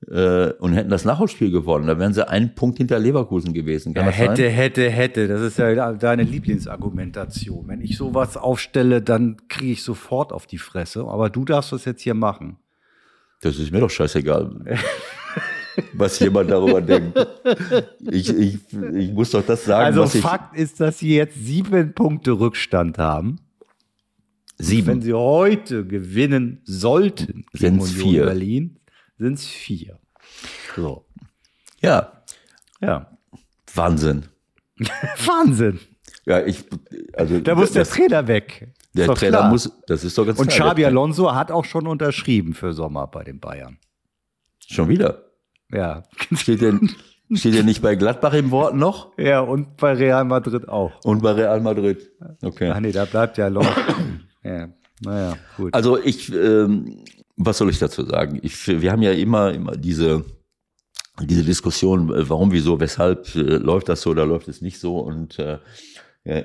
und 0.00 0.74
hätten 0.74 0.90
das 0.90 1.04
Nachholspiel 1.04 1.50
gewonnen, 1.50 1.88
da 1.88 1.98
wären 1.98 2.14
sie 2.14 2.26
einen 2.28 2.54
Punkt 2.54 2.78
hinter 2.78 3.00
Leverkusen 3.00 3.52
gewesen. 3.52 3.94
Ja, 3.96 4.04
hätte, 4.04 4.44
sein? 4.44 4.52
hätte, 4.52 4.88
hätte. 4.88 5.26
Das 5.26 5.40
ist 5.40 5.58
ja 5.58 5.92
deine 5.92 6.22
Lieblingsargumentation. 6.22 7.66
Wenn 7.66 7.80
ich 7.80 7.96
sowas 7.96 8.36
aufstelle, 8.36 9.02
dann 9.02 9.38
kriege 9.48 9.72
ich 9.72 9.82
sofort 9.82 10.32
auf 10.32 10.46
die 10.46 10.58
Fresse. 10.58 11.04
Aber 11.04 11.30
du 11.30 11.44
darfst 11.44 11.72
das 11.72 11.84
jetzt 11.84 12.02
hier 12.02 12.14
machen. 12.14 12.58
Das 13.40 13.58
ist 13.58 13.72
mir 13.72 13.80
doch 13.80 13.90
scheißegal. 13.90 14.78
was 15.92 16.18
jemand 16.18 16.50
darüber 16.50 16.80
denkt. 16.80 17.18
Ich, 18.10 18.28
ich, 18.28 18.58
ich 18.72 19.12
muss 19.12 19.30
doch 19.30 19.44
das 19.44 19.64
sagen. 19.64 19.96
Also 19.96 20.06
Fakt 20.20 20.56
ist, 20.56 20.80
dass 20.80 20.98
sie 20.98 21.14
jetzt 21.14 21.36
sieben 21.36 21.94
Punkte 21.94 22.32
Rückstand 22.32 22.98
haben. 22.98 23.40
Sieben. 24.58 24.88
Wenn 24.88 25.02
sie 25.02 25.14
heute 25.14 25.86
gewinnen 25.86 26.60
sollten, 26.64 27.46
sind 27.52 27.80
es 27.80 27.92
vier. 27.92 28.24
Berlin, 28.24 28.78
sind 29.16 29.34
es 29.34 29.46
vier. 29.46 29.98
So. 30.74 31.04
Ja. 31.80 32.24
Ja. 32.80 33.16
Wahnsinn. 33.74 34.24
Wahnsinn. 35.24 35.78
Ja, 36.24 36.44
ich, 36.44 36.64
also. 37.14 37.40
Da 37.40 37.54
muss 37.54 37.72
der 37.72 37.84
Trainer 37.84 38.26
weg. 38.26 38.74
Der 38.94 39.14
Trainer 39.14 39.38
klar. 39.38 39.50
muss, 39.50 39.72
das 39.86 40.02
ist 40.04 40.18
doch 40.18 40.26
ganz 40.26 40.38
Und 40.38 40.48
Xabi 40.48 40.84
Alonso 40.84 41.34
hat 41.34 41.52
auch 41.52 41.64
schon 41.64 41.86
unterschrieben 41.86 42.54
für 42.54 42.72
Sommer 42.72 43.06
bei 43.06 43.22
den 43.22 43.38
Bayern. 43.38 43.78
Schon 44.66 44.88
wieder? 44.88 45.27
Ja. 45.72 46.02
Steht 46.34 46.62
denn, 46.62 46.90
steht 47.34 47.54
denn 47.54 47.66
nicht 47.66 47.82
bei 47.82 47.94
Gladbach 47.94 48.32
im 48.32 48.50
Wort 48.50 48.74
noch? 48.74 49.16
Ja, 49.18 49.40
und 49.40 49.76
bei 49.76 49.92
Real 49.92 50.24
Madrid 50.24 50.68
auch. 50.68 50.92
Und 51.04 51.22
bei 51.22 51.32
Real 51.32 51.60
Madrid. 51.60 52.10
Okay. 52.42 52.70
Ach 52.74 52.80
nee, 52.80 52.92
da 52.92 53.04
bleibt 53.04 53.36
ja 53.38 53.46
Alonso. 53.46 53.70
ja. 54.42 54.68
Naja, 55.00 55.36
gut. 55.56 55.74
Also 55.74 56.02
ich, 56.02 56.32
ähm, 56.32 57.04
was 57.36 57.58
soll 57.58 57.70
ich 57.70 57.78
dazu 57.78 58.04
sagen? 58.04 58.38
Ich, 58.42 58.66
wir 58.66 58.90
haben 58.90 59.02
ja 59.02 59.12
immer, 59.12 59.52
immer 59.52 59.76
diese, 59.76 60.24
diese 61.22 61.44
Diskussion, 61.44 62.12
äh, 62.12 62.28
warum, 62.28 62.50
wieso, 62.50 62.80
weshalb 62.80 63.34
äh, 63.36 63.40
läuft 63.40 63.88
das 63.88 64.02
so 64.02 64.10
oder 64.10 64.26
läuft 64.26 64.48
es 64.48 64.60
nicht 64.60 64.80
so. 64.80 64.98
Und 64.98 65.38
äh, 65.38 65.58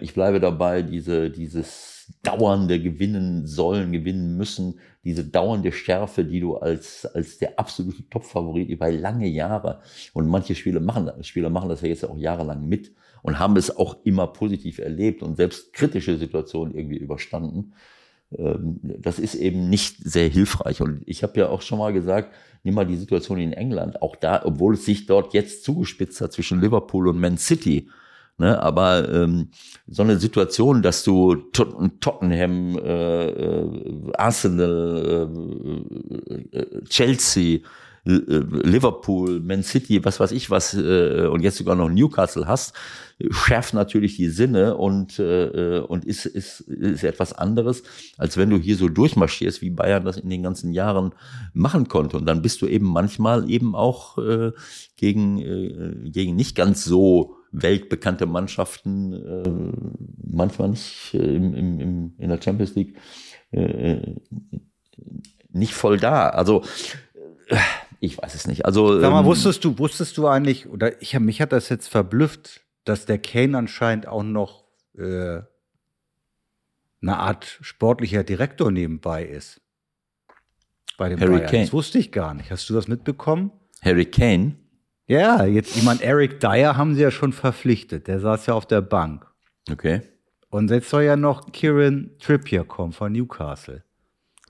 ich 0.01 0.13
bleibe 0.13 0.39
dabei, 0.39 0.81
diese, 0.81 1.29
dieses 1.29 1.92
dauernde 2.21 2.81
Gewinnen 2.81 3.45
sollen, 3.47 3.91
gewinnen 3.91 4.37
müssen, 4.37 4.79
diese 5.03 5.25
dauernde 5.25 5.71
Schärfe, 5.71 6.23
die 6.23 6.39
du 6.39 6.55
als, 6.55 7.05
als 7.05 7.37
der 7.37 7.59
absolute 7.59 8.07
Top-Favorit 8.09 8.69
über 8.69 8.91
lange 8.91 9.27
Jahre, 9.27 9.81
und 10.13 10.27
manche 10.27 10.55
Spieler 10.55 10.79
machen, 10.79 11.11
Spieler 11.23 11.49
machen 11.49 11.69
das 11.69 11.81
ja 11.81 11.89
jetzt 11.89 12.05
auch 12.05 12.17
jahrelang 12.17 12.67
mit 12.67 12.93
und 13.21 13.39
haben 13.39 13.57
es 13.57 13.75
auch 13.75 13.97
immer 14.03 14.27
positiv 14.27 14.79
erlebt 14.79 15.23
und 15.23 15.35
selbst 15.35 15.73
kritische 15.73 16.17
Situationen 16.17 16.75
irgendwie 16.75 16.97
überstanden. 16.97 17.73
Ähm, 18.37 18.79
das 18.81 19.19
ist 19.19 19.35
eben 19.35 19.69
nicht 19.69 19.97
sehr 19.97 20.27
hilfreich. 20.27 20.81
Und 20.81 21.01
ich 21.05 21.23
habe 21.23 21.39
ja 21.39 21.49
auch 21.49 21.61
schon 21.61 21.79
mal 21.79 21.93
gesagt, 21.93 22.33
nimm 22.63 22.75
mal 22.75 22.85
die 22.85 22.97
Situation 22.97 23.39
in 23.39 23.53
England, 23.53 24.01
auch 24.01 24.15
da, 24.15 24.43
obwohl 24.45 24.75
es 24.75 24.85
sich 24.85 25.05
dort 25.05 25.33
jetzt 25.33 25.63
zugespitzt 25.63 26.21
hat 26.21 26.33
zwischen 26.33 26.61
Liverpool 26.61 27.07
und 27.07 27.19
Man 27.19 27.37
City. 27.37 27.89
Ne, 28.37 28.59
aber 28.61 29.07
ähm, 29.13 29.49
so 29.85 30.01
eine 30.01 30.17
Situation, 30.17 30.81
dass 30.81 31.03
du 31.03 31.35
Tot 31.35 31.75
Tottenham, 32.01 32.77
äh, 32.79 33.27
äh 33.27 34.11
Arsenal, 34.17 35.29
äh, 36.51 36.57
äh 36.57 36.83
Chelsea, 36.85 37.59
Liverpool, 38.05 39.39
Man 39.39 39.63
City, 39.63 40.03
was 40.03 40.19
weiß 40.19 40.33
ich 40.33 40.49
was, 40.49 40.73
äh, 40.73 41.27
und 41.31 41.41
jetzt 41.41 41.57
sogar 41.57 41.75
noch 41.75 41.89
Newcastle 41.89 42.47
hast, 42.47 42.73
schärft 43.29 43.73
natürlich 43.73 44.17
die 44.17 44.27
Sinne 44.27 44.75
und, 44.75 45.19
äh, 45.19 45.79
und 45.87 46.03
ist, 46.03 46.25
ist, 46.25 46.61
ist 46.61 47.03
etwas 47.03 47.31
anderes, 47.31 47.83
als 48.17 48.35
wenn 48.35 48.49
du 48.49 48.57
hier 48.57 48.75
so 48.75 48.89
durchmarschierst, 48.89 49.61
wie 49.61 49.69
Bayern 49.69 50.03
das 50.03 50.17
in 50.17 50.29
den 50.29 50.43
ganzen 50.43 50.73
Jahren 50.73 51.13
machen 51.53 51.87
konnte. 51.87 52.17
Und 52.17 52.25
dann 52.25 52.41
bist 52.41 52.61
du 52.61 52.67
eben 52.67 52.87
manchmal 52.87 53.49
eben 53.49 53.73
auch 53.73 54.17
äh, 54.17 54.51
gegen, 54.97 55.37
äh, 55.37 56.09
gegen 56.09 56.35
nicht 56.35 56.55
ganz 56.55 56.83
so 56.83 57.37
weltbekannte 57.53 58.25
Mannschaften, 58.25 59.13
äh, 59.13 59.73
manchmal 60.25 60.69
nicht 60.69 61.13
äh, 61.13 61.35
im, 61.35 61.53
im, 61.53 62.13
in 62.17 62.29
der 62.29 62.41
Champions 62.41 62.75
League, 62.75 62.97
äh, 63.51 64.15
nicht 65.49 65.73
voll 65.73 65.97
da. 65.97 66.29
Also 66.29 66.63
äh, 67.47 67.57
ich 67.99 68.17
weiß 68.17 68.35
es 68.35 68.47
nicht. 68.47 68.65
Also 68.65 68.99
Sag 68.99 69.11
mal, 69.11 69.21
ähm, 69.21 69.25
wusstest 69.25 69.63
du, 69.63 69.77
wusstest 69.77 70.17
du 70.17 70.27
eigentlich, 70.27 70.67
oder 70.67 71.01
ich 71.01 71.17
mich 71.19 71.39
hat 71.39 71.51
das 71.51 71.69
jetzt 71.69 71.87
verblüfft, 71.87 72.61
dass 72.83 73.05
der 73.05 73.19
Kane 73.19 73.57
anscheinend 73.57 74.07
auch 74.07 74.23
noch 74.23 74.65
äh, 74.97 75.41
eine 77.01 77.17
Art 77.17 77.59
sportlicher 77.61 78.23
Direktor 78.23 78.71
nebenbei 78.71 79.23
ist. 79.23 79.61
Bei 80.97 81.09
dem 81.09 81.19
Harry 81.19 81.37
Bayern. 81.37 81.49
Kane. 81.49 81.63
Das 81.63 81.73
wusste 81.73 81.99
ich 81.99 82.11
gar 82.11 82.33
nicht. 82.33 82.51
Hast 82.51 82.69
du 82.69 82.73
das 82.73 82.87
mitbekommen? 82.87 83.51
Harry 83.81 84.05
Kane? 84.05 84.55
Ja, 85.07 85.45
jetzt, 85.45 85.75
ich 85.75 85.83
meine, 85.83 86.01
Eric 86.01 86.39
Dyer 86.39 86.77
haben 86.77 86.95
sie 86.95 87.01
ja 87.01 87.11
schon 87.11 87.33
verpflichtet. 87.33 88.07
Der 88.07 88.19
saß 88.19 88.45
ja 88.45 88.53
auf 88.53 88.65
der 88.65 88.81
Bank. 88.81 89.25
Okay. 89.69 90.01
Und 90.49 90.69
jetzt 90.69 90.89
soll 90.89 91.03
ja 91.03 91.15
noch 91.15 91.51
Kieran 91.51 92.11
Trippier 92.19 92.63
kommen 92.63 92.93
von 92.93 93.11
Newcastle. 93.11 93.83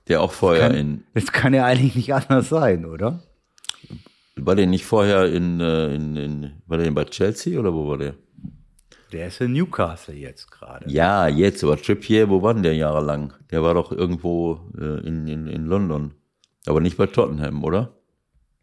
Der 0.06 0.20
auch 0.20 0.32
vorher 0.32 0.68
das 0.68 0.76
kann, 0.76 0.78
in. 0.78 1.04
Das 1.14 1.32
kann 1.32 1.54
ja 1.54 1.64
eigentlich 1.64 1.96
nicht 1.96 2.14
anders 2.14 2.48
sein, 2.48 2.84
oder? 2.84 3.22
War 4.36 4.54
der 4.54 4.66
nicht 4.66 4.84
vorher 4.84 5.32
in, 5.32 5.60
äh, 5.60 5.94
in, 5.94 6.16
in 6.16 6.52
war 6.66 6.78
der 6.78 6.90
bei 6.90 7.04
Chelsea 7.04 7.58
oder 7.58 7.72
wo 7.72 7.88
war 7.88 7.98
der? 7.98 8.14
Der 9.12 9.28
ist 9.28 9.40
in 9.40 9.52
Newcastle 9.52 10.14
jetzt 10.14 10.50
gerade. 10.50 10.90
Ja, 10.90 11.28
jetzt, 11.28 11.62
aber 11.62 11.80
Trippier, 11.80 12.28
wo 12.28 12.42
war 12.42 12.52
denn 12.52 12.64
der 12.64 12.74
jahrelang? 12.74 13.32
Der 13.50 13.62
war 13.62 13.74
doch 13.74 13.92
irgendwo 13.92 14.60
äh, 14.76 15.06
in, 15.06 15.26
in, 15.28 15.46
in 15.46 15.66
London. 15.66 16.14
Aber 16.66 16.80
nicht 16.80 16.96
bei 16.96 17.06
Tottenham, 17.06 17.62
oder? 17.62 17.94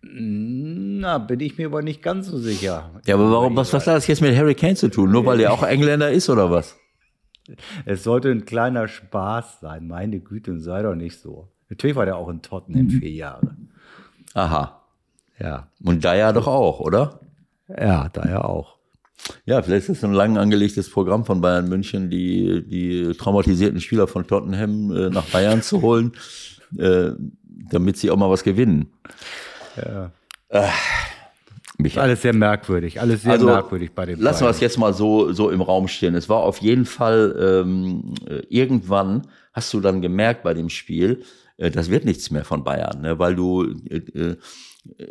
Na, 0.03 1.19
bin 1.19 1.39
ich 1.39 1.57
mir 1.57 1.67
aber 1.67 1.83
nicht 1.83 2.01
ganz 2.01 2.27
so 2.27 2.37
sicher. 2.37 3.01
Ja, 3.05 3.15
aber 3.15 3.31
warum, 3.31 3.55
was, 3.55 3.71
was 3.71 3.85
hat 3.85 3.95
das 3.95 4.07
jetzt 4.07 4.21
mit 4.21 4.35
Harry 4.35 4.55
Kane 4.55 4.75
zu 4.75 4.89
tun? 4.89 5.11
Nur 5.11 5.25
weil 5.25 5.39
er 5.39 5.53
auch 5.53 5.63
Engländer 5.63 6.11
ist 6.11 6.29
oder 6.29 6.49
was? 6.49 6.75
Es 7.85 8.03
sollte 8.03 8.29
ein 8.29 8.45
kleiner 8.45 8.87
Spaß 8.87 9.59
sein, 9.61 9.87
meine 9.87 10.19
Güte, 10.19 10.51
und 10.51 10.61
sei 10.61 10.81
doch 10.81 10.95
nicht 10.95 11.19
so. 11.19 11.49
Natürlich 11.69 11.95
war 11.95 12.05
der 12.05 12.17
auch 12.17 12.29
in 12.29 12.41
Tottenham 12.41 12.89
vier 12.89 13.11
Jahre. 13.11 13.55
Aha. 14.33 14.81
Ja. 15.39 15.67
Und 15.83 16.03
da 16.03 16.15
ja 16.15 16.33
doch 16.33 16.47
auch, 16.47 16.79
oder? 16.79 17.19
Ja, 17.67 18.09
da 18.09 18.27
ja 18.27 18.43
auch. 18.43 18.77
Ja, 19.45 19.61
vielleicht 19.61 19.89
ist 19.89 19.97
es 19.97 20.03
ein 20.03 20.13
lang 20.13 20.37
angelegtes 20.37 20.89
Programm 20.89 21.25
von 21.25 21.41
Bayern 21.41 21.69
München, 21.69 22.09
die, 22.09 22.63
die 22.67 23.13
traumatisierten 23.17 23.79
Spieler 23.79 24.07
von 24.07 24.25
Tottenham 24.25 24.91
äh, 24.91 25.09
nach 25.09 25.25
Bayern 25.25 25.61
zu 25.61 25.81
holen, 25.81 26.13
äh, 26.77 27.11
damit 27.69 27.97
sie 27.97 28.09
auch 28.09 28.17
mal 28.17 28.29
was 28.29 28.43
gewinnen. 28.43 28.91
Ja. 29.77 30.11
Äh, 30.49 30.69
alles 31.95 32.21
sehr 32.21 32.35
merkwürdig, 32.35 33.01
alles 33.01 33.23
sehr 33.23 33.33
also, 33.33 33.47
merkwürdig 33.47 33.91
bei 33.93 34.05
dem. 34.05 34.19
Lassen 34.19 34.45
wir 34.45 34.49
es 34.49 34.59
jetzt 34.59 34.77
mal 34.77 34.93
so, 34.93 35.33
so 35.33 35.49
im 35.49 35.61
Raum 35.61 35.87
stehen. 35.87 36.15
Es 36.15 36.29
war 36.29 36.39
auf 36.39 36.59
jeden 36.59 36.85
Fall, 36.85 37.35
ähm, 37.39 38.13
irgendwann 38.49 39.27
hast 39.53 39.73
du 39.73 39.79
dann 39.79 40.01
gemerkt 40.01 40.43
bei 40.43 40.53
dem 40.53 40.69
Spiel, 40.69 41.23
äh, 41.57 41.71
das 41.71 41.89
wird 41.89 42.05
nichts 42.05 42.31
mehr 42.31 42.45
von 42.45 42.63
Bayern, 42.63 43.01
ne, 43.01 43.19
weil 43.19 43.35
du, 43.35 43.63
äh, 43.89 43.97
äh 43.97 44.37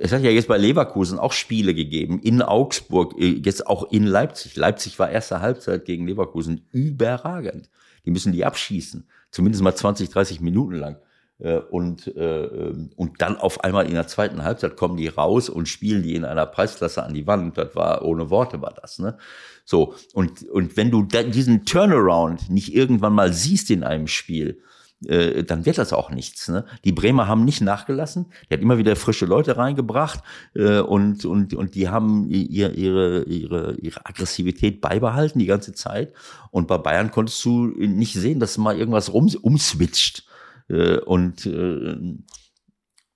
es 0.00 0.10
hat 0.10 0.22
ja 0.22 0.30
jetzt 0.30 0.48
bei 0.48 0.58
Leverkusen 0.58 1.20
auch 1.20 1.32
Spiele 1.32 1.74
gegeben, 1.74 2.18
in 2.18 2.42
Augsburg, 2.42 3.14
äh, 3.18 3.40
jetzt 3.44 3.68
auch 3.68 3.92
in 3.92 4.04
Leipzig. 4.04 4.56
Leipzig 4.56 4.98
war 4.98 5.10
erste 5.10 5.40
Halbzeit 5.40 5.84
gegen 5.84 6.08
Leverkusen 6.08 6.66
überragend. 6.72 7.70
Die 8.04 8.10
müssen 8.10 8.32
die 8.32 8.44
abschießen, 8.44 9.06
zumindest 9.30 9.62
mal 9.62 9.74
20, 9.74 10.10
30 10.10 10.40
Minuten 10.40 10.74
lang. 10.74 10.96
Äh, 11.40 11.58
und, 11.58 12.06
äh, 12.16 12.72
und 12.96 13.22
dann 13.22 13.36
auf 13.36 13.64
einmal 13.64 13.86
in 13.86 13.94
der 13.94 14.06
zweiten 14.06 14.42
Halbzeit 14.44 14.76
kommen 14.76 14.96
die 14.96 15.08
raus 15.08 15.48
und 15.48 15.68
spielen 15.68 16.02
die 16.02 16.14
in 16.14 16.24
einer 16.24 16.46
Preisklasse 16.46 17.02
an 17.02 17.14
die 17.14 17.26
Wand. 17.26 17.56
Das 17.56 17.74
war, 17.74 18.02
ohne 18.04 18.30
Worte 18.30 18.60
war 18.60 18.74
das, 18.80 18.98
ne? 18.98 19.18
So. 19.64 19.94
Und, 20.14 20.42
und 20.44 20.76
wenn 20.76 20.90
du 20.90 21.02
diesen 21.02 21.64
Turnaround 21.64 22.50
nicht 22.50 22.74
irgendwann 22.74 23.14
mal 23.14 23.32
siehst 23.32 23.70
in 23.70 23.84
einem 23.84 24.06
Spiel, 24.06 24.60
äh, 25.06 25.44
dann 25.44 25.64
wird 25.64 25.78
das 25.78 25.92
auch 25.92 26.10
nichts. 26.10 26.48
Ne? 26.48 26.66
Die 26.84 26.92
Bremer 26.92 27.26
haben 27.26 27.44
nicht 27.44 27.62
nachgelassen, 27.62 28.26
die 28.48 28.54
hat 28.54 28.60
immer 28.60 28.76
wieder 28.76 28.96
frische 28.96 29.26
Leute 29.26 29.56
reingebracht 29.56 30.20
äh, 30.54 30.80
und, 30.80 31.24
und, 31.24 31.54
und 31.54 31.74
die 31.74 31.88
haben 31.88 32.28
ihr, 32.28 32.74
ihre, 32.74 33.22
ihre, 33.24 33.76
ihre 33.76 34.06
Aggressivität 34.06 34.80
beibehalten 34.80 35.38
die 35.38 35.46
ganze 35.46 35.72
Zeit. 35.72 36.12
Und 36.50 36.68
bei 36.68 36.76
Bayern 36.76 37.10
konntest 37.10 37.42
du 37.44 37.66
nicht 37.66 38.12
sehen, 38.12 38.40
dass 38.40 38.58
mal 38.58 38.76
irgendwas 38.76 39.12
rum, 39.12 39.30
umswitcht. 39.40 40.26
Äh, 40.70 40.98
und, 40.98 41.46
äh, 41.46 41.98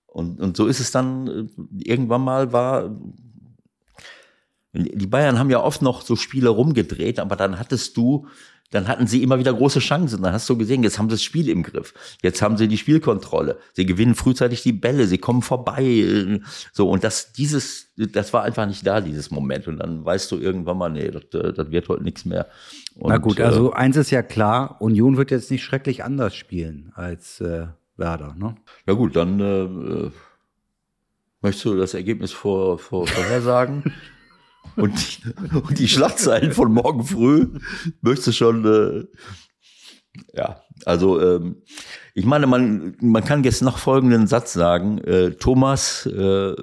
und, 0.07 0.41
und 0.41 0.57
so 0.57 0.67
ist 0.67 0.79
es 0.79 0.91
dann 0.91 1.27
äh, 1.27 1.47
irgendwann 1.83 2.21
mal 2.21 2.51
war 2.51 2.95
die 4.77 5.07
Bayern 5.07 5.39
haben 5.39 5.49
ja 5.49 5.63
oft 5.63 5.81
noch 5.81 6.01
so 6.01 6.17
Spiele 6.17 6.49
rumgedreht, 6.49 7.19
aber 7.19 7.37
dann 7.37 7.57
hattest 7.57 7.95
du 7.95 8.27
dann 8.71 8.87
hatten 8.87 9.07
sie 9.07 9.21
immer 9.23 9.39
wieder 9.39 9.53
große 9.53 9.79
Chancen. 9.79 10.21
Dann 10.21 10.33
hast 10.33 10.49
du 10.49 10.57
gesehen, 10.57 10.83
jetzt 10.83 10.97
haben 10.97 11.09
sie 11.09 11.15
das 11.15 11.23
Spiel 11.23 11.49
im 11.49 11.63
Griff. 11.63 11.93
Jetzt 12.21 12.41
haben 12.41 12.57
sie 12.57 12.67
die 12.67 12.77
Spielkontrolle. 12.77 13.57
Sie 13.73 13.85
gewinnen 13.85 14.15
frühzeitig 14.15 14.63
die 14.63 14.73
Bälle, 14.73 15.07
sie 15.07 15.17
kommen 15.17 15.41
vorbei. 15.41 16.41
So, 16.73 16.89
und 16.89 17.03
das, 17.03 17.31
dieses, 17.31 17.93
das 17.95 18.33
war 18.33 18.43
einfach 18.43 18.65
nicht 18.65 18.85
da, 18.85 19.01
dieses 19.01 19.31
Moment. 19.31 19.67
Und 19.67 19.77
dann 19.77 20.03
weißt 20.03 20.31
du 20.31 20.37
irgendwann 20.37 20.77
mal, 20.77 20.89
nee, 20.89 21.11
das, 21.11 21.23
das 21.29 21.71
wird 21.71 21.87
heute 21.89 22.03
nichts 22.03 22.25
mehr. 22.25 22.47
Und, 22.95 23.09
Na 23.09 23.17
gut, 23.17 23.39
also 23.39 23.71
äh, 23.71 23.75
eins 23.75 23.97
ist 23.97 24.11
ja 24.11 24.23
klar, 24.23 24.81
Union 24.81 25.17
wird 25.17 25.31
jetzt 25.31 25.51
nicht 25.51 25.63
schrecklich 25.63 26.03
anders 26.03 26.35
spielen 26.35 26.91
als 26.95 27.39
äh, 27.41 27.67
Werder, 27.97 28.35
ne? 28.37 28.55
Ja 28.87 28.93
gut, 28.93 29.15
dann 29.15 29.39
äh, 29.39 29.63
äh 29.63 30.11
möchtest 31.41 31.65
du 31.65 31.77
das 31.77 31.93
Ergebnis 31.93 32.31
vor, 32.31 32.79
vor, 32.79 33.05
vorhersagen? 33.05 33.93
und, 34.75 34.93
die, 34.93 35.55
und 35.55 35.79
die 35.79 35.87
Schlagzeilen 35.87 36.51
von 36.51 36.71
morgen 36.71 37.03
früh 37.03 37.47
möchtest 38.01 38.27
du 38.27 38.31
schon, 38.31 38.65
äh, 38.65 39.05
ja, 40.33 40.61
also 40.85 41.21
ähm, 41.21 41.61
ich 42.13 42.25
meine, 42.25 42.47
man, 42.47 42.95
man 43.01 43.23
kann 43.23 43.43
jetzt 43.43 43.61
noch 43.61 43.77
folgenden 43.77 44.27
Satz 44.27 44.53
sagen. 44.53 44.97
Äh, 44.99 45.31
Thomas 45.31 46.05
äh, 46.05 46.53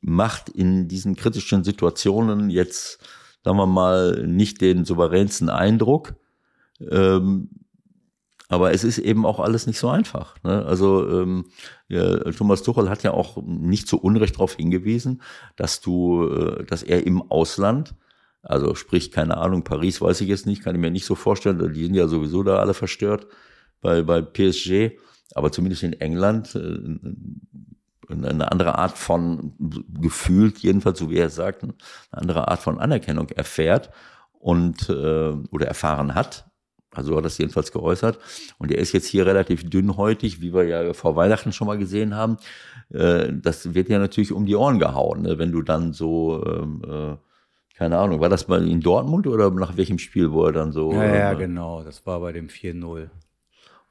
macht 0.00 0.48
in 0.48 0.88
diesen 0.88 1.16
kritischen 1.16 1.64
Situationen 1.64 2.50
jetzt, 2.50 2.98
sagen 3.44 3.58
wir 3.58 3.66
mal, 3.66 4.26
nicht 4.26 4.60
den 4.60 4.84
souveränsten 4.84 5.50
Eindruck. 5.50 6.14
Ähm, 6.80 7.50
aber 8.48 8.72
es 8.72 8.82
ist 8.82 8.98
eben 8.98 9.26
auch 9.26 9.40
alles 9.40 9.66
nicht 9.66 9.78
so 9.78 9.88
einfach. 9.88 10.36
Ne? 10.42 10.64
Also 10.64 11.08
ähm, 11.08 11.44
ja, 11.88 12.18
Thomas 12.32 12.62
Tuchel 12.62 12.88
hat 12.88 13.02
ja 13.02 13.12
auch 13.12 13.42
nicht 13.42 13.86
zu 13.86 14.00
Unrecht 14.00 14.36
darauf 14.36 14.54
hingewiesen, 14.54 15.22
dass 15.56 15.80
du, 15.80 16.28
äh, 16.28 16.64
dass 16.64 16.82
er 16.82 17.06
im 17.06 17.30
Ausland, 17.30 17.94
also 18.42 18.74
sprich, 18.74 19.12
keine 19.12 19.36
Ahnung, 19.36 19.64
Paris 19.64 20.00
weiß 20.00 20.22
ich 20.22 20.28
jetzt 20.28 20.46
nicht, 20.46 20.62
kann 20.62 20.74
ich 20.74 20.80
mir 20.80 20.90
nicht 20.90 21.04
so 21.04 21.14
vorstellen, 21.14 21.72
die 21.74 21.84
sind 21.84 21.94
ja 21.94 22.08
sowieso 22.08 22.42
da 22.42 22.56
alle 22.56 22.74
verstört 22.74 23.26
bei, 23.82 24.02
bei 24.02 24.22
PSG, 24.22 24.98
aber 25.34 25.52
zumindest 25.52 25.82
in 25.82 25.92
England 25.92 26.54
äh, 26.54 26.78
eine 28.10 28.50
andere 28.50 28.78
Art 28.78 28.96
von, 28.96 29.52
gefühlt 30.00 30.58
jedenfalls, 30.60 30.98
so 30.98 31.10
wie 31.10 31.18
er 31.18 31.28
sagt, 31.28 31.62
eine 31.62 31.74
andere 32.10 32.48
Art 32.48 32.60
von 32.60 32.78
Anerkennung 32.78 33.28
erfährt 33.28 33.90
und 34.32 34.88
äh, 34.88 35.32
oder 35.50 35.66
erfahren 35.66 36.14
hat 36.14 36.47
also 36.98 37.16
hat 37.16 37.24
das 37.24 37.38
jedenfalls 37.38 37.72
geäußert. 37.72 38.18
Und 38.58 38.70
er 38.70 38.78
ist 38.78 38.92
jetzt 38.92 39.06
hier 39.06 39.24
relativ 39.24 39.68
dünnhäutig, 39.68 40.40
wie 40.40 40.52
wir 40.52 40.64
ja 40.64 40.92
vor 40.92 41.16
Weihnachten 41.16 41.52
schon 41.52 41.66
mal 41.66 41.78
gesehen 41.78 42.14
haben. 42.14 42.36
Äh, 42.92 43.32
das 43.32 43.74
wird 43.74 43.88
ja 43.88 43.98
natürlich 43.98 44.32
um 44.32 44.44
die 44.44 44.56
Ohren 44.56 44.78
gehauen, 44.78 45.22
ne? 45.22 45.38
wenn 45.38 45.52
du 45.52 45.62
dann 45.62 45.92
so, 45.92 46.44
ähm, 46.46 46.82
äh, 46.84 47.16
keine 47.76 47.98
Ahnung, 47.98 48.20
war 48.20 48.28
das 48.28 48.48
mal 48.48 48.66
in 48.68 48.80
Dortmund 48.80 49.26
oder 49.26 49.50
nach 49.50 49.76
welchem 49.76 49.98
Spiel, 49.98 50.32
wo 50.32 50.44
er 50.44 50.52
dann 50.52 50.72
so. 50.72 50.92
Ja, 50.92 51.04
ja, 51.04 51.32
äh, 51.32 51.36
genau, 51.36 51.82
das 51.82 52.04
war 52.04 52.20
bei 52.20 52.32
dem 52.32 52.48
4-0 52.48 53.08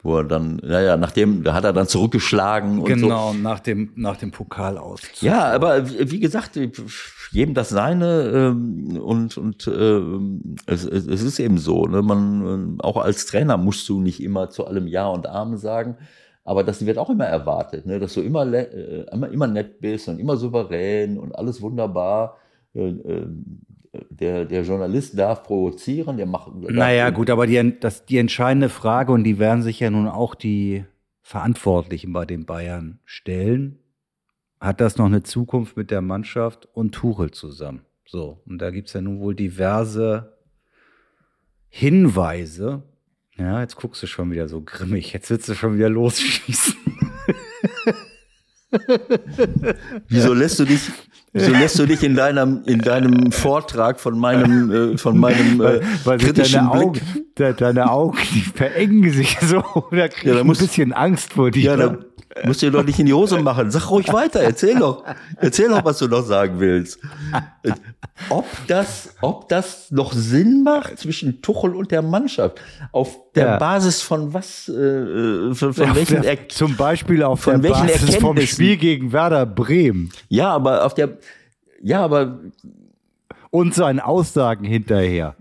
wo 0.07 0.17
er 0.19 0.23
dann, 0.23 0.55
naja, 0.63 0.95
nachdem, 0.95 1.43
da 1.43 1.53
hat 1.53 1.65
er 1.65 1.73
dann 1.73 1.87
zurückgeschlagen 1.87 2.79
und 2.79 2.85
genau, 2.85 3.33
so. 3.33 3.37
nach 3.37 3.59
dem, 3.59 3.91
nach 3.95 4.15
dem 4.15 4.31
Pokal 4.31 4.77
aus. 4.77 5.01
Ja, 5.19 5.51
aber 5.51 5.87
wie 5.89 6.19
gesagt, 6.19 6.57
jedem 7.31 7.53
das 7.53 7.69
seine 7.69 8.23
ähm, 8.33 8.97
und, 8.99 9.37
und 9.37 9.67
äh, 9.67 10.01
es, 10.65 10.85
es 10.85 11.21
ist 11.21 11.39
eben 11.39 11.57
so. 11.57 11.85
Ne? 11.85 12.01
Man, 12.01 12.79
auch 12.79 12.97
als 12.97 13.25
Trainer 13.25 13.57
musst 13.57 13.87
du 13.89 13.99
nicht 13.99 14.23
immer 14.23 14.49
zu 14.49 14.65
allem 14.65 14.87
Ja 14.87 15.07
und 15.07 15.27
Amen 15.27 15.57
sagen. 15.57 15.97
Aber 16.45 16.63
das 16.63 16.85
wird 16.85 16.97
auch 16.97 17.09
immer 17.09 17.25
erwartet, 17.25 17.85
ne? 17.85 17.99
dass 17.99 18.13
du 18.13 18.21
immer, 18.21 18.47
äh, 18.53 19.05
immer, 19.11 19.29
immer 19.29 19.47
nett 19.47 19.81
bist 19.81 20.07
und 20.07 20.17
immer 20.17 20.37
souverän 20.37 21.19
und 21.19 21.35
alles 21.35 21.61
wunderbar. 21.61 22.37
Äh, 22.73 22.87
äh, 22.87 23.27
der, 24.20 24.45
der 24.45 24.63
Journalist 24.63 25.18
darf 25.18 25.43
provozieren, 25.43 26.18
der 26.18 26.26
macht. 26.26 26.53
Naja, 26.55 27.09
gut, 27.09 27.30
aber 27.30 27.47
die, 27.47 27.80
das, 27.80 28.05
die 28.05 28.18
entscheidende 28.18 28.70
Frage, 28.70 29.11
und 29.11 29.24
die 29.24 29.39
werden 29.39 29.63
sich 29.63 29.80
ja 29.80 29.89
nun 29.89 30.07
auch 30.07 30.36
die 30.36 30.86
Verantwortlichen 31.22 32.13
bei 32.13 32.26
den 32.26 32.45
Bayern 32.45 32.99
stellen, 33.05 33.80
hat 34.59 34.82
das 34.82 34.97
noch 34.97 35.05
eine 35.05 35.24
Zukunft 35.24 35.78
mit 35.78 35.91
der 35.91 36.01
Mannschaft 36.01 36.68
und 36.74 36.93
Tuchel 36.93 37.32
zusammen? 37.32 37.82
So, 38.05 38.41
und 38.45 38.59
da 38.59 38.72
gibt 38.72 38.88
es 38.88 38.93
ja 38.93 39.01
nun 39.01 39.20
wohl 39.20 39.36
diverse 39.36 40.38
Hinweise. 41.70 42.84
Ja, 43.38 43.61
jetzt 43.61 43.76
guckst 43.76 44.01
du 44.01 44.07
schon 44.07 44.32
wieder 44.32 44.47
so 44.47 44.61
grimmig. 44.61 45.13
Jetzt 45.13 45.30
willst 45.30 45.47
du 45.49 45.53
schon 45.53 45.76
wieder 45.76 45.89
losschießen. 45.89 46.76
Wieso 50.07 50.34
lässt 50.34 50.59
du 50.59 50.65
dich, 50.65 50.89
wieso 51.34 51.51
lässt 51.51 51.80
du 51.80 51.86
dich 51.86 52.03
in 52.03 52.15
deinem, 52.15 52.63
in 52.65 52.80
deinem 52.80 53.32
Vortrag 53.32 53.99
von 53.99 54.17
meinem, 54.17 54.93
äh, 54.93 54.97
von 54.97 55.17
meinem 55.17 55.61
äh, 55.61 55.82
weil, 56.03 56.17
kritischen 56.17 56.65
deine 56.65 56.71
Augen, 56.71 57.01
Blick, 57.36 57.57
deine 57.57 57.91
Augen, 57.91 58.17
die 58.34 58.41
verengen 58.41 59.11
sich 59.11 59.38
so. 59.41 59.63
Da 59.91 60.07
krieg 60.07 60.23
ja, 60.25 60.34
da 60.34 60.39
ich 60.41 60.45
ein 60.45 60.47
bisschen 60.47 60.93
Angst 60.93 61.34
vor 61.34 61.51
dir. 61.51 61.63
Ja, 61.63 61.78
da, 61.78 61.97
Musst 62.45 62.61
dir 62.61 62.71
doch 62.71 62.83
nicht 62.83 62.99
in 62.99 63.05
die 63.05 63.13
Hose 63.13 63.39
machen. 63.39 63.71
Sag 63.71 63.89
ruhig 63.89 64.11
weiter, 64.11 64.41
erzähl 64.41 64.77
doch. 64.77 65.03
Erzähl 65.38 65.69
doch, 65.69 65.83
was 65.83 65.99
du 65.99 66.07
noch 66.07 66.23
sagen 66.23 66.59
willst. 66.59 66.99
Ob 68.29 68.45
das, 68.67 69.15
ob 69.21 69.49
das 69.49 69.91
noch 69.91 70.13
Sinn 70.13 70.63
macht 70.63 70.99
zwischen 70.99 71.41
Tuchel 71.41 71.75
und 71.75 71.91
der 71.91 72.01
Mannschaft? 72.01 72.59
Auf 72.91 73.17
der 73.35 73.45
ja. 73.45 73.57
Basis 73.57 74.01
von 74.01 74.33
was? 74.33 74.67
Äh, 74.69 75.53
von, 75.53 75.73
von 75.73 75.95
welchen 75.95 76.21
der, 76.21 76.49
Zum 76.49 76.75
Beispiel 76.75 77.23
auf 77.23 77.41
von 77.41 77.61
der 77.61 77.69
Basis 77.69 78.15
vom 78.15 78.39
Spiel 78.41 78.77
gegen 78.77 79.11
Werder 79.13 79.45
Bremen. 79.45 80.11
Ja, 80.29 80.51
aber 80.53 80.85
auf 80.85 80.93
der, 80.93 81.17
ja, 81.81 82.01
aber. 82.03 82.39
Und 83.49 83.73
seinen 83.73 83.99
Aussagen 83.99 84.65
hinterher. 84.65 85.35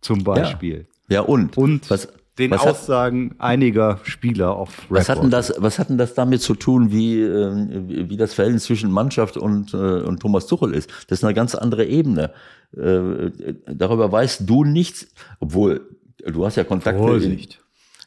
Zum 0.00 0.24
Beispiel. 0.24 0.86
Ja, 1.08 1.16
ja 1.16 1.20
und? 1.20 1.58
Und 1.58 1.90
was, 1.90 2.08
den 2.38 2.50
was 2.52 2.66
Aussagen 2.66 3.30
hat, 3.30 3.40
einiger 3.40 4.00
Spieler 4.04 4.56
auf 4.56 4.82
Record. 4.84 4.90
Was 4.90 5.08
hatten 5.08 5.30
das, 5.30 5.54
was 5.58 5.78
hatten 5.78 5.98
das 5.98 6.14
damit 6.14 6.42
zu 6.42 6.54
tun, 6.54 6.90
wie, 6.90 7.20
äh, 7.20 8.08
wie 8.08 8.16
das 8.16 8.34
Verhältnis 8.34 8.64
zwischen 8.64 8.90
Mannschaft 8.90 9.36
und, 9.36 9.74
äh, 9.74 9.76
und 9.76 10.20
Thomas 10.20 10.46
Tuchel 10.46 10.74
ist? 10.74 10.90
Das 11.08 11.18
ist 11.18 11.24
eine 11.24 11.34
ganz 11.34 11.54
andere 11.54 11.84
Ebene. 11.84 12.32
Äh, 12.76 13.30
darüber 13.66 14.10
weißt 14.10 14.48
du 14.48 14.64
nichts, 14.64 15.08
obwohl 15.40 15.88
du 16.24 16.44
hast 16.44 16.56
ja 16.56 16.64
Kontakte. 16.64 17.00
Vorsicht. 17.00 17.54
In, 17.54 17.60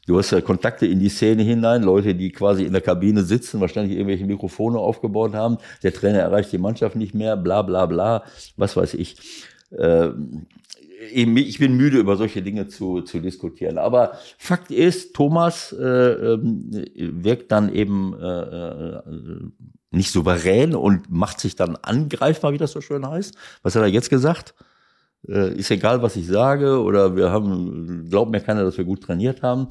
du 0.07 0.17
hast 0.17 0.31
ja 0.31 0.41
Kontakte 0.41 0.85
in 0.85 0.99
die 0.99 1.09
Szene 1.09 1.43
hinein, 1.43 1.83
Leute, 1.83 2.15
die 2.15 2.31
quasi 2.31 2.63
in 2.63 2.73
der 2.73 2.81
Kabine 2.81 3.23
sitzen, 3.23 3.59
wahrscheinlich 3.59 3.97
irgendwelche 3.97 4.25
Mikrofone 4.25 4.79
aufgebaut 4.79 5.33
haben. 5.33 5.57
Der 5.83 5.93
Trainer 5.93 6.19
erreicht 6.19 6.51
die 6.51 6.57
Mannschaft 6.57 6.95
nicht 6.95 7.13
mehr, 7.13 7.37
bla 7.37 7.61
bla 7.61 7.85
bla, 7.85 8.23
was 8.57 8.75
weiß 8.75 8.95
ich. 8.95 9.17
Ähm, 9.77 10.45
ich 11.11 11.59
bin 11.59 11.75
müde, 11.75 11.97
über 11.97 12.17
solche 12.17 12.41
Dinge 12.41 12.67
zu, 12.67 13.01
zu 13.01 13.19
diskutieren. 13.19 13.77
Aber 13.77 14.13
Fakt 14.37 14.71
ist, 14.71 15.13
Thomas 15.13 15.73
äh, 15.73 15.83
ähm, 15.83 16.69
wirkt 16.95 17.51
dann 17.51 17.73
eben 17.73 18.13
äh, 18.19 18.25
äh, 18.25 19.01
nicht 19.91 20.11
souverän 20.11 20.75
und 20.75 21.09
macht 21.11 21.39
sich 21.39 21.55
dann 21.55 21.75
angreifbar, 21.75 22.53
wie 22.53 22.57
das 22.57 22.71
so 22.71 22.81
schön 22.81 23.07
heißt. 23.07 23.35
Was 23.61 23.75
hat 23.75 23.83
er 23.83 23.87
jetzt 23.87 24.09
gesagt? 24.09 24.55
Äh, 25.27 25.55
ist 25.57 25.71
egal, 25.71 26.01
was 26.01 26.15
ich 26.15 26.27
sage, 26.27 26.81
oder 26.81 27.15
wir 27.15 27.31
haben, 27.31 28.09
glaubt 28.09 28.31
mir 28.31 28.41
keiner, 28.41 28.63
dass 28.63 28.77
wir 28.77 28.85
gut 28.85 29.03
trainiert 29.03 29.41
haben. 29.41 29.67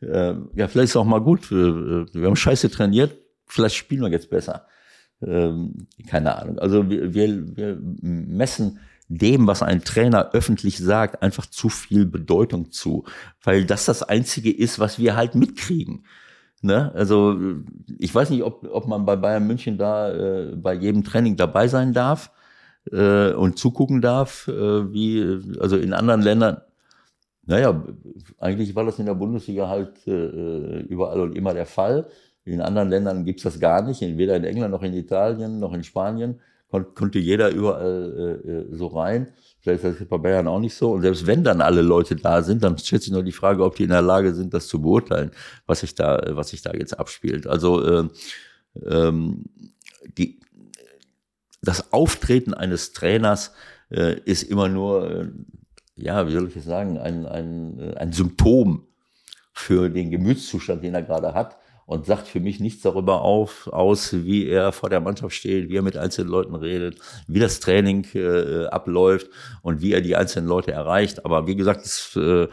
Äh, 0.00 0.34
ja, 0.54 0.68
vielleicht 0.68 0.84
ist 0.84 0.90
es 0.90 0.96
auch 0.96 1.04
mal 1.04 1.20
gut. 1.20 1.50
Wir, 1.50 2.06
wir 2.12 2.26
haben 2.26 2.36
scheiße 2.36 2.70
trainiert, 2.70 3.16
vielleicht 3.46 3.76
spielen 3.76 4.02
wir 4.02 4.10
jetzt 4.10 4.30
besser. 4.30 4.66
Ähm, 5.22 5.86
keine 6.08 6.36
Ahnung. 6.36 6.58
Also 6.58 6.88
wir, 6.88 7.14
wir, 7.14 7.56
wir 7.56 7.78
messen 7.80 8.80
dem, 9.10 9.48
was 9.48 9.62
ein 9.62 9.82
Trainer 9.82 10.30
öffentlich 10.32 10.78
sagt, 10.78 11.20
einfach 11.20 11.46
zu 11.46 11.68
viel 11.68 12.06
Bedeutung 12.06 12.70
zu, 12.70 13.04
weil 13.42 13.64
das 13.64 13.84
das 13.84 14.04
Einzige 14.04 14.52
ist, 14.52 14.78
was 14.78 15.00
wir 15.00 15.16
halt 15.16 15.34
mitkriegen. 15.34 16.04
Ne? 16.62 16.92
Also 16.94 17.36
ich 17.98 18.14
weiß 18.14 18.30
nicht, 18.30 18.44
ob, 18.44 18.64
ob 18.70 18.86
man 18.86 19.04
bei 19.04 19.16
Bayern 19.16 19.46
München 19.46 19.78
da 19.78 20.12
äh, 20.12 20.56
bei 20.56 20.74
jedem 20.74 21.02
Training 21.02 21.36
dabei 21.36 21.66
sein 21.66 21.92
darf 21.92 22.30
äh, 22.92 23.32
und 23.32 23.58
zugucken 23.58 24.00
darf, 24.00 24.46
äh, 24.46 24.92
wie 24.92 25.58
also 25.58 25.76
in 25.76 25.92
anderen 25.92 26.22
Ländern. 26.22 26.60
Naja, 27.46 27.82
eigentlich 28.38 28.76
war 28.76 28.84
das 28.84 29.00
in 29.00 29.06
der 29.06 29.14
Bundesliga 29.14 29.68
halt 29.68 30.06
äh, 30.06 30.82
überall 30.82 31.20
und 31.20 31.36
immer 31.36 31.52
der 31.52 31.66
Fall. 31.66 32.06
In 32.44 32.60
anderen 32.60 32.90
Ländern 32.90 33.24
gibt's 33.24 33.42
das 33.42 33.58
gar 33.58 33.82
nicht, 33.82 34.00
weder 34.02 34.36
in 34.36 34.44
England 34.44 34.70
noch 34.70 34.84
in 34.84 34.94
Italien 34.94 35.58
noch 35.58 35.72
in 35.72 35.82
Spanien 35.82 36.38
konnte 36.70 37.18
jeder 37.18 37.50
überall 37.50 38.40
äh, 38.44 38.50
äh, 38.50 38.66
so 38.70 38.88
rein. 38.88 39.32
Vielleicht 39.60 39.84
ist 39.84 40.00
das 40.00 40.08
bei 40.08 40.18
Bayern 40.18 40.48
auch 40.48 40.60
nicht 40.60 40.74
so. 40.74 40.92
Und 40.92 41.02
selbst 41.02 41.26
wenn 41.26 41.44
dann 41.44 41.60
alle 41.60 41.82
Leute 41.82 42.16
da 42.16 42.42
sind, 42.42 42.64
dann 42.64 42.78
stellt 42.78 43.02
sich 43.02 43.12
nur 43.12 43.22
die 43.22 43.32
Frage, 43.32 43.64
ob 43.64 43.76
die 43.76 43.84
in 43.84 43.90
der 43.90 44.02
Lage 44.02 44.32
sind, 44.34 44.54
das 44.54 44.68
zu 44.68 44.80
beurteilen, 44.80 45.32
was 45.66 45.80
sich 45.80 45.94
da, 45.94 46.22
was 46.30 46.50
sich 46.50 46.62
da 46.62 46.72
jetzt 46.72 46.98
abspielt. 46.98 47.46
Also 47.46 47.84
äh, 47.84 48.08
ähm, 48.86 49.44
die, 50.16 50.40
das 51.60 51.92
Auftreten 51.92 52.54
eines 52.54 52.92
Trainers 52.92 53.52
äh, 53.90 54.18
ist 54.24 54.44
immer 54.44 54.68
nur, 54.68 55.10
äh, 55.10 55.28
ja, 55.96 56.26
wie 56.26 56.32
soll 56.32 56.48
ich 56.48 56.56
es 56.56 56.64
sagen, 56.64 56.98
ein, 56.98 57.26
ein, 57.26 57.94
ein 57.96 58.12
Symptom 58.12 58.86
für 59.52 59.90
den 59.90 60.10
Gemütszustand, 60.10 60.82
den 60.82 60.94
er 60.94 61.02
gerade 61.02 61.34
hat 61.34 61.58
und 61.90 62.06
sagt 62.06 62.28
für 62.28 62.38
mich 62.38 62.60
nichts 62.60 62.82
darüber 62.82 63.22
auf, 63.22 63.66
aus, 63.72 64.12
wie 64.12 64.46
er 64.46 64.70
vor 64.70 64.90
der 64.90 65.00
Mannschaft 65.00 65.34
steht, 65.34 65.68
wie 65.70 65.76
er 65.76 65.82
mit 65.82 65.96
einzelnen 65.96 66.30
Leuten 66.30 66.54
redet, 66.54 67.00
wie 67.26 67.40
das 67.40 67.58
Training 67.58 68.06
äh, 68.14 68.66
abläuft 68.66 69.28
und 69.62 69.82
wie 69.82 69.92
er 69.92 70.00
die 70.00 70.14
einzelnen 70.14 70.48
Leute 70.48 70.70
erreicht. 70.70 71.24
Aber 71.24 71.48
wie 71.48 71.56
gesagt, 71.56 71.84
das, 71.84 72.16
äh, 72.16 72.46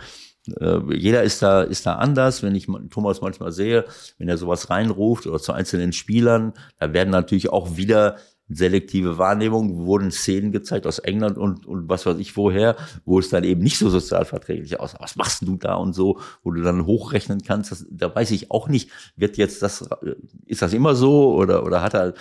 Äh, 0.61 0.79
jeder 0.95 1.23
ist 1.23 1.41
da, 1.41 1.61
ist 1.61 1.85
da 1.85 1.95
anders. 1.95 2.41
Wenn 2.41 2.55
ich 2.55 2.67
Thomas 2.89 3.19
manchmal 3.19 3.51
sehe, 3.51 3.83
wenn 4.17 4.29
er 4.29 4.37
sowas 4.37 4.69
reinruft 4.69 5.27
oder 5.27 5.39
zu 5.39 5.51
einzelnen 5.51 5.91
Spielern, 5.91 6.53
da 6.79 6.93
werden 6.93 7.09
natürlich 7.09 7.49
auch 7.49 7.75
wieder 7.75 8.15
selektive 8.49 9.17
Wahrnehmung, 9.17 9.85
wurden 9.85 10.11
Szenen 10.11 10.51
gezeigt 10.51 10.87
aus 10.87 10.99
England 10.99 11.37
und, 11.37 11.65
und 11.65 11.89
was 11.89 12.05
weiß 12.05 12.17
ich 12.17 12.37
woher, 12.37 12.75
wo 13.05 13.19
es 13.19 13.29
dann 13.29 13.43
eben 13.43 13.61
nicht 13.61 13.77
so 13.77 13.89
sozialverträglich 13.89 14.79
aussah. 14.79 14.99
Was 15.01 15.15
machst 15.15 15.41
du 15.41 15.57
da 15.57 15.75
und 15.75 15.93
so, 15.93 16.19
wo 16.43 16.51
du 16.51 16.61
dann 16.61 16.85
hochrechnen 16.85 17.41
kannst, 17.41 17.71
das, 17.71 17.85
da 17.89 18.13
weiß 18.13 18.31
ich 18.31 18.51
auch 18.51 18.69
nicht, 18.69 18.89
wird 19.15 19.37
jetzt 19.37 19.61
das, 19.61 19.81
äh, 19.81 20.15
ist 20.45 20.61
das 20.61 20.73
immer 20.73 20.95
so 20.95 21.33
oder, 21.35 21.65
oder 21.65 21.81
hat 21.81 21.93
er, 21.93 22.13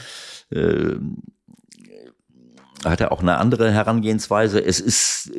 äh, 0.51 0.97
hat 2.85 3.01
er 3.01 3.12
auch 3.12 3.20
eine 3.20 3.39
andere 3.39 3.70
Herangehensweise? 3.70 4.64
Es 4.64 4.81
ist, 4.81 5.33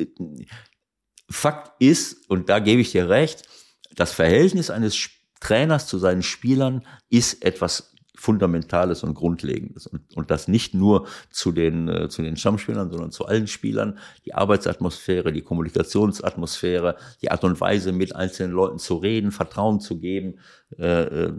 Fakt 1.30 1.72
ist, 1.80 2.28
und 2.30 2.48
da 2.48 2.58
gebe 2.58 2.80
ich 2.80 2.92
dir 2.92 3.08
recht, 3.08 3.46
das 3.94 4.12
Verhältnis 4.12 4.70
eines 4.70 5.10
Trainers 5.40 5.86
zu 5.86 5.98
seinen 5.98 6.22
Spielern 6.22 6.86
ist 7.10 7.44
etwas 7.44 7.94
Fundamentales 8.18 9.04
und 9.04 9.14
Grundlegendes. 9.14 9.86
Und, 9.86 10.02
und 10.16 10.30
das 10.30 10.48
nicht 10.48 10.74
nur 10.74 11.06
zu 11.30 11.52
den, 11.52 11.88
äh, 11.88 12.08
zu 12.08 12.22
den 12.22 12.36
Stammspielern, 12.36 12.90
sondern 12.90 13.12
zu 13.12 13.26
allen 13.26 13.46
Spielern. 13.46 13.98
Die 14.26 14.34
Arbeitsatmosphäre, 14.34 15.32
die 15.32 15.42
Kommunikationsatmosphäre, 15.42 16.96
die 17.22 17.30
Art 17.30 17.44
und 17.44 17.60
Weise, 17.60 17.92
mit 17.92 18.16
einzelnen 18.16 18.52
Leuten 18.52 18.78
zu 18.78 18.96
reden, 18.96 19.30
Vertrauen 19.30 19.78
zu 19.80 20.00
geben, 20.00 20.38
äh, 20.78 21.02
äh 21.02 21.32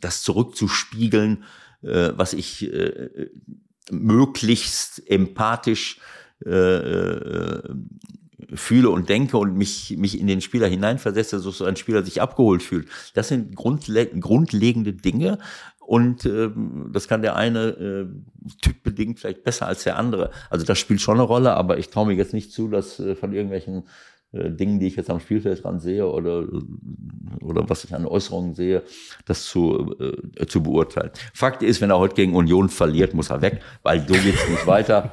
das 0.00 0.22
zurückzuspiegeln, 0.22 1.44
äh, 1.82 2.12
was 2.14 2.34
ich 2.34 2.70
äh, 2.70 3.30
möglichst 3.90 5.08
empathisch 5.10 5.98
äh, 6.44 6.50
äh, 6.50 7.62
fühle 8.54 8.90
und 8.90 9.08
denke 9.08 9.36
und 9.36 9.56
mich, 9.56 9.96
mich 9.98 10.18
in 10.18 10.26
den 10.26 10.40
Spieler 10.40 10.68
hineinversetze, 10.68 11.38
so 11.38 11.64
ein 11.64 11.76
Spieler 11.76 12.04
sich 12.04 12.22
abgeholt 12.22 12.62
fühlt. 12.62 12.88
Das 13.14 13.28
sind 13.28 13.54
grundle 13.56 14.06
grundlegende 14.06 14.92
Dinge 14.92 15.38
und 15.88 16.26
äh, 16.26 16.50
das 16.92 17.08
kann 17.08 17.22
der 17.22 17.34
eine 17.34 17.68
äh, 17.68 18.06
typbedingt 18.60 19.20
vielleicht 19.20 19.42
besser 19.42 19.66
als 19.66 19.84
der 19.84 19.96
andere. 19.96 20.30
Also 20.50 20.66
das 20.66 20.78
spielt 20.78 21.00
schon 21.00 21.14
eine 21.14 21.22
Rolle, 21.22 21.54
aber 21.54 21.78
ich 21.78 21.88
traue 21.88 22.08
mir 22.08 22.12
jetzt 22.12 22.34
nicht 22.34 22.52
zu, 22.52 22.68
dass 22.68 23.00
äh, 23.00 23.14
von 23.14 23.32
irgendwelchen 23.32 23.84
äh, 24.32 24.50
Dingen, 24.50 24.80
die 24.80 24.86
ich 24.86 24.96
jetzt 24.96 25.08
am 25.08 25.18
Spielfeld 25.18 25.64
dran 25.64 25.80
sehe 25.80 26.06
oder, 26.06 26.44
oder 27.40 27.70
was 27.70 27.84
ich 27.84 27.94
an 27.94 28.04
Äußerungen 28.04 28.52
sehe, 28.54 28.82
das 29.24 29.44
zu, 29.46 29.96
äh, 29.98 30.44
zu 30.44 30.62
beurteilen. 30.62 31.10
Fakt 31.32 31.62
ist, 31.62 31.80
wenn 31.80 31.88
er 31.88 31.98
heute 31.98 32.16
gegen 32.16 32.36
Union 32.36 32.68
verliert, 32.68 33.14
muss 33.14 33.30
er 33.30 33.40
weg, 33.40 33.62
weil 33.82 34.06
so 34.06 34.12
geht's 34.12 34.46
nicht 34.46 34.66
weiter. 34.66 35.12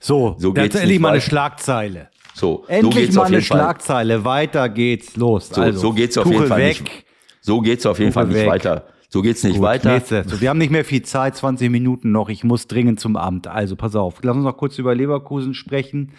So, 0.00 0.34
so 0.40 0.52
geht's 0.52 0.74
endlich 0.74 0.98
mal 0.98 1.10
eine 1.10 1.20
Schlagzeile. 1.20 2.08
So, 2.34 2.64
endlich 2.66 3.12
so 3.12 3.20
mal 3.20 3.26
eine 3.26 3.42
Schlagzeile. 3.42 4.24
Weiter 4.24 4.70
geht's 4.70 5.16
los. 5.16 5.50
So, 5.50 5.60
also, 5.60 5.78
so 5.78 5.92
geht's 5.92 6.18
auf 6.18 6.24
Tuchel 6.24 6.38
jeden 6.38 6.48
Fall 6.48 6.58
weg. 6.58 6.82
nicht. 6.82 7.04
So 7.42 7.60
geht's 7.60 7.86
auf 7.86 8.00
jeden 8.00 8.10
Tuchel 8.10 8.24
Fall 8.24 8.34
nicht 8.34 8.42
weg. 8.42 8.50
weiter. 8.50 8.95
So 9.08 9.22
geht's 9.22 9.42
nicht 9.44 9.56
Gut, 9.56 9.62
weiter. 9.62 9.94
Nächste. 9.94 10.24
So, 10.28 10.40
wir 10.40 10.50
haben 10.50 10.58
nicht 10.58 10.72
mehr 10.72 10.84
viel 10.84 11.02
Zeit, 11.02 11.36
20 11.36 11.70
Minuten 11.70 12.12
noch. 12.12 12.28
Ich 12.28 12.44
muss 12.44 12.66
dringend 12.66 13.00
zum 13.00 13.16
Amt. 13.16 13.46
Also 13.46 13.76
pass 13.76 13.94
auf. 13.94 14.18
Lass 14.22 14.36
uns 14.36 14.44
noch 14.44 14.56
kurz 14.56 14.78
über 14.78 14.94
Leverkusen 14.94 15.54
sprechen. 15.54 16.12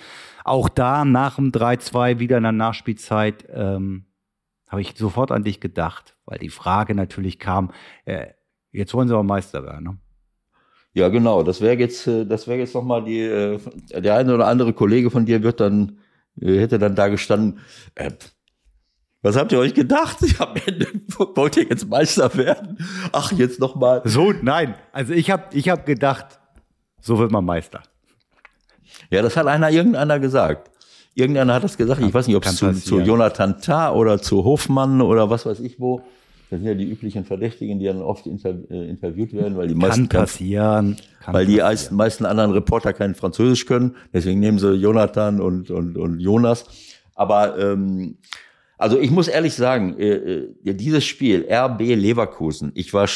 Auch 0.43 0.69
da 0.69 1.03
nach 1.03 1.35
dem 1.35 1.51
3-2 1.51 2.19
wieder 2.19 2.37
in 2.37 2.43
der 2.43 2.53
Nachspielzeit 2.53 3.45
ähm, 3.53 4.05
habe 4.67 4.81
ich 4.81 4.93
sofort 4.97 5.31
an 5.31 5.43
dich 5.43 5.59
gedacht, 5.59 6.15
weil 6.25 6.39
die 6.39 6.49
Frage 6.49 6.95
natürlich 6.95 7.39
kam, 7.39 7.71
äh, 8.05 8.27
jetzt 8.71 8.93
wollen 8.93 9.07
sie 9.07 9.13
aber 9.13 9.23
Meister 9.23 9.63
werden. 9.63 9.83
Ne? 9.83 9.97
Ja, 10.93 11.09
genau. 11.09 11.43
Das 11.43 11.61
wäre 11.61 11.77
jetzt, 11.77 12.07
äh, 12.07 12.25
das 12.25 12.47
wäre 12.47 12.59
jetzt 12.59 12.73
nochmal 12.73 13.03
die, 13.03 13.21
äh, 13.21 13.59
der 13.95 14.15
eine 14.15 14.33
oder 14.33 14.47
andere 14.47 14.73
Kollege 14.73 15.11
von 15.11 15.25
dir 15.25 15.43
wird 15.43 15.59
dann, 15.59 15.99
äh, 16.41 16.59
hätte 16.59 16.79
dann 16.79 16.95
da 16.95 17.07
gestanden, 17.07 17.59
äh, 17.95 18.11
was 19.21 19.35
habt 19.35 19.51
ihr 19.51 19.59
euch 19.59 19.73
gedacht? 19.73 20.17
Am 20.39 20.55
Ende 20.65 20.87
wollt 21.35 21.57
ihr 21.57 21.63
jetzt 21.63 21.87
Meister 21.89 22.33
werden? 22.35 22.77
Ach, 23.11 23.31
jetzt 23.31 23.59
nochmal. 23.59 24.01
So, 24.05 24.31
nein. 24.31 24.75
Also 24.91 25.13
ich 25.13 25.31
habe 25.31 25.43
ich 25.53 25.69
hab 25.69 25.85
gedacht, 25.85 26.39
so 27.01 27.17
wird 27.17 27.31
man 27.31 27.45
Meister. 27.45 27.81
Ja, 29.09 29.21
das 29.21 29.35
hat 29.37 29.47
einer, 29.47 29.69
irgendeiner 29.69 30.19
gesagt. 30.19 30.71
Irgendeiner 31.15 31.55
hat 31.55 31.63
das 31.63 31.77
gesagt. 31.77 31.99
Kann, 31.99 32.09
ich 32.09 32.13
weiß 32.13 32.27
nicht, 32.27 32.35
ob 32.35 32.45
es 32.45 32.57
zu, 32.57 32.71
zu, 32.73 32.99
Jonathan 32.99 33.59
Tah 33.59 33.91
oder 33.91 34.21
zu 34.21 34.43
Hofmann 34.43 35.01
oder 35.01 35.29
was 35.29 35.45
weiß 35.45 35.59
ich 35.61 35.79
wo. 35.79 36.01
Das 36.49 36.59
sind 36.59 36.67
ja 36.67 36.75
die 36.75 36.89
üblichen 36.89 37.25
Verdächtigen, 37.25 37.79
die 37.79 37.85
dann 37.85 38.01
oft 38.01 38.25
inter, 38.25 38.51
äh, 38.69 38.87
interviewt 38.87 39.33
werden, 39.33 39.57
weil 39.57 39.67
die 39.67 39.75
meisten 39.75 40.07
kann 40.07 40.21
passieren, 40.21 40.95
kann 41.19 41.33
weil 41.33 41.45
die 41.45 41.57
passieren. 41.57 41.97
meisten 41.97 42.25
anderen 42.25 42.51
Reporter 42.51 42.93
kein 42.93 43.15
Französisch 43.15 43.65
können. 43.65 43.95
Deswegen 44.13 44.39
nehmen 44.39 44.59
sie 44.59 44.73
Jonathan 44.73 45.41
und 45.41 45.71
und 45.71 45.97
und 45.97 46.19
Jonas. 46.19 46.65
Aber 47.15 47.57
ähm, 47.57 48.17
also 48.77 48.99
ich 48.99 49.11
muss 49.11 49.27
ehrlich 49.27 49.55
sagen, 49.55 49.97
äh, 49.97 50.15
äh, 50.65 50.73
dieses 50.73 51.05
Spiel 51.05 51.47
RB 51.49 51.81
Leverkusen, 51.81 52.71
ich 52.75 52.93
war 52.93 53.07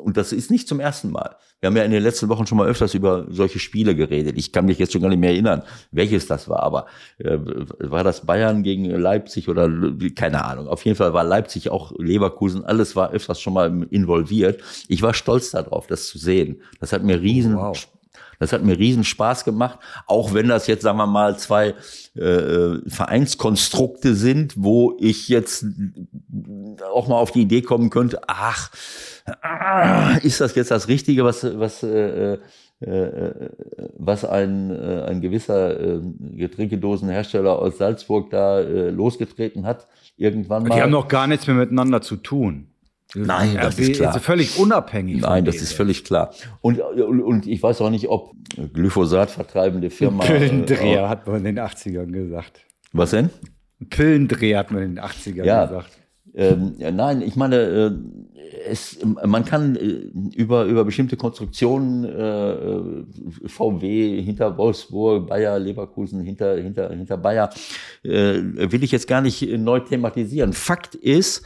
und 0.00 0.16
das 0.16 0.32
ist 0.32 0.50
nicht 0.50 0.68
zum 0.68 0.80
ersten 0.80 1.10
Mal. 1.10 1.36
Wir 1.60 1.68
haben 1.68 1.76
ja 1.76 1.84
in 1.84 1.90
den 1.90 2.02
letzten 2.02 2.28
Wochen 2.28 2.46
schon 2.46 2.58
mal 2.58 2.66
öfters 2.66 2.94
über 2.94 3.26
solche 3.28 3.58
Spiele 3.58 3.94
geredet. 3.94 4.36
Ich 4.36 4.50
kann 4.50 4.64
mich 4.64 4.78
jetzt 4.78 4.92
schon 4.92 5.02
gar 5.02 5.08
nicht 5.08 5.20
mehr 5.20 5.30
erinnern, 5.30 5.62
welches 5.90 6.26
das 6.26 6.48
war, 6.48 6.62
aber 6.62 6.86
äh, 7.18 7.38
war 7.78 8.02
das 8.02 8.26
Bayern 8.26 8.62
gegen 8.62 8.86
Leipzig 8.86 9.48
oder 9.48 9.70
keine 10.14 10.44
Ahnung. 10.44 10.66
Auf 10.66 10.84
jeden 10.84 10.96
Fall 10.96 11.12
war 11.12 11.24
Leipzig 11.24 11.70
auch 11.70 11.92
Leverkusen, 11.98 12.64
alles 12.64 12.96
war 12.96 13.12
öfters 13.12 13.40
schon 13.40 13.54
mal 13.54 13.86
involviert. 13.90 14.60
Ich 14.88 15.02
war 15.02 15.14
stolz 15.14 15.50
darauf, 15.50 15.86
das 15.86 16.06
zu 16.06 16.18
sehen. 16.18 16.62
Das 16.80 16.92
hat 16.92 17.04
mir 17.04 17.20
riesen 17.20 17.56
wow. 17.56 17.76
Das 18.42 18.52
hat 18.52 18.64
mir 18.64 18.76
riesen 18.76 19.04
Spaß 19.04 19.44
gemacht, 19.44 19.78
auch 20.08 20.34
wenn 20.34 20.48
das 20.48 20.66
jetzt, 20.66 20.82
sagen 20.82 20.98
wir 20.98 21.06
mal, 21.06 21.38
zwei 21.38 21.74
äh, 22.16 22.78
Vereinskonstrukte 22.88 24.16
sind, 24.16 24.54
wo 24.56 24.96
ich 24.98 25.28
jetzt 25.28 25.64
auch 26.92 27.06
mal 27.06 27.18
auf 27.18 27.30
die 27.30 27.42
Idee 27.42 27.62
kommen 27.62 27.88
könnte, 27.88 28.20
ach, 28.26 28.72
ah, 29.42 30.16
ist 30.22 30.40
das 30.40 30.56
jetzt 30.56 30.72
das 30.72 30.88
Richtige, 30.88 31.24
was, 31.24 31.44
was 31.56 31.84
äh, 31.84 32.38
äh, 32.80 33.48
was 33.96 34.24
ein, 34.24 34.72
äh, 34.72 35.04
ein 35.06 35.20
gewisser 35.20 35.78
äh, 35.78 36.00
Getränkedosenhersteller 36.36 37.56
aus 37.56 37.78
Salzburg 37.78 38.30
da 38.30 38.58
äh, 38.58 38.90
losgetreten 38.90 39.66
hat, 39.66 39.86
irgendwann 40.16 40.64
mal. 40.64 40.74
Die 40.74 40.82
haben 40.82 40.90
noch 40.90 41.06
gar 41.06 41.28
nichts 41.28 41.46
mehr 41.46 41.54
miteinander 41.54 42.02
zu 42.02 42.16
tun. 42.16 42.71
Nein, 43.14 43.58
das 43.60 43.78
ist 43.78 43.94
klar. 43.94 44.16
Ist 44.16 44.24
völlig 44.24 44.58
unabhängig. 44.58 45.20
Nein, 45.20 45.44
das 45.44 45.56
ist 45.56 45.72
völlig 45.72 46.04
klar. 46.04 46.32
Und, 46.60 46.80
und, 46.80 47.20
und 47.20 47.46
ich 47.46 47.62
weiß 47.62 47.80
auch 47.82 47.90
nicht, 47.90 48.08
ob 48.08 48.32
Glyphosat 48.72 49.30
vertreibende 49.30 49.90
Firma. 49.90 50.24
Pillendreher 50.24 51.04
äh, 51.04 51.08
hat 51.08 51.26
man 51.26 51.36
in 51.36 51.56
den 51.56 51.58
80ern 51.58 52.10
gesagt. 52.10 52.60
Was 52.92 53.10
denn? 53.10 53.30
Pillendreher 53.90 54.58
hat 54.58 54.70
man 54.70 54.82
in 54.82 54.94
den 54.96 55.04
80ern 55.04 55.44
ja, 55.44 55.66
gesagt. 55.66 55.98
Ähm, 56.34 56.74
ja, 56.78 56.90
nein, 56.90 57.20
ich 57.20 57.36
meine, 57.36 57.56
äh, 57.56 57.90
es, 58.66 58.98
man 59.04 59.44
kann 59.44 59.76
äh, 59.76 60.10
über, 60.34 60.64
über 60.64 60.84
bestimmte 60.84 61.16
Konstruktionen 61.16 62.04
äh, 62.04 63.48
VW 63.48 64.22
hinter 64.22 64.56
Wolfsburg, 64.56 65.28
Bayer, 65.28 65.58
Leverkusen 65.58 66.22
hinter, 66.22 66.56
hinter, 66.56 66.88
hinter 66.90 67.18
Bayer, 67.18 67.50
äh, 68.02 68.08
will 68.72 68.82
ich 68.82 68.92
jetzt 68.92 69.08
gar 69.08 69.20
nicht 69.20 69.42
neu 69.58 69.80
thematisieren. 69.80 70.54
Fakt 70.54 70.94
ist, 70.94 71.44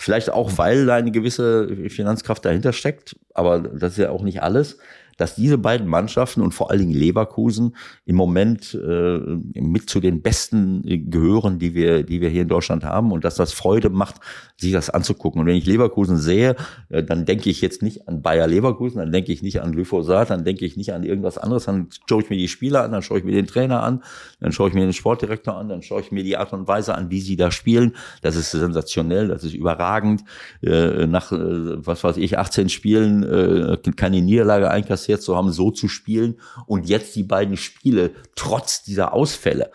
Vielleicht 0.00 0.30
auch, 0.30 0.56
weil 0.56 0.86
da 0.86 0.94
eine 0.94 1.10
gewisse 1.10 1.68
Finanzkraft 1.90 2.42
dahinter 2.46 2.72
steckt, 2.72 3.16
aber 3.34 3.58
das 3.60 3.92
ist 3.92 3.98
ja 3.98 4.08
auch 4.08 4.22
nicht 4.22 4.42
alles 4.42 4.78
dass 5.20 5.34
diese 5.34 5.58
beiden 5.58 5.86
Mannschaften 5.86 6.40
und 6.40 6.52
vor 6.52 6.70
allen 6.70 6.80
Dingen 6.80 6.94
Leverkusen 6.94 7.76
im 8.06 8.16
Moment 8.16 8.72
äh, 8.74 9.18
mit 9.54 9.90
zu 9.90 10.00
den 10.00 10.22
besten 10.22 10.82
gehören, 11.10 11.58
die 11.58 11.74
wir, 11.74 12.04
die 12.04 12.22
wir 12.22 12.30
hier 12.30 12.42
in 12.42 12.48
Deutschland 12.48 12.84
haben 12.84 13.12
und 13.12 13.22
dass 13.22 13.34
das 13.34 13.52
Freude 13.52 13.90
macht, 13.90 14.16
sich 14.56 14.72
das 14.72 14.88
anzugucken. 14.88 15.42
Und 15.42 15.46
wenn 15.46 15.56
ich 15.56 15.66
Leverkusen 15.66 16.16
sehe, 16.16 16.56
äh, 16.88 17.02
dann 17.02 17.26
denke 17.26 17.50
ich 17.50 17.60
jetzt 17.60 17.82
nicht 17.82 18.08
an 18.08 18.22
Bayer 18.22 18.46
Leverkusen, 18.46 18.98
dann 18.98 19.12
denke 19.12 19.30
ich 19.30 19.42
nicht 19.42 19.60
an 19.60 19.72
Glyphosat, 19.72 20.30
dann 20.30 20.44
denke 20.44 20.64
ich 20.64 20.78
nicht 20.78 20.94
an 20.94 21.02
irgendwas 21.02 21.36
anderes, 21.36 21.66
dann 21.66 21.88
schaue 22.08 22.22
ich 22.22 22.30
mir 22.30 22.38
die 22.38 22.48
Spieler 22.48 22.84
an, 22.84 22.92
dann 22.92 23.02
schaue 23.02 23.18
ich 23.18 23.24
mir 23.24 23.32
den 23.32 23.46
Trainer 23.46 23.82
an, 23.82 24.02
dann 24.40 24.52
schaue 24.52 24.68
ich 24.68 24.74
mir 24.74 24.80
den 24.80 24.94
Sportdirektor 24.94 25.54
an, 25.54 25.68
dann 25.68 25.82
schaue 25.82 26.00
ich 26.00 26.12
mir 26.12 26.24
die 26.24 26.38
Art 26.38 26.54
und 26.54 26.66
Weise 26.66 26.94
an, 26.94 27.10
wie 27.10 27.20
sie 27.20 27.36
da 27.36 27.50
spielen. 27.50 27.94
Das 28.22 28.36
ist 28.36 28.52
sensationell, 28.52 29.28
das 29.28 29.44
ist 29.44 29.52
überragend. 29.52 30.24
Äh, 30.62 31.06
nach, 31.06 31.30
äh, 31.30 31.36
was 31.38 32.02
weiß 32.04 32.16
ich, 32.16 32.38
18 32.38 32.70
Spielen 32.70 33.22
äh, 33.22 33.76
keine 33.96 34.22
Niederlage 34.22 34.70
einkassiert 34.70 35.09
bisher 35.10 35.20
zu 35.20 35.36
haben, 35.36 35.50
so 35.52 35.70
zu 35.70 35.88
spielen 35.88 36.36
und 36.66 36.88
jetzt 36.88 37.16
die 37.16 37.24
beiden 37.24 37.56
Spiele 37.56 38.12
trotz 38.34 38.82
dieser 38.82 39.12
Ausfälle 39.12 39.70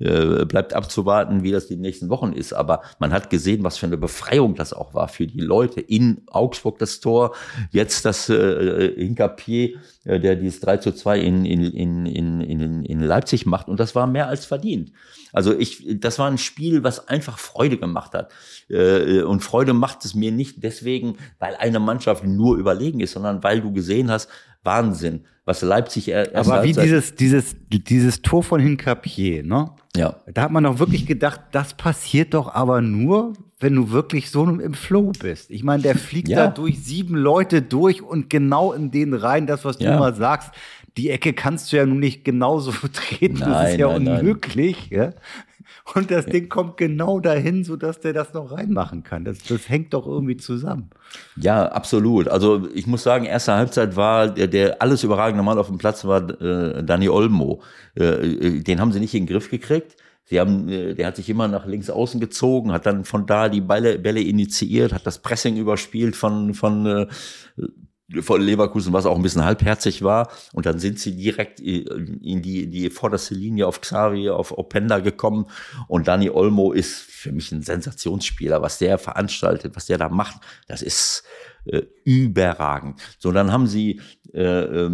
äh, 0.00 0.44
bleibt 0.44 0.74
abzuwarten, 0.74 1.42
wie 1.42 1.50
das 1.50 1.66
die 1.66 1.76
nächsten 1.76 2.08
Wochen 2.08 2.32
ist. 2.32 2.52
Aber 2.52 2.82
man 2.98 3.12
hat 3.12 3.30
gesehen, 3.30 3.64
was 3.64 3.78
für 3.78 3.86
eine 3.86 3.96
Befreiung 3.96 4.54
das 4.54 4.72
auch 4.72 4.94
war 4.94 5.08
für 5.08 5.26
die 5.26 5.40
Leute. 5.40 5.80
In 5.80 6.22
Augsburg 6.28 6.78
das 6.78 7.00
Tor, 7.00 7.34
jetzt 7.72 8.04
das 8.04 8.28
äh, 8.28 8.94
Hinkapier, 8.94 9.78
äh, 10.04 10.20
der 10.20 10.36
dieses 10.36 10.60
3 10.60 10.76
zu 10.78 10.92
2 10.92 11.18
in, 11.18 11.44
in, 11.44 12.06
in, 12.06 12.06
in, 12.06 12.84
in 12.84 13.00
Leipzig 13.00 13.44
macht. 13.44 13.68
Und 13.68 13.80
das 13.80 13.94
war 13.94 14.06
mehr 14.06 14.28
als 14.28 14.46
verdient. 14.46 14.92
Also 15.32 15.56
ich, 15.56 15.84
das 16.00 16.18
war 16.18 16.30
ein 16.30 16.38
Spiel, 16.38 16.84
was 16.84 17.08
einfach 17.08 17.38
Freude 17.38 17.76
gemacht 17.76 18.14
hat. 18.14 18.30
Äh, 18.68 19.22
und 19.22 19.40
Freude 19.40 19.72
macht 19.72 20.04
es 20.04 20.14
mir 20.14 20.32
nicht 20.32 20.62
deswegen, 20.62 21.16
weil 21.38 21.56
eine 21.56 21.80
Mannschaft 21.80 22.24
nur 22.24 22.56
überlegen 22.56 23.00
ist, 23.00 23.12
sondern 23.12 23.42
weil 23.42 23.60
du 23.60 23.72
gesehen 23.72 24.10
hast, 24.10 24.30
Wahnsinn. 24.64 25.24
Was 25.44 25.62
Leipzig 25.62 26.08
er, 26.08 26.36
Aber 26.36 26.62
wie 26.62 26.72
dieses, 26.74 27.14
dieses, 27.14 27.56
dieses 27.70 28.20
Tor 28.20 28.42
von 28.42 28.60
Hincapier, 28.60 29.42
ne? 29.42 29.70
Ja. 29.96 30.16
Da 30.32 30.42
hat 30.42 30.50
man 30.50 30.64
doch 30.64 30.78
wirklich 30.78 31.06
gedacht, 31.06 31.40
das 31.52 31.72
passiert 31.72 32.34
doch 32.34 32.54
aber 32.54 32.82
nur, 32.82 33.32
wenn 33.58 33.74
du 33.74 33.90
wirklich 33.90 34.30
so 34.30 34.44
im 34.44 34.74
Flow 34.74 35.10
bist. 35.18 35.50
Ich 35.50 35.64
meine, 35.64 35.82
der 35.82 35.96
fliegt 35.96 36.28
Ja. 36.28 36.46
da 36.46 36.46
durch 36.48 36.78
sieben 36.80 37.14
Leute 37.16 37.62
durch 37.62 38.02
und 38.02 38.28
genau 38.28 38.72
in 38.74 38.90
den 38.90 39.14
rein, 39.14 39.46
das, 39.46 39.64
was 39.64 39.78
du 39.78 39.84
Ja. 39.84 39.96
immer 39.96 40.12
sagst, 40.12 40.50
die 40.98 41.08
Ecke 41.10 41.32
kannst 41.32 41.72
du 41.72 41.78
ja 41.78 41.86
nun 41.86 41.98
nicht 41.98 42.24
genauso 42.26 42.70
treten, 42.92 43.38
das 43.38 43.48
Nein, 43.48 43.70
ist 43.72 43.78
ja 43.78 43.88
nein, 43.88 44.02
nein. 44.02 44.20
unmöglich. 44.20 44.90
Ja? 44.90 45.12
Und 45.94 46.10
das 46.10 46.26
Ding 46.26 46.48
kommt 46.48 46.76
genau 46.76 47.20
dahin, 47.20 47.64
sodass 47.64 48.00
der 48.00 48.12
das 48.12 48.34
noch 48.34 48.52
reinmachen 48.52 49.02
kann. 49.02 49.24
Das, 49.24 49.38
das 49.38 49.68
hängt 49.68 49.94
doch 49.94 50.06
irgendwie 50.06 50.36
zusammen. 50.36 50.90
Ja, 51.36 51.66
absolut. 51.66 52.28
Also 52.28 52.68
ich 52.74 52.86
muss 52.86 53.02
sagen, 53.02 53.24
erste 53.24 53.54
Halbzeit 53.54 53.96
war 53.96 54.28
der, 54.28 54.46
der 54.46 54.82
alles 54.82 55.02
überragende 55.04 55.42
Mann 55.42 55.58
auf 55.58 55.68
dem 55.68 55.78
Platz 55.78 56.04
war 56.04 56.28
äh, 56.40 56.82
Dani 56.84 57.08
Olmo. 57.08 57.62
Äh, 57.96 58.04
äh, 58.04 58.60
den 58.60 58.80
haben 58.80 58.92
sie 58.92 59.00
nicht 59.00 59.14
in 59.14 59.26
den 59.26 59.32
Griff 59.32 59.50
gekriegt. 59.50 59.96
Sie 60.24 60.38
haben, 60.40 60.68
äh, 60.68 60.94
der 60.94 61.06
hat 61.06 61.16
sich 61.16 61.30
immer 61.30 61.48
nach 61.48 61.66
links 61.66 61.88
außen 61.88 62.20
gezogen, 62.20 62.72
hat 62.72 62.84
dann 62.84 63.04
von 63.04 63.26
da 63.26 63.48
die 63.48 63.62
Bälle, 63.62 63.98
Bälle 63.98 64.20
initiiert, 64.20 64.92
hat 64.92 65.06
das 65.06 65.20
Pressing 65.20 65.56
überspielt 65.56 66.16
von 66.16 66.52
von 66.52 66.86
äh, 66.86 67.06
von 68.20 68.40
Leverkusen, 68.40 68.92
was 68.92 69.06
auch 69.06 69.16
ein 69.16 69.22
bisschen 69.22 69.44
halbherzig 69.44 70.02
war. 70.02 70.30
Und 70.52 70.66
dann 70.66 70.78
sind 70.78 70.98
sie 70.98 71.14
direkt 71.16 71.60
in 71.60 72.42
die, 72.42 72.64
in 72.64 72.70
die 72.70 72.90
vorderste 72.90 73.34
Linie 73.34 73.66
auf 73.66 73.80
Xavi, 73.80 74.30
auf 74.30 74.56
Openda 74.56 75.00
gekommen. 75.00 75.46
Und 75.88 76.08
Dani 76.08 76.30
Olmo 76.30 76.72
ist 76.72 76.98
für 76.98 77.32
mich 77.32 77.52
ein 77.52 77.62
Sensationsspieler. 77.62 78.62
Was 78.62 78.78
der 78.78 78.98
veranstaltet, 78.98 79.76
was 79.76 79.86
der 79.86 79.98
da 79.98 80.08
macht, 80.08 80.40
das 80.68 80.80
ist 80.80 81.24
äh, 81.66 81.82
überragend. 82.04 83.00
So, 83.18 83.30
dann 83.30 83.52
haben 83.52 83.66
sie, 83.66 84.00
äh, 84.32 84.40
äh, 84.40 84.90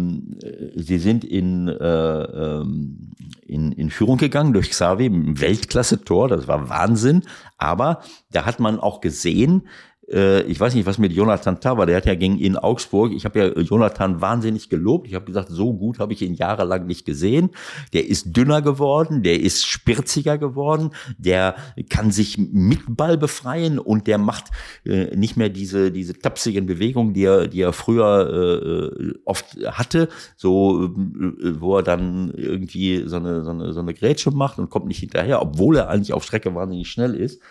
sie 0.75 0.97
sind 0.97 1.23
in, 1.23 1.69
äh, 1.69 2.21
ähm, 2.23 3.13
in, 3.45 3.71
in 3.71 3.89
Führung 3.89 4.17
gegangen 4.17 4.51
durch 4.51 4.71
Xavi, 4.71 5.09
Weltklasse-Tor, 5.11 6.27
das 6.27 6.49
war 6.49 6.67
Wahnsinn. 6.67 7.23
Aber 7.57 8.01
da 8.31 8.45
hat 8.45 8.59
man 8.59 8.79
auch 8.79 8.99
gesehen, 8.99 9.67
ich 10.07 10.59
weiß 10.59 10.75
nicht, 10.75 10.85
was 10.85 10.99
mit 10.99 11.13
Jonathan 11.13 11.59
Tah 11.59 11.77
war, 11.77 11.85
der 11.87 11.97
hat 11.97 12.05
ja 12.05 12.13
gegen 12.13 12.37
in 12.37 12.57
Augsburg, 12.57 13.11
ich 13.11 13.25
habe 13.25 13.39
ja 13.39 13.59
Jonathan 13.59 14.21
wahnsinnig 14.21 14.69
gelobt, 14.69 15.07
ich 15.07 15.15
habe 15.15 15.25
gesagt, 15.25 15.49
so 15.49 15.73
gut 15.73 15.99
habe 15.99 16.13
ich 16.13 16.21
ihn 16.21 16.35
jahrelang 16.35 16.85
nicht 16.85 17.05
gesehen. 17.05 17.49
Der 17.93 18.07
ist 18.07 18.37
dünner 18.37 18.61
geworden, 18.61 19.23
der 19.23 19.39
ist 19.39 19.65
spirziger 19.65 20.37
geworden, 20.37 20.91
der 21.17 21.55
kann 21.89 22.11
sich 22.11 22.37
mit 22.37 22.81
Ball 22.87 23.17
befreien 23.17 23.79
und 23.79 24.07
der 24.07 24.17
macht 24.17 24.45
äh, 24.85 25.15
nicht 25.15 25.37
mehr 25.37 25.49
diese 25.49 25.91
diese 25.91 26.17
tapsigen 26.17 26.65
Bewegungen, 26.65 27.13
die 27.13 27.23
er 27.23 27.47
die 27.47 27.61
er 27.61 27.73
früher 27.73 28.91
äh, 28.93 29.13
oft 29.25 29.57
hatte, 29.65 30.09
so 30.35 30.85
äh, 30.85 31.59
wo 31.59 31.77
er 31.77 31.83
dann 31.83 32.31
irgendwie 32.35 33.07
so 33.07 33.17
eine 33.17 33.43
so 33.43 33.51
eine 33.51 33.73
so 33.73 33.79
eine 33.79 33.93
Grätsche 33.93 34.31
macht 34.31 34.59
und 34.59 34.69
kommt 34.69 34.87
nicht 34.87 34.99
hinterher, 34.99 35.41
obwohl 35.41 35.77
er 35.77 35.89
eigentlich 35.89 36.13
auf 36.13 36.23
Strecke 36.23 36.53
wahnsinnig 36.53 36.89
schnell 36.89 37.15
ist. 37.15 37.41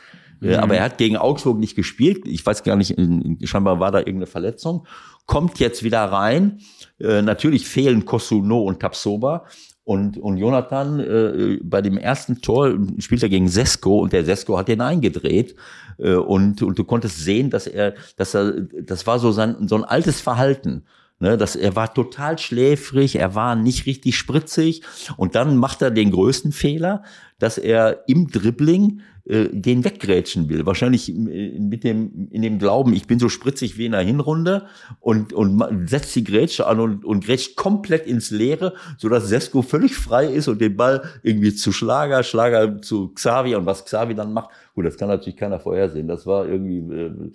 Äh, 0.43 0.57
Aber 0.57 0.77
er 0.77 0.85
hat 0.85 0.99
gegen 0.99 1.17
Augsburg 1.17 1.59
nicht 1.59 1.77
gespielt. 1.77 2.27
Ich 2.27 2.45
weiß 2.45 2.63
gar 2.63 2.77
nicht, 2.77 2.93
in- 2.93 3.39
scheinbar 3.45 3.81
war 3.81 3.91
da 3.93 3.99
irgendeine 3.99 4.27
Verletzung. 4.27 4.87
Kommt 5.27 5.59
jetzt 5.59 5.83
wieder 5.83 6.05
rein. 6.05 6.61
Äh, 7.01 7.23
natürlich 7.23 7.67
fehlen 7.67 8.05
Kosuno 8.05 8.61
und 8.63 8.81
Tapsoba. 8.81 9.45
Und, 9.85 10.17
und 10.17 10.39
Jonathan 10.39 10.99
äh, 11.01 11.59
bei 11.63 11.83
dem 11.83 11.99
ersten 11.99 12.41
Tor 12.41 12.75
spielt 12.99 13.23
er 13.23 13.29
gegen 13.29 13.49
Sesko 13.49 13.99
und 13.99 14.15
der 14.15 14.25
Sesko 14.25 14.57
hat 14.57 14.69
den 14.69 14.81
eingedreht. 14.81 15.57
Äh, 15.99 16.15
und, 16.15 16.63
und 16.63 16.79
du 16.79 16.85
konntest 16.85 17.19
sehen, 17.19 17.51
dass 17.51 17.67
er, 17.67 17.95
dass 18.17 18.35
er, 18.35 18.53
das 18.83 19.07
war 19.07 19.19
so 19.19 19.31
sein, 19.33 19.69
so 19.69 19.77
ein 19.77 19.85
altes 19.85 20.21
Verhalten. 20.21 20.85
Ne, 21.21 21.39
dass 21.39 21.55
er 21.55 21.77
war 21.77 21.95
total 21.95 22.39
schläfrig, 22.39 23.15
er 23.17 23.37
war 23.37 23.55
nicht 23.55 23.87
richtig 23.87 24.17
spritzig 24.17 24.83
und 25.17 25.37
dann 25.37 25.57
macht 25.57 25.81
er 25.81 25.93
den 25.93 26.11
größten 26.11 26.51
Fehler, 26.51 27.05
dass 27.39 27.57
er 27.57 28.03
im 28.09 28.27
Dribbling 28.33 29.01
äh, 29.27 29.49
den 29.51 29.85
weggrätschen 29.85 30.51
will. 30.51 30.67
Wahrscheinlich 30.67 31.09
äh, 31.09 31.59
mit 31.59 31.83
dem, 31.83 32.29
in 32.31 32.43
dem 32.43 32.59
Glauben, 32.59 32.93
ich 32.93 33.07
bin 33.07 33.19
so 33.19 33.31
spritzig 33.31 33.79
wie 33.79 33.87
in 33.87 33.93
der 33.93 34.03
Hinrunde 34.03 34.67
und, 35.01 35.33
und 35.33 35.89
setzt 35.89 36.15
die 36.15 36.25
Grätsche 36.25 36.67
an 36.67 36.79
und, 36.79 37.05
und 37.07 37.25
grätscht 37.25 37.57
komplett 37.57 38.07
ins 38.07 38.31
Leere, 38.31 38.75
sodass 38.99 39.29
Sesko 39.29 39.63
völlig 39.63 39.95
frei 39.95 40.27
ist 40.27 40.49
und 40.49 40.61
den 40.61 40.77
Ball 40.77 41.03
irgendwie 41.23 41.55
zu 41.55 41.73
Schlager, 41.73 42.23
Schlager 42.23 42.83
zu 42.83 43.15
Xavi 43.15 43.55
und 43.55 43.65
was 43.65 43.87
Xavi 43.87 44.15
dann 44.15 44.35
macht. 44.35 44.51
Gut, 44.75 44.85
das 44.85 44.99
kann 44.99 45.09
natürlich 45.09 45.39
keiner 45.39 45.59
vorhersehen. 45.59 46.07
Das 46.07 46.27
war 46.27 46.47
irgendwie 46.47 46.81
äh, 46.95 47.33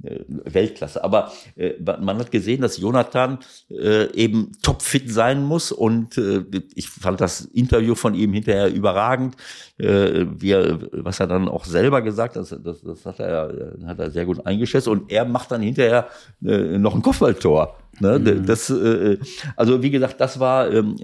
Weltklasse. 0.00 1.02
Aber 1.02 1.32
äh, 1.56 1.72
man 2.00 2.18
hat 2.18 2.30
gesehen, 2.30 2.60
dass 2.60 2.78
Jonathan 2.78 3.38
äh, 3.70 4.12
eben 4.12 4.52
topfit 4.62 5.10
sein 5.10 5.42
muss 5.42 5.72
und 5.72 6.16
äh, 6.18 6.44
ich 6.74 6.88
fand 6.88 7.20
das 7.20 7.40
Interview 7.46 7.96
von 7.96 8.14
ihm 8.14 8.32
hinterher 8.32 8.72
überragend, 8.72 9.36
äh, 9.78 10.24
wie 10.36 10.52
er, 10.52 10.78
was 10.92 11.18
er 11.18 11.26
dann 11.26 11.48
auch 11.48 11.64
selber 11.64 12.02
gesagt 12.02 12.36
hat, 12.36 12.42
das, 12.42 12.62
das, 12.62 12.80
das 12.82 13.06
hat, 13.06 13.18
er, 13.18 13.74
äh, 13.80 13.86
hat 13.86 13.98
er 13.98 14.10
sehr 14.10 14.24
gut 14.24 14.46
eingeschätzt 14.46 14.86
und 14.86 15.10
er 15.10 15.24
macht 15.24 15.50
dann 15.50 15.62
hinterher 15.62 16.06
äh, 16.44 16.78
noch 16.78 16.94
ein 16.94 17.02
Kopfballtor. 17.02 17.76
Ne? 17.98 18.20
Das, 18.20 18.70
äh, 18.70 19.18
also 19.56 19.82
wie 19.82 19.90
gesagt, 19.90 20.20
das 20.20 20.38
war 20.38 20.70
ähm, 20.70 20.96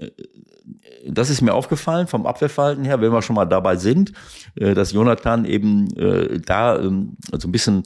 das 1.07 1.29
ist 1.29 1.41
mir 1.41 1.53
aufgefallen 1.53 2.07
vom 2.07 2.25
Abwehrverhalten 2.25 2.83
her, 2.85 2.99
wenn 3.01 3.11
wir 3.11 3.21
schon 3.21 3.35
mal 3.35 3.45
dabei 3.45 3.75
sind, 3.75 4.13
äh, 4.55 4.73
dass 4.73 4.93
Jonathan 4.93 5.45
eben 5.45 5.95
äh, 5.97 6.39
da 6.39 6.79
ähm, 6.79 7.17
so 7.31 7.47
ein 7.47 7.51
bisschen 7.51 7.83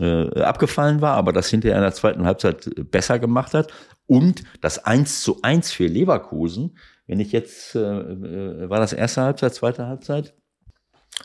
äh, 0.00 0.40
abgefallen 0.40 1.00
war, 1.00 1.14
aber 1.16 1.32
das 1.32 1.48
hinterher 1.48 1.76
in 1.76 1.82
der 1.82 1.92
zweiten 1.92 2.24
Halbzeit 2.24 2.70
besser 2.90 3.18
gemacht 3.18 3.54
hat. 3.54 3.72
Und 4.06 4.44
das 4.60 4.84
1 4.84 5.22
zu 5.22 5.40
1 5.42 5.72
für 5.72 5.86
Leverkusen, 5.86 6.76
wenn 7.06 7.20
ich 7.20 7.32
jetzt, 7.32 7.74
äh, 7.74 7.80
äh, 7.80 8.70
war 8.70 8.80
das 8.80 8.92
erste 8.92 9.22
Halbzeit, 9.22 9.54
zweite 9.54 9.86
Halbzeit? 9.86 10.34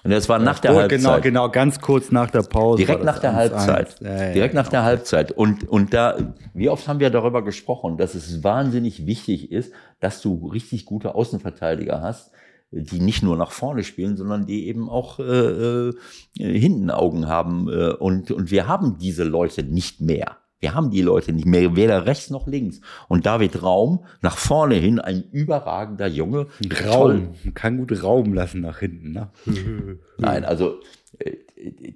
Und 0.04 0.12
das 0.12 0.30
war 0.30 0.40
nach 0.40 0.60
der 0.60 0.74
Oh, 0.74 0.78
Halbzeit. 0.78 1.00
Genau, 1.00 1.20
genau, 1.20 1.50
ganz 1.50 1.82
kurz 1.82 2.12
nach 2.12 2.30
der 2.30 2.44
Pause. 2.44 2.78
Direkt 2.78 3.04
nach 3.04 3.20
der 3.20 3.32
1-1. 3.32 3.36
Halbzeit. 3.36 3.96
Ja, 4.02 4.26
ja, 4.28 4.34
Direkt 4.34 4.54
nach 4.54 4.66
genau. 4.66 4.72
der 4.72 4.84
Halbzeit. 4.84 5.32
Und, 5.32 5.68
und 5.68 5.94
da, 5.94 6.18
wie 6.54 6.70
oft 6.70 6.88
haben 6.88 7.00
wir 7.00 7.10
darüber 7.10 7.44
gesprochen, 7.44 7.98
dass 7.98 8.16
es 8.16 8.44
wahnsinnig 8.44 9.06
wichtig 9.06 9.52
ist, 9.52 9.74
dass 10.00 10.22
du 10.22 10.48
richtig 10.48 10.86
gute 10.86 11.16
Außenverteidiger 11.16 12.02
hast, 12.02 12.32
die 12.72 13.00
nicht 13.00 13.24
nur 13.24 13.36
nach 13.36 13.52
vorne 13.52 13.84
spielen, 13.84 14.16
sondern 14.16 14.46
die 14.46 14.68
eben 14.68 14.90
auch 14.90 15.20
äh, 15.20 15.90
äh, 15.90 15.94
hinten 16.38 16.92
Augen 16.92 17.28
haben. 17.28 17.68
Äh, 17.70 17.94
und, 17.94 18.32
und 18.32 18.52
wir 18.52 18.68
haben 18.68 18.98
diese 19.00 19.24
Leute 19.24 19.64
nicht 19.64 20.02
mehr. 20.02 20.38
Wir 20.60 20.76
haben 20.76 20.92
die 20.92 21.02
Leute 21.02 21.32
nicht 21.32 21.46
mehr, 21.46 21.76
weder 21.76 22.06
rechts 22.06 22.30
noch 22.30 22.46
links. 22.46 22.82
Und 23.08 23.26
David 23.26 23.64
Raum 23.64 24.04
nach 24.22 24.38
vorne 24.38 24.76
hin, 24.76 25.00
ein 25.00 25.24
überragender 25.32 26.08
Junge. 26.08 26.48
Toll. 26.70 27.16
Raum. 27.16 27.36
Man 27.46 27.54
kann 27.54 27.78
gut 27.78 28.04
Raum 28.04 28.34
lassen 28.34 28.62
nach 28.62 28.80
hinten. 28.80 29.14
Ne? 29.14 29.30
Nein, 30.18 30.44
also 30.44 30.80
äh, 31.18 31.38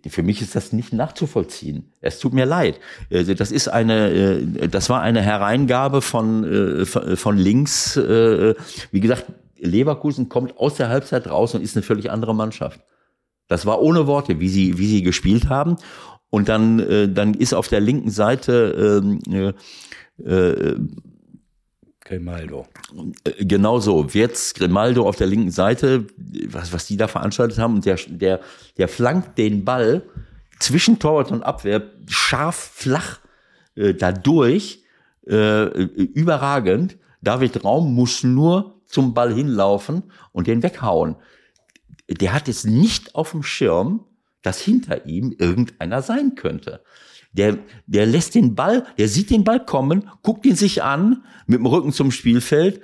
für 0.07 0.23
mich 0.23 0.41
ist 0.41 0.55
das 0.55 0.71
nicht 0.71 0.93
nachzuvollziehen. 0.93 1.91
Es 1.99 2.19
tut 2.19 2.33
mir 2.33 2.45
leid. 2.45 2.79
Also 3.11 3.33
Das 3.33 3.51
ist 3.51 3.67
eine, 3.67 4.09
äh, 4.09 4.67
das 4.69 4.89
war 4.89 5.01
eine 5.01 5.21
Hereingabe 5.21 6.01
von 6.01 6.45
äh, 6.45 6.85
von 6.85 7.37
links. 7.37 7.97
Wie 7.97 8.99
gesagt, 8.99 9.25
Leverkusen 9.63 10.29
kommt 10.29 10.57
aus 10.57 10.75
der 10.75 10.89
Halbzeit 10.89 11.27
raus 11.27 11.55
und 11.55 11.61
ist 11.61 11.75
eine 11.75 11.83
völlig 11.83 12.11
andere 12.11 12.35
Mannschaft. 12.35 12.81
Das 13.47 13.65
war 13.65 13.81
ohne 13.81 14.07
Worte, 14.07 14.39
wie 14.39 14.49
sie 14.49 14.77
wie 14.77 14.87
sie 14.87 15.03
gespielt 15.03 15.49
haben. 15.49 15.77
Und 16.29 16.49
dann 16.49 16.79
äh, 16.79 17.09
dann 17.09 17.33
ist 17.33 17.53
auf 17.53 17.67
der 17.67 17.79
linken 17.79 18.09
Seite 18.09 19.01
ähm, 19.03 19.53
äh, 20.23 20.23
äh, 20.23 20.79
Grimaldo. 22.05 22.67
äh, 23.23 23.45
Genau 23.45 23.79
so. 23.79 24.05
Jetzt 24.11 24.55
Grimaldo 24.55 25.07
auf 25.07 25.15
der 25.15 25.27
linken 25.27 25.51
Seite, 25.51 26.05
was, 26.47 26.73
was 26.73 26.85
die 26.85 26.97
da 26.97 27.07
veranstaltet 27.07 27.57
haben, 27.57 27.75
und 27.75 27.85
der, 27.85 27.97
der, 28.07 28.39
der 28.77 28.87
flankt 28.87 29.37
den 29.37 29.63
Ball 29.63 30.03
zwischen 30.59 30.99
Torwart 30.99 31.31
und 31.31 31.43
Abwehr 31.43 31.81
scharf, 32.07 32.55
flach 32.55 33.19
äh, 33.75 33.93
dadurch, 33.93 34.83
äh, 35.27 35.63
überragend. 35.65 36.97
David 37.21 37.63
Raum 37.63 37.93
muss 37.93 38.23
nur 38.23 38.81
zum 38.93 39.13
Ball 39.13 39.33
hinlaufen 39.33 40.03
und 40.31 40.45
den 40.47 40.61
weghauen. 40.61 41.15
Der 42.07 42.33
hat 42.33 42.47
es 42.47 42.63
nicht 42.63 43.15
auf 43.15 43.31
dem 43.31 43.41
Schirm, 43.41 44.05
dass 44.43 44.61
hinter 44.61 45.07
ihm 45.07 45.33
irgendeiner 45.37 46.01
sein 46.03 46.35
könnte. 46.35 46.83
Der, 47.31 47.57
der 47.87 48.05
lässt 48.05 48.35
den 48.35 48.53
Ball, 48.53 48.85
der 48.99 49.07
sieht 49.07 49.31
den 49.31 49.43
Ball 49.43 49.65
kommen, 49.65 50.09
guckt 50.21 50.45
ihn 50.45 50.55
sich 50.55 50.83
an, 50.83 51.23
mit 51.47 51.59
dem 51.59 51.65
Rücken 51.65 51.91
zum 51.91 52.11
Spielfeld. 52.11 52.81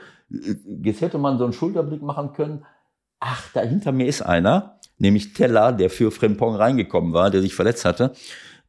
Jetzt 0.81 1.01
hätte 1.01 1.19
man 1.19 1.37
so 1.37 1.43
einen 1.43 1.53
Schulterblick 1.53 2.01
machen 2.01 2.33
können. 2.33 2.65
Ach, 3.19 3.47
da 3.53 3.61
hinter 3.61 3.91
mir 3.91 4.07
ist 4.07 4.23
einer, 4.23 4.79
nämlich 4.97 5.33
Teller, 5.33 5.73
der 5.73 5.91
für 5.91 6.09
Frimpong 6.09 6.55
reingekommen 6.55 7.13
war, 7.13 7.29
der 7.29 7.41
sich 7.41 7.53
verletzt 7.53 7.85
hatte. 7.85 8.13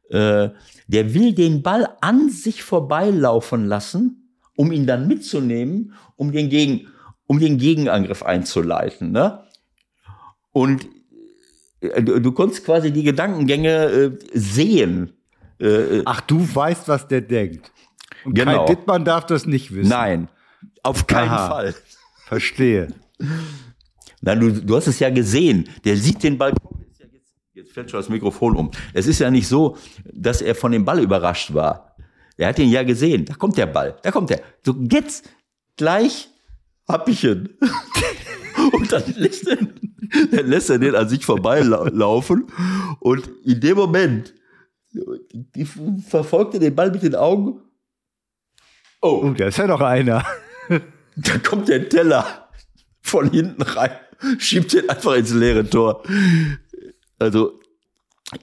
Äh, 0.09 0.49
der 0.87 1.13
will 1.15 1.33
den 1.33 1.63
Ball 1.63 1.87
an 2.01 2.29
sich 2.29 2.61
vorbeilaufen 2.61 3.65
lassen, 3.65 4.37
um 4.55 4.71
ihn 4.71 4.85
dann 4.85 5.07
mitzunehmen, 5.07 5.93
um 6.17 6.31
den, 6.31 6.49
Gegen, 6.49 6.90
um 7.31 7.39
den 7.39 7.57
Gegenangriff 7.57 8.23
einzuleiten. 8.23 9.13
Ne? 9.13 9.39
Und 10.51 10.85
äh, 11.79 12.03
du, 12.03 12.19
du 12.19 12.31
konntest 12.33 12.65
quasi 12.65 12.91
die 12.91 13.03
Gedankengänge 13.03 13.85
äh, 13.85 14.11
sehen. 14.33 15.13
Äh, 15.57 16.01
Ach, 16.03 16.19
du 16.19 16.45
weißt, 16.53 16.89
was 16.89 17.07
der 17.07 17.21
denkt. 17.21 17.71
Und 18.25 18.33
Genau. 18.33 18.65
Kai 18.65 18.75
Dittmann 18.75 19.05
darf 19.05 19.27
das 19.27 19.45
nicht 19.45 19.73
wissen. 19.73 19.87
Nein, 19.87 20.27
auf 20.83 21.07
keinen 21.07 21.29
Aha. 21.29 21.47
Fall. 21.47 21.75
Verstehe. 22.25 22.87
Nein, 24.19 24.41
du, 24.41 24.51
du 24.51 24.75
hast 24.75 24.87
es 24.87 24.99
ja 24.99 25.09
gesehen. 25.09 25.69
Der 25.85 25.95
sieht 25.95 26.21
den 26.23 26.37
Ball. 26.37 26.51
jetzt 27.53 27.71
fällt 27.71 27.89
schon 27.89 28.01
das 28.01 28.09
Mikrofon 28.09 28.57
um. 28.57 28.71
Es 28.93 29.07
ist 29.07 29.19
ja 29.19 29.31
nicht 29.31 29.47
so, 29.47 29.77
dass 30.03 30.41
er 30.41 30.53
von 30.53 30.73
dem 30.73 30.83
Ball 30.83 30.99
überrascht 30.99 31.53
war. 31.53 31.95
Er 32.35 32.49
hat 32.49 32.59
ihn 32.59 32.71
ja 32.71 32.83
gesehen. 32.83 33.23
Da 33.23 33.35
kommt 33.35 33.55
der 33.57 33.67
Ball. 33.67 33.95
Da 34.03 34.11
kommt 34.11 34.31
er. 34.31 34.41
So, 34.65 34.75
jetzt 34.91 35.29
gleich 35.77 36.27
ihn. 36.97 37.49
Und 38.73 38.91
dann 38.91 39.03
lässt 39.15 39.47
er, 39.47 39.57
dann 40.31 40.47
lässt 40.47 40.69
er 40.69 40.79
den 40.79 40.95
an 40.95 41.09
sich 41.09 41.25
vorbeilaufen. 41.25 42.47
Und 42.99 43.29
in 43.43 43.59
dem 43.59 43.77
Moment 43.77 44.33
verfolgt 46.07 46.53
er 46.55 46.59
den 46.59 46.75
Ball 46.75 46.91
mit 46.91 47.03
den 47.03 47.15
Augen. 47.15 47.61
Oh, 49.01 49.21
Oh, 49.23 49.29
da 49.31 49.47
ist 49.47 49.57
ja 49.57 49.67
noch 49.67 49.81
einer. 49.81 50.25
da 51.15 51.37
kommt 51.39 51.69
der 51.69 51.89
Teller 51.89 52.49
von 53.01 53.31
hinten 53.31 53.61
rein, 53.61 53.91
schiebt 54.37 54.73
den 54.73 54.89
einfach 54.89 55.15
ins 55.15 55.33
leere 55.33 55.67
Tor. 55.67 56.03
Also 57.17 57.60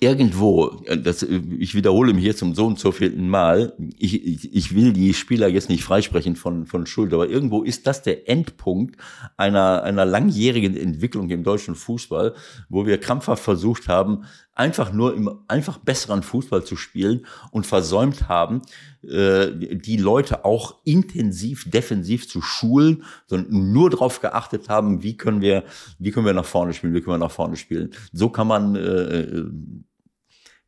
irgendwo, 0.00 0.82
das, 1.02 1.22
ich 1.22 1.74
wiederhole 1.74 2.12
mich 2.12 2.24
jetzt 2.24 2.40
zum 2.40 2.54
so 2.54 2.66
und 2.66 2.78
so 2.78 2.92
vierten 2.92 3.28
Mal, 3.28 3.72
ich, 3.96 4.24
ich, 4.26 4.54
ich 4.54 4.74
will 4.74 4.92
die 4.92 5.14
Spieler 5.14 5.48
jetzt 5.48 5.70
nicht 5.70 5.82
freisprechen 5.82 6.36
von, 6.36 6.66
von 6.66 6.86
Schuld, 6.86 7.14
aber 7.14 7.28
irgendwo 7.28 7.62
ist 7.62 7.86
das 7.86 8.02
der 8.02 8.28
Endpunkt 8.28 8.96
einer, 9.38 9.82
einer 9.84 10.04
langjährigen 10.04 10.76
Entwicklung 10.76 11.30
im 11.30 11.42
deutschen 11.42 11.74
Fußball, 11.74 12.34
wo 12.68 12.84
wir 12.86 12.98
krampfhaft 12.98 13.42
versucht 13.42 13.88
haben, 13.88 14.24
einfach 14.58 14.92
nur 14.92 15.14
im 15.14 15.30
einfach 15.46 15.78
besseren 15.78 16.22
Fußball 16.22 16.64
zu 16.64 16.76
spielen 16.76 17.26
und 17.52 17.66
versäumt 17.66 18.28
haben, 18.28 18.62
äh, 19.02 19.50
die 19.54 19.96
Leute 19.96 20.44
auch 20.44 20.80
intensiv 20.84 21.70
defensiv 21.70 22.28
zu 22.28 22.42
schulen, 22.42 23.04
sondern 23.26 23.72
nur 23.72 23.88
darauf 23.90 24.20
geachtet 24.20 24.68
haben, 24.68 25.02
wie 25.02 25.16
können 25.16 25.40
wir, 25.40 25.64
wie 25.98 26.10
können 26.10 26.26
wir 26.26 26.34
nach 26.34 26.44
vorne 26.44 26.74
spielen, 26.74 26.94
wie 26.94 27.00
können 27.00 27.14
wir 27.14 27.26
nach 27.26 27.30
vorne 27.30 27.56
spielen. 27.56 27.92
So 28.12 28.30
kann 28.30 28.48
man 28.48 28.74
äh, 28.74 29.44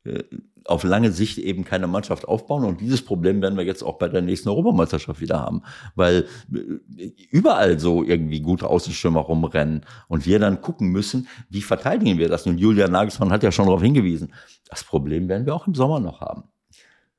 äh, 0.05 0.25
auf 0.65 0.85
lange 0.85 1.13
Sicht 1.13 1.39
eben 1.39 1.65
keine 1.65 1.87
Mannschaft 1.87 2.27
aufbauen. 2.27 2.65
Und 2.65 2.81
dieses 2.81 3.03
Problem 3.03 3.43
werden 3.43 3.57
wir 3.57 3.65
jetzt 3.65 3.83
auch 3.83 3.99
bei 3.99 4.09
der 4.09 4.23
nächsten 4.23 4.49
Europameisterschaft 4.49 5.21
wieder 5.21 5.41
haben, 5.41 5.63
weil 5.95 6.27
äh, 6.53 7.13
überall 7.31 7.79
so 7.79 8.03
irgendwie 8.05 8.41
gute 8.41 8.69
Außenstürmer 8.69 9.21
rumrennen 9.21 9.87
und 10.09 10.27
wir 10.27 10.39
dann 10.39 10.61
gucken 10.61 10.89
müssen, 10.89 11.29
wie 11.49 11.63
verteidigen 11.63 12.19
wir 12.19 12.29
das. 12.29 12.47
Und 12.47 12.59
Julian 12.59 12.93
Nagelsmann 12.93 13.31
hat 13.31 13.43
ja 13.43 13.53
schon 13.53 13.67
darauf 13.67 13.83
hingewiesen, 13.83 14.33
das 14.69 14.85
Problem 14.85 15.29
werden 15.29 15.47
wir 15.47 15.55
auch 15.55 15.67
im 15.67 15.75
Sommer 15.75 16.01
noch 16.01 16.21
haben, 16.21 16.45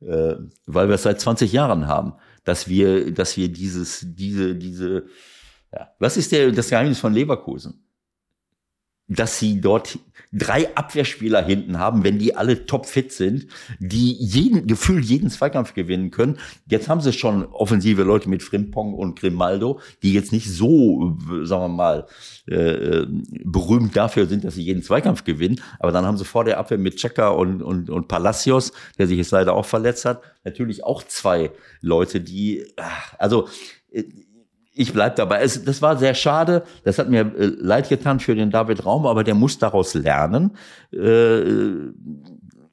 äh, 0.01 0.35
weil 0.65 0.87
wir 0.87 0.95
es 0.95 1.03
seit 1.03 1.19
20 1.19 1.51
Jahren 1.51 1.87
haben, 1.87 2.13
dass 2.43 2.67
wir, 2.67 3.13
dass 3.13 3.37
wir 3.37 3.49
dieses, 3.49 4.05
diese, 4.07 4.55
diese, 4.55 5.05
ja, 5.71 5.89
was 5.99 6.17
ist 6.17 6.31
der, 6.31 6.51
das 6.51 6.69
Geheimnis 6.69 6.99
von 6.99 7.13
Leverkusen? 7.13 7.83
Dass 9.11 9.39
sie 9.39 9.59
dort 9.59 9.99
drei 10.31 10.73
Abwehrspieler 10.75 11.43
hinten 11.43 11.77
haben, 11.77 12.05
wenn 12.05 12.17
die 12.17 12.35
alle 12.35 12.65
topfit 12.65 13.11
sind, 13.11 13.47
die 13.79 14.13
jeden, 14.13 14.65
gefühlt 14.65 15.03
jeden 15.03 15.29
Zweikampf 15.29 15.73
gewinnen 15.73 16.11
können. 16.11 16.37
Jetzt 16.67 16.87
haben 16.87 17.01
sie 17.01 17.11
schon 17.11 17.45
offensive 17.47 18.03
Leute 18.03 18.29
mit 18.29 18.41
Frimpong 18.41 18.93
und 18.93 19.19
Grimaldo, 19.19 19.81
die 20.01 20.13
jetzt 20.13 20.31
nicht 20.31 20.49
so, 20.49 21.17
äh, 21.29 21.45
sagen 21.45 21.63
wir 21.63 21.67
mal, 21.67 22.07
äh, 22.47 23.05
berühmt 23.43 23.95
dafür 23.97 24.25
sind, 24.27 24.45
dass 24.45 24.55
sie 24.55 24.63
jeden 24.63 24.83
Zweikampf 24.83 25.25
gewinnen. 25.25 25.59
Aber 25.79 25.91
dann 25.91 26.05
haben 26.05 26.17
sie 26.17 26.25
vor 26.25 26.45
der 26.45 26.57
Abwehr 26.57 26.77
mit 26.77 26.95
Checker 26.95 27.37
und, 27.37 27.61
und, 27.61 27.89
und 27.89 28.07
Palacios, 28.07 28.71
der 28.97 29.07
sich 29.07 29.17
jetzt 29.17 29.31
leider 29.31 29.53
auch 29.53 29.65
verletzt 29.65 30.05
hat, 30.05 30.21
natürlich 30.45 30.85
auch 30.85 31.03
zwei 31.03 31.51
Leute, 31.81 32.21
die, 32.21 32.65
ach, 32.77 33.15
also, 33.17 33.49
äh, 33.91 34.03
ich 34.73 34.93
bleib 34.93 35.15
dabei. 35.17 35.41
Es, 35.41 35.63
das 35.63 35.81
war 35.81 35.97
sehr 35.97 36.13
schade. 36.13 36.63
Das 36.83 36.97
hat 36.99 37.09
mir 37.09 37.21
äh, 37.37 37.45
leid 37.57 37.89
getan 37.89 38.19
für 38.19 38.35
den 38.35 38.51
David 38.51 38.85
Raum, 38.85 39.05
aber 39.05 39.23
der 39.23 39.35
muss 39.35 39.57
daraus 39.59 39.93
lernen, 39.93 40.51
äh, 40.93 41.41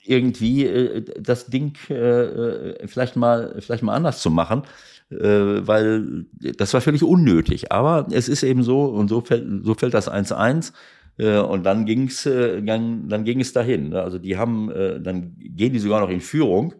irgendwie 0.05 0.67
äh, 0.67 1.05
das 1.21 1.47
Ding 1.47 1.77
äh, 1.91 2.87
vielleicht 2.87 3.17
mal, 3.17 3.57
vielleicht 3.61 3.83
mal 3.83 3.95
anders 3.95 4.21
zu 4.23 4.31
machen, 4.31 4.63
äh, 5.11 5.17
weil 5.19 6.27
das 6.57 6.73
war 6.75 6.81
völlig 6.81 7.03
unnötig. 7.03 7.73
Aber 7.73 8.07
es 8.11 8.29
ist 8.29 8.43
eben 8.43 8.63
so 8.63 8.85
und 8.85 9.09
so 9.09 9.21
fällt, 9.21 9.65
so 9.65 9.75
fällt 9.75 9.95
das 9.95 10.11
1-1. 10.11 10.73
Äh, 11.19 11.39
Und 11.39 11.65
dann 11.65 11.85
ging's, 11.85 12.27
äh, 12.27 12.63
dann, 12.63 13.09
dann 13.09 13.25
ging 13.25 13.41
es 13.41 13.53
dahin. 13.53 13.91
ne? 13.91 14.03
Also 14.03 14.19
die 14.19 14.37
haben, 14.37 14.71
äh, 14.71 15.01
dann 15.01 15.35
gehen 15.37 15.73
die 15.73 15.79
sogar 15.81 16.01
noch 16.01 16.11
in 16.11 16.21
Führung. 16.21 16.75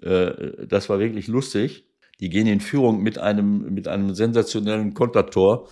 Äh, 0.00 0.66
Das 0.68 0.88
war 0.88 0.98
wirklich 1.00 1.26
lustig. 1.28 1.84
Die 2.20 2.28
gehen 2.28 2.46
in 2.46 2.60
Führung 2.60 3.02
mit 3.02 3.18
einem, 3.18 3.74
mit 3.74 3.88
einem 3.88 4.14
sensationellen 4.14 4.94
Kontertor. 4.94 5.68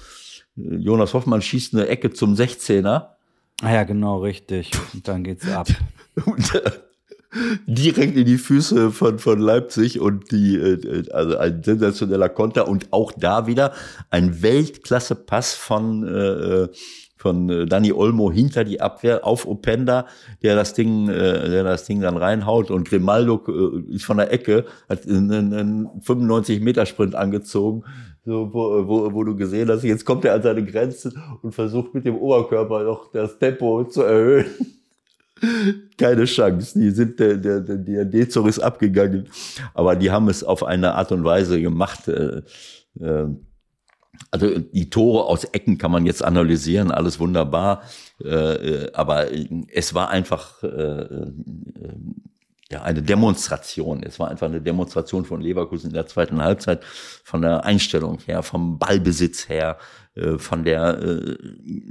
Äh, 0.57 0.77
Jonas 0.77 1.15
Hoffmann 1.15 1.43
schießt 1.43 1.75
eine 1.75 1.89
Ecke 1.89 2.13
zum 2.13 2.35
16er. 2.35 3.09
Ah 3.63 3.73
ja, 3.73 3.85
genau, 3.85 4.19
richtig. 4.19 4.71
Und 4.93 5.07
dann 5.07 5.23
geht's 5.25 5.49
ab. 5.49 5.69
Und, 6.27 6.55
äh, 6.55 6.71
direkt 7.67 8.17
in 8.17 8.27
die 8.27 8.39
Füße 8.39 8.91
von, 8.91 9.19
von 9.19 9.39
Leipzig 9.39 10.01
und 10.01 10.31
die, 10.33 10.57
äh, 10.57 11.11
also 11.13 11.39
ein 11.39 11.63
sensationeller 11.63 12.29
Konter 12.29 12.69
und 12.69 12.93
auch 12.93 13.13
da 13.13 13.47
wieder 13.47 13.73
ein 14.11 14.43
Weltklasse-Pass 14.43 15.55
von, 15.55 16.07
äh, 16.07 16.69
von 17.23 17.49
äh, 17.49 17.67
Dani 17.67 17.93
Olmo 17.93 18.31
hinter 18.33 18.65
die 18.65 18.81
Abwehr 18.81 19.25
auf 19.25 19.47
Openda, 19.47 20.07
der 20.43 20.57
das 20.57 20.75
Ding, 20.75 21.09
äh, 21.09 21.49
der 21.49 21.63
das 21.63 21.85
Ding 21.85 22.01
dann 22.01 22.17
reinhaut 22.17 22.71
und 22.71 22.89
Grimaldo 22.89 23.41
äh, 23.49 23.95
ist 23.95 24.05
von 24.05 24.17
der 24.17 24.33
Ecke, 24.33 24.65
hat 24.89 25.07
einen, 25.07 25.55
einen 25.55 25.87
95-Meter-Sprint 26.01 27.15
angezogen, 27.15 27.85
so, 28.25 28.51
wo, 28.53 28.87
wo, 28.87 29.13
wo 29.13 29.25
du 29.25 29.37
gesehen 29.37 29.69
hast, 29.69 29.85
jetzt 29.85 30.05
kommt 30.05 30.25
er 30.25 30.35
an 30.35 30.43
seine 30.43 30.65
Grenzen 30.65 31.13
und 31.43 31.55
versucht 31.55 31.95
mit 31.95 32.05
dem 32.05 32.17
Oberkörper 32.17 32.83
noch 32.83 33.11
das 33.13 33.39
Tempo 33.39 33.85
zu 33.85 34.03
erhöhen. 34.03 34.47
Keine 35.99 36.25
Chance. 36.25 36.79
Die 36.79 36.91
sind, 36.91 37.19
der, 37.19 37.37
der, 37.37 37.61
der, 37.61 37.77
der 37.77 38.05
Dezor 38.05 38.49
ist 38.49 38.61
abgegangen. 38.61 39.29
Aber 39.75 39.97
die 39.97 40.11
haben 40.11 40.29
es 40.29 40.45
auf 40.45 40.63
eine 40.63 40.95
Art 40.95 41.11
und 41.11 41.25
Weise 41.25 41.61
gemacht. 41.61 42.07
Äh, 42.07 42.43
äh, 43.01 43.27
also 44.31 44.59
die 44.59 44.91
Tore 44.91 45.25
aus 45.27 45.45
Ecken 45.45 45.79
kann 45.79 45.91
man 45.91 46.07
jetzt 46.07 46.23
analysieren, 46.23 46.91
alles 46.91 47.19
wunderbar. 47.19 47.83
Äh, 48.23 48.29
äh, 48.29 48.93
aber 48.93 49.29
es 49.69 49.95
war 49.95 50.11
einfach 50.11 50.63
äh, 50.63 50.67
äh, 50.67 51.33
ja, 52.71 52.83
eine 52.83 53.03
Demonstration. 53.03 54.03
Es 54.03 54.19
war 54.19 54.31
einfach 54.31 54.47
eine 54.47 54.61
Demonstration 54.61 55.25
von 55.25 55.41
Leverkusen 55.41 55.89
in 55.89 55.95
der 55.95 56.07
zweiten 56.07 56.41
Halbzeit, 56.43 56.83
von 56.85 57.43
der 57.43 57.65
Einstellung 57.65 58.19
her, 58.25 58.43
vom 58.43 58.79
Ballbesitz 58.79 59.49
her, 59.49 59.77
äh, 60.15 60.39
von 60.39 60.65
der, 60.65 61.37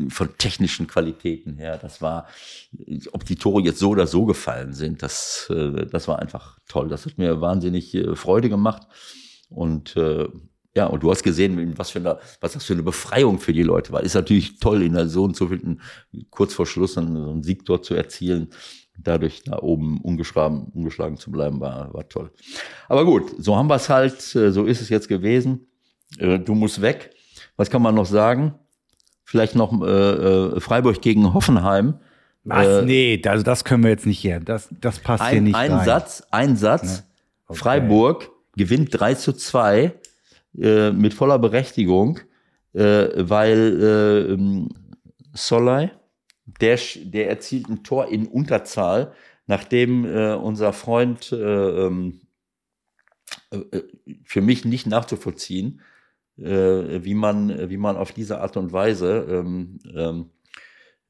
von 0.10 0.38
technischen 0.38 0.88
Qualitäten 0.88 1.58
her. 1.58 1.78
Das 1.80 2.02
war, 2.02 2.28
ob 3.12 3.26
die 3.26 3.36
Tore 3.36 3.62
jetzt 3.62 3.80
so 3.80 3.90
oder 3.90 4.08
so 4.08 4.26
gefallen 4.26 4.74
sind, 4.74 5.04
das, 5.04 5.52
das 5.92 6.08
war 6.08 6.20
einfach 6.20 6.58
toll. 6.68 6.88
Das 6.88 7.06
hat 7.06 7.18
mir 7.20 7.42
wahnsinnig 7.42 7.96
Freude 8.16 8.50
gemacht. 8.50 8.88
Und 9.50 9.98
äh, 9.98 10.30
ja, 10.76 10.86
und 10.86 11.04
du 11.04 11.12
hast 11.12 11.24
gesehen, 11.24 11.74
was 11.78 11.90
für 11.90 12.00
eine, 12.00 12.20
was 12.40 12.54
das 12.54 12.64
für 12.64 12.74
eine 12.74 12.84
Befreiung 12.84 13.40
für 13.40 13.52
die 13.54 13.64
Leute 13.64 13.92
war. 13.92 14.02
Ist 14.04 14.14
natürlich 14.16 14.60
toll, 14.60 14.82
in 14.84 14.94
der 14.94 15.08
so 15.08 15.24
und 15.26 15.36
so 15.36 15.48
vielen, 15.48 15.82
kurz 16.30 16.54
vor 16.54 16.66
Schluss 16.66 16.98
einen, 16.98 17.16
so 17.16 17.30
einen 17.32 17.44
Sieg 17.44 17.66
dort 17.66 17.84
zu 17.84 17.94
erzielen. 17.94 18.50
Dadurch 18.98 19.44
da 19.44 19.58
oben 19.60 20.00
ungeschlagen, 20.02 20.72
ungeschlagen 20.74 21.18
zu 21.18 21.32
bleiben, 21.32 21.60
war, 21.60 21.94
war 21.94 22.08
toll. 22.08 22.32
Aber 22.88 23.04
gut, 23.04 23.34
so 23.38 23.56
haben 23.58 23.68
wir 23.68 23.76
es 23.76 23.90
halt, 23.90 24.36
äh, 24.36 24.52
so 24.52 24.66
ist 24.66 24.82
es 24.82 24.90
jetzt 24.90 25.08
gewesen. 25.08 25.68
Äh, 26.18 26.40
Du 26.40 26.56
musst 26.56 26.82
weg. 26.82 27.12
Was 27.58 27.70
kann 27.70 27.82
man 27.82 27.96
noch 27.96 28.06
sagen? 28.06 28.54
Vielleicht 29.26 29.56
noch 29.56 29.74
äh, 29.82 29.86
äh, 29.88 30.60
Freiburg 30.60 31.02
gegen 31.02 31.34
Hoffenheim. 31.34 31.96
Was? 32.44 32.66
Äh, 32.68 32.82
nee, 32.86 33.22
also 33.26 33.44
das 33.44 33.64
können 33.64 33.84
wir 33.84 33.92
jetzt 33.92 34.06
nicht 34.06 34.20
hier. 34.20 34.40
Das, 34.40 34.70
das 34.80 35.00
passt 35.00 35.24
hier 35.28 35.38
Ein, 35.38 35.44
nicht 35.46 35.56
ein 35.56 35.72
rein. 35.72 35.86
Satz, 35.86 36.24
ein 36.32 36.56
Satz. 36.56 37.04
Okay. 37.48 37.60
Freiburg 37.60 38.30
gewinnt 38.56 38.90
3 38.92 39.16
zu 39.16 39.34
2 39.34 39.94
äh, 40.58 40.92
mit 40.92 41.14
voller 41.14 41.40
Berechtigung, 41.40 42.20
äh, 42.74 43.08
weil 43.16 43.82
äh, 43.82 44.34
ähm, 44.34 44.70
Solai, 45.34 45.92
der, 46.46 46.78
der 47.04 47.30
erzielt 47.30 47.70
ein 47.70 47.84
Tor 47.84 48.10
in 48.10 48.28
Unterzahl, 48.28 49.14
nachdem 49.48 50.06
äh, 50.06 50.34
unser 50.34 50.74
Freund 50.74 51.32
äh, 51.32 51.36
ähm, 51.38 52.22
äh, 53.52 53.58
äh, 53.58 53.84
für 54.26 54.42
mich 54.42 54.66
nicht 54.66 54.88
nachzuvollziehen, 54.88 55.82
wie 56.38 57.14
man 57.14 57.70
wie 57.70 57.78
man 57.78 57.98
auf 57.98 58.14
diese 58.14 58.40
Art 58.42 58.58
und 58.58 58.74
Weise 58.74 59.28
ähm, 59.30 59.78
ähm, 59.94 60.32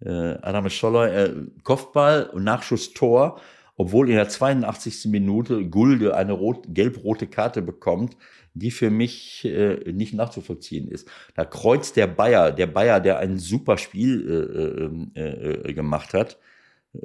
äh, 0.02 0.38
Adam 0.42 0.70
Scholler, 0.70 1.30
Kopfball 1.64 2.26
und 2.34 2.44
Nachschuss 2.44 2.92
Tor, 2.92 3.40
obwohl 3.78 4.10
in 4.10 4.16
der 4.16 4.30
82. 4.30 5.06
Minute 5.06 5.66
Gulde 5.70 6.16
eine 6.16 6.34
rot, 6.34 6.66
gelb-rote 6.70 7.28
Karte 7.28 7.62
bekommt, 7.62 8.18
die 8.54 8.72
für 8.72 8.90
mich 8.90 9.46
äh, 9.46 9.92
nicht 9.92 10.14
nachzuvollziehen 10.14 10.88
ist. 10.90 11.08
Da 11.36 11.46
kreuzt 11.46 11.96
der 11.96 12.08
Bayer, 12.08 12.52
der 12.52 12.68
Bayer, 12.68 13.00
der 13.00 13.20
ein 13.20 13.38
super 13.38 13.78
Spiel 13.78 15.10
äh, 15.16 15.20
äh, 15.20 15.70
äh, 15.70 15.74
gemacht 15.74 16.14
hat, 16.14 16.38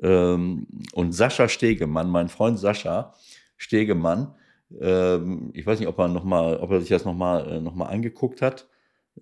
ähm, 0.02 0.66
und 0.94 1.12
Sascha 1.12 1.48
Stegemann, 1.48 2.10
mein 2.10 2.28
Freund 2.28 2.58
Sascha 2.58 3.14
Stegemann, 3.56 4.34
Ähm, 4.80 5.50
ich 5.54 5.64
weiß 5.66 5.78
nicht, 5.78 5.88
ob 5.88 5.98
er 5.98 6.08
noch 6.08 6.24
mal, 6.24 6.56
ob 6.58 6.72
er 6.72 6.80
sich 6.80 6.88
das 6.88 7.04
nochmal 7.04 7.48
äh, 7.48 7.60
noch 7.60 7.74
mal 7.76 7.86
angeguckt 7.86 8.42
hat. 8.42 8.68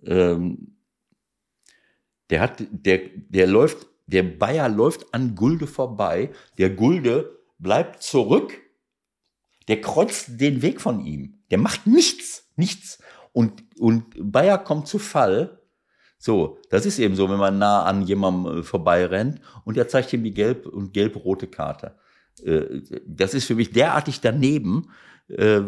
Ähm, 0.05 0.76
der 2.30 2.40
hat, 2.40 2.64
der, 2.70 3.01
der 3.14 3.47
läuft, 3.47 3.86
der 4.07 4.23
Bayer 4.23 4.69
läuft 4.69 5.13
an 5.15 5.35
Gulde 5.35 5.67
vorbei. 5.67 6.31
Der 6.59 6.71
Gulde 6.71 7.39
bleibt 7.59 8.03
zurück. 8.03 8.61
Der 9.69 9.81
kreuzt 9.81 10.41
den 10.41 10.63
Weg 10.63 10.81
von 10.81 11.01
ihm. 11.01 11.39
Der 11.51 11.59
macht 11.59 11.87
nichts, 11.87 12.51
nichts. 12.57 13.03
Und, 13.33 13.65
und 13.79 14.05
Bayer 14.19 14.59
kommt 14.59 14.89
zu 14.89 14.99
Fall. 14.99 15.61
So, 16.19 16.59
das 16.71 16.87
ist 16.87 16.99
eben 16.99 17.17
so, 17.17 17.29
wenn 17.29 17.39
man 17.39 17.59
nah 17.59 17.83
an 17.85 18.03
jemandem 18.03 18.61
äh, 18.61 18.63
vorbeirennt 18.63 19.41
und 19.65 19.77
er 19.77 19.89
zeigt 19.89 20.13
ihm 20.13 20.25
die 20.25 20.33
gelb 20.33 20.67
und 20.67 20.93
gelb-rote 20.93 21.47
Karte. 21.47 21.97
Äh, 22.45 22.81
das 23.07 23.35
ist 23.35 23.47
für 23.47 23.55
mich 23.55 23.73
derartig 23.73 24.21
daneben. 24.21 24.91
Äh, 25.29 25.61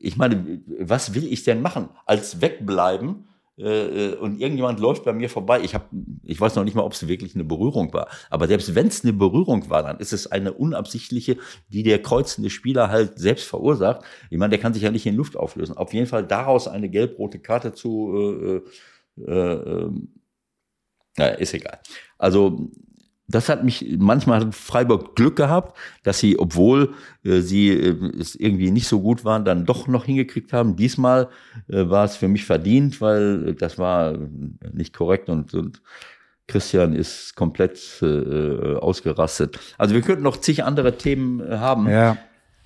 ich 0.00 0.16
meine, 0.16 0.62
was 0.78 1.14
will 1.14 1.30
ich 1.30 1.44
denn 1.44 1.62
machen? 1.62 1.88
Als 2.06 2.40
wegbleiben 2.40 3.28
und 3.56 4.40
irgendjemand 4.40 4.80
läuft 4.80 5.04
bei 5.04 5.12
mir 5.12 5.30
vorbei. 5.30 5.60
Ich 5.60 5.74
habe, 5.74 5.84
ich 6.24 6.40
weiß 6.40 6.56
noch 6.56 6.64
nicht 6.64 6.74
mal, 6.74 6.82
ob 6.82 6.92
es 6.92 7.06
wirklich 7.06 7.36
eine 7.36 7.44
Berührung 7.44 7.92
war. 7.92 8.08
Aber 8.28 8.48
selbst 8.48 8.74
wenn 8.74 8.88
es 8.88 9.04
eine 9.04 9.12
Berührung 9.12 9.70
war, 9.70 9.84
dann 9.84 9.98
ist 9.98 10.12
es 10.12 10.26
eine 10.26 10.52
unabsichtliche, 10.52 11.36
die 11.68 11.84
der 11.84 12.02
kreuzende 12.02 12.50
Spieler 12.50 12.90
halt 12.90 13.18
selbst 13.18 13.46
verursacht. 13.46 14.04
Ich 14.30 14.38
meine, 14.38 14.50
der 14.50 14.58
kann 14.58 14.74
sich 14.74 14.82
ja 14.82 14.90
nicht 14.90 15.06
in 15.06 15.14
Luft 15.14 15.36
auflösen. 15.36 15.76
Auf 15.76 15.92
jeden 15.92 16.08
Fall 16.08 16.26
daraus 16.26 16.66
eine 16.66 16.88
gelb-rote 16.88 17.38
Karte 17.38 17.72
zu, 17.72 18.62
äh, 19.16 19.22
äh, 19.22 19.52
äh, 19.52 19.90
naja, 21.16 21.34
ist 21.34 21.54
egal. 21.54 21.78
Also 22.18 22.70
das 23.26 23.48
hat 23.48 23.64
mich, 23.64 23.96
manchmal 23.98 24.40
hat 24.40 24.54
Freiburg 24.54 25.16
Glück 25.16 25.36
gehabt, 25.36 25.76
dass 26.02 26.18
sie, 26.18 26.38
obwohl 26.38 26.94
äh, 27.24 27.40
sie 27.40 27.70
äh, 27.70 27.96
es 28.18 28.34
irgendwie 28.34 28.70
nicht 28.70 28.86
so 28.86 29.00
gut 29.00 29.24
waren, 29.24 29.44
dann 29.44 29.64
doch 29.64 29.88
noch 29.88 30.04
hingekriegt 30.04 30.52
haben. 30.52 30.76
Diesmal 30.76 31.28
äh, 31.68 31.88
war 31.88 32.04
es 32.04 32.16
für 32.16 32.28
mich 32.28 32.44
verdient, 32.44 33.00
weil 33.00 33.48
äh, 33.48 33.54
das 33.54 33.78
war 33.78 34.18
nicht 34.72 34.94
korrekt 34.94 35.28
und, 35.28 35.54
und 35.54 35.80
Christian 36.46 36.94
ist 36.94 37.34
komplett 37.34 37.80
äh, 38.02 38.76
ausgerastet. 38.76 39.58
Also 39.78 39.94
wir 39.94 40.02
könnten 40.02 40.22
noch 40.22 40.36
zig 40.36 40.62
andere 40.62 40.98
Themen 40.98 41.40
äh, 41.40 41.56
haben. 41.56 41.88
Ja. 41.88 42.18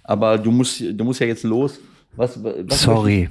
Aber 0.03 0.39
du 0.39 0.51
musst, 0.51 0.81
du 0.81 1.05
musst 1.05 1.21
ja 1.21 1.27
jetzt 1.27 1.45
los. 1.45 1.79
Was, 2.17 2.43
was 2.43 2.83
Sorry. 2.83 3.31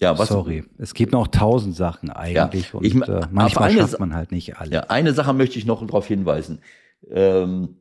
Ja, 0.00 0.18
was, 0.18 0.28
Sorry. 0.28 0.64
Es 0.78 0.94
gibt 0.94 1.12
noch 1.12 1.28
tausend 1.28 1.76
Sachen 1.76 2.08
eigentlich 2.10 2.72
Ja, 2.72 2.78
und 2.78 2.84
ich- 2.86 2.94
äh, 2.96 3.20
manchmal 3.30 3.68
eine 3.70 3.80
schafft 3.80 4.00
man 4.00 4.14
halt 4.14 4.32
nicht 4.32 4.56
alle. 4.56 4.70
Ja, 4.72 4.80
eine 4.88 5.12
Sache 5.12 5.34
möchte 5.34 5.58
ich 5.58 5.66
noch 5.66 5.84
darauf 5.86 6.06
hinweisen. 6.06 6.60
Ähm, 7.10 7.76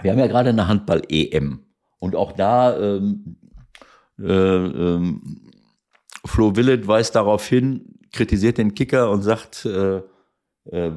wir 0.00 0.10
haben 0.10 0.18
ja 0.18 0.26
gerade 0.26 0.48
eine 0.50 0.68
Handball-EM. 0.68 1.60
Und 1.98 2.16
auch 2.16 2.32
da 2.32 2.76
ähm, 2.78 3.36
äh, 4.18 4.24
ähm, 4.32 5.50
Flo 6.24 6.56
Willett 6.56 6.86
weist 6.88 7.14
darauf 7.14 7.46
hin, 7.46 7.98
kritisiert 8.12 8.58
den 8.58 8.74
Kicker 8.74 9.10
und 9.10 9.22
sagt, 9.22 9.64
äh, 9.66 9.98
äh, 10.64 10.92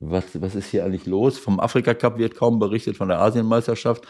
was, 0.00 0.24
was 0.40 0.54
ist 0.54 0.70
hier 0.70 0.84
eigentlich 0.84 1.06
los? 1.06 1.38
Vom 1.38 1.60
Afrika 1.60 1.94
Cup 1.94 2.18
wird 2.18 2.34
kaum 2.36 2.58
berichtet, 2.58 2.96
von 2.96 3.08
der 3.08 3.20
Asienmeisterschaft, 3.20 4.04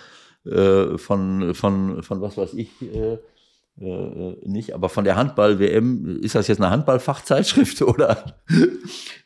äh, 0.47 0.97
von, 0.99 1.55
von, 1.55 2.03
von 2.03 2.21
was 2.21 2.37
weiß 2.37 2.55
ich 2.55 2.71
äh, 3.81 3.85
äh, 3.85 4.49
nicht, 4.49 4.75
aber 4.75 4.89
von 4.89 5.05
der 5.05 5.17
Handball-WM, 5.17 6.21
ist 6.23 6.35
das 6.35 6.49
jetzt 6.49 6.61
eine 6.61 6.71
Handball-Fachzeitschrift 6.71 7.83
oder 7.83 8.37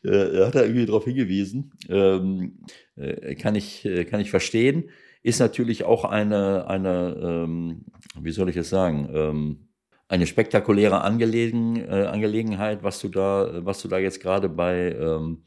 äh, 0.04 0.44
hat 0.44 0.54
er 0.54 0.64
irgendwie 0.64 0.86
darauf 0.86 1.04
hingewiesen? 1.04 1.72
Ähm, 1.88 2.60
äh, 2.96 3.34
kann, 3.34 3.54
ich, 3.54 3.84
äh, 3.84 4.04
kann 4.04 4.20
ich 4.20 4.30
verstehen. 4.30 4.90
Ist 5.22 5.40
natürlich 5.40 5.84
auch 5.84 6.04
eine, 6.04 6.66
eine 6.66 7.16
ähm, 7.22 7.84
wie 8.20 8.32
soll 8.32 8.50
ich 8.50 8.56
es 8.56 8.68
sagen, 8.68 9.08
ähm, 9.12 9.68
eine 10.08 10.26
spektakuläre 10.26 11.00
Angelegen, 11.00 11.76
äh, 11.76 12.06
Angelegenheit, 12.06 12.82
was 12.82 13.00
du 13.00 13.08
da, 13.08 13.64
was 13.64 13.80
du 13.80 13.88
da 13.88 13.96
jetzt 13.98 14.20
gerade 14.20 14.50
bei, 14.50 14.92
ähm, 14.92 15.44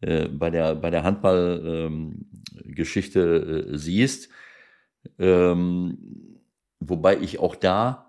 äh, 0.00 0.28
bei 0.28 0.50
der, 0.50 0.76
bei 0.76 0.90
der 0.90 1.02
Handball-Geschichte 1.02 3.70
äh, 3.72 3.76
siehst. 3.76 4.28
Ähm, 5.18 6.38
wobei 6.78 7.16
ich 7.16 7.40
auch 7.40 7.56
da, 7.56 8.07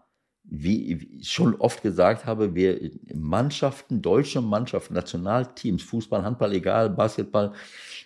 wie, 0.52 1.08
ich 1.20 1.30
schon 1.30 1.56
oft 1.56 1.84
gesagt 1.84 2.26
habe, 2.26 2.56
wir 2.56 2.92
Mannschaften, 3.14 4.02
deutsche 4.02 4.42
Mannschaften, 4.42 4.96
Nationalteams, 4.96 5.84
Fußball, 5.84 6.24
Handball, 6.24 6.54
egal, 6.54 6.90
Basketball, 6.90 7.54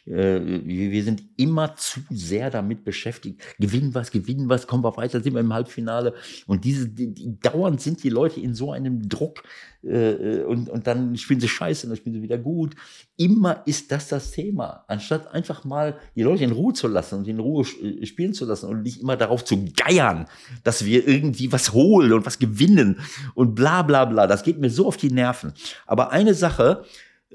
äh, 0.06 0.41
wir, 0.66 1.04
sind 1.04 1.24
immer 1.38 1.76
zu 1.76 2.01
sehr 2.10 2.49
damit 2.49 2.84
beschäftigt. 2.84 3.41
Gewinnen 3.58 3.93
was, 3.93 4.12
gewinnen 4.12 4.49
was, 4.49 4.68
kommen 4.68 4.84
wir 4.84 4.97
weiter, 4.97 5.22
sind 5.22 5.34
wir 5.34 5.39
im 5.39 5.54
Halbfinale. 5.54 6.14
Und 6.45 6.66
diese, 6.66 6.89
die, 6.89 7.14
die, 7.14 7.39
dauernd 7.39 7.80
sind 7.80 8.04
die 8.04 8.10
Leute 8.10 8.41
in 8.41 8.54
so 8.54 8.72
einem 8.74 9.08
Druck 9.08 9.43
äh, 9.82 10.41
und, 10.43 10.70
und 10.70 10.88
dann 10.88 11.16
spielen 11.16 11.39
sie 11.39 11.47
scheiße, 11.47 11.88
dann 11.88 11.95
spielen 11.95 12.16
sie 12.16 12.22
wieder 12.22 12.38
gut. 12.38 12.76
Immer 13.16 13.64
ist 13.66 13.91
das 13.91 14.10
das 14.10 14.32
Thema. 14.32 14.84
Anstatt 14.88 15.34
einfach 15.34 15.64
mal 15.64 15.97
die 16.16 16.24
Leute 16.24 16.43
in 16.43 16.51
Ruhe 16.51 16.74
zu 16.74 16.88
lassen 16.89 17.20
und 17.20 17.28
in 17.28 17.39
Ruhe 17.39 17.66
äh, 17.82 18.06
spielen 18.06 18.34
zu 18.34 18.45
lassen 18.45 18.68
und 18.68 18.84
nicht 18.84 19.01
immer 19.01 19.16
darauf 19.16 19.45
zu 19.45 19.66
geiern, 19.74 20.26
dass 20.66 20.84
wir 20.84 21.08
irgendwie 21.08 21.51
was 21.54 21.72
holen 21.72 22.12
und 22.12 22.26
was 22.26 22.39
gewinnen 22.39 22.99
und 23.36 23.56
bla 23.56 23.84
bla 23.84 24.04
bla. 24.04 24.28
Das 24.28 24.43
geht 24.43 24.60
mir 24.60 24.70
so 24.70 24.86
auf 24.86 24.97
die 24.97 25.12
Nerven. 25.12 25.54
Aber 25.86 26.12
eine 26.12 26.34
Sache, 26.34 26.84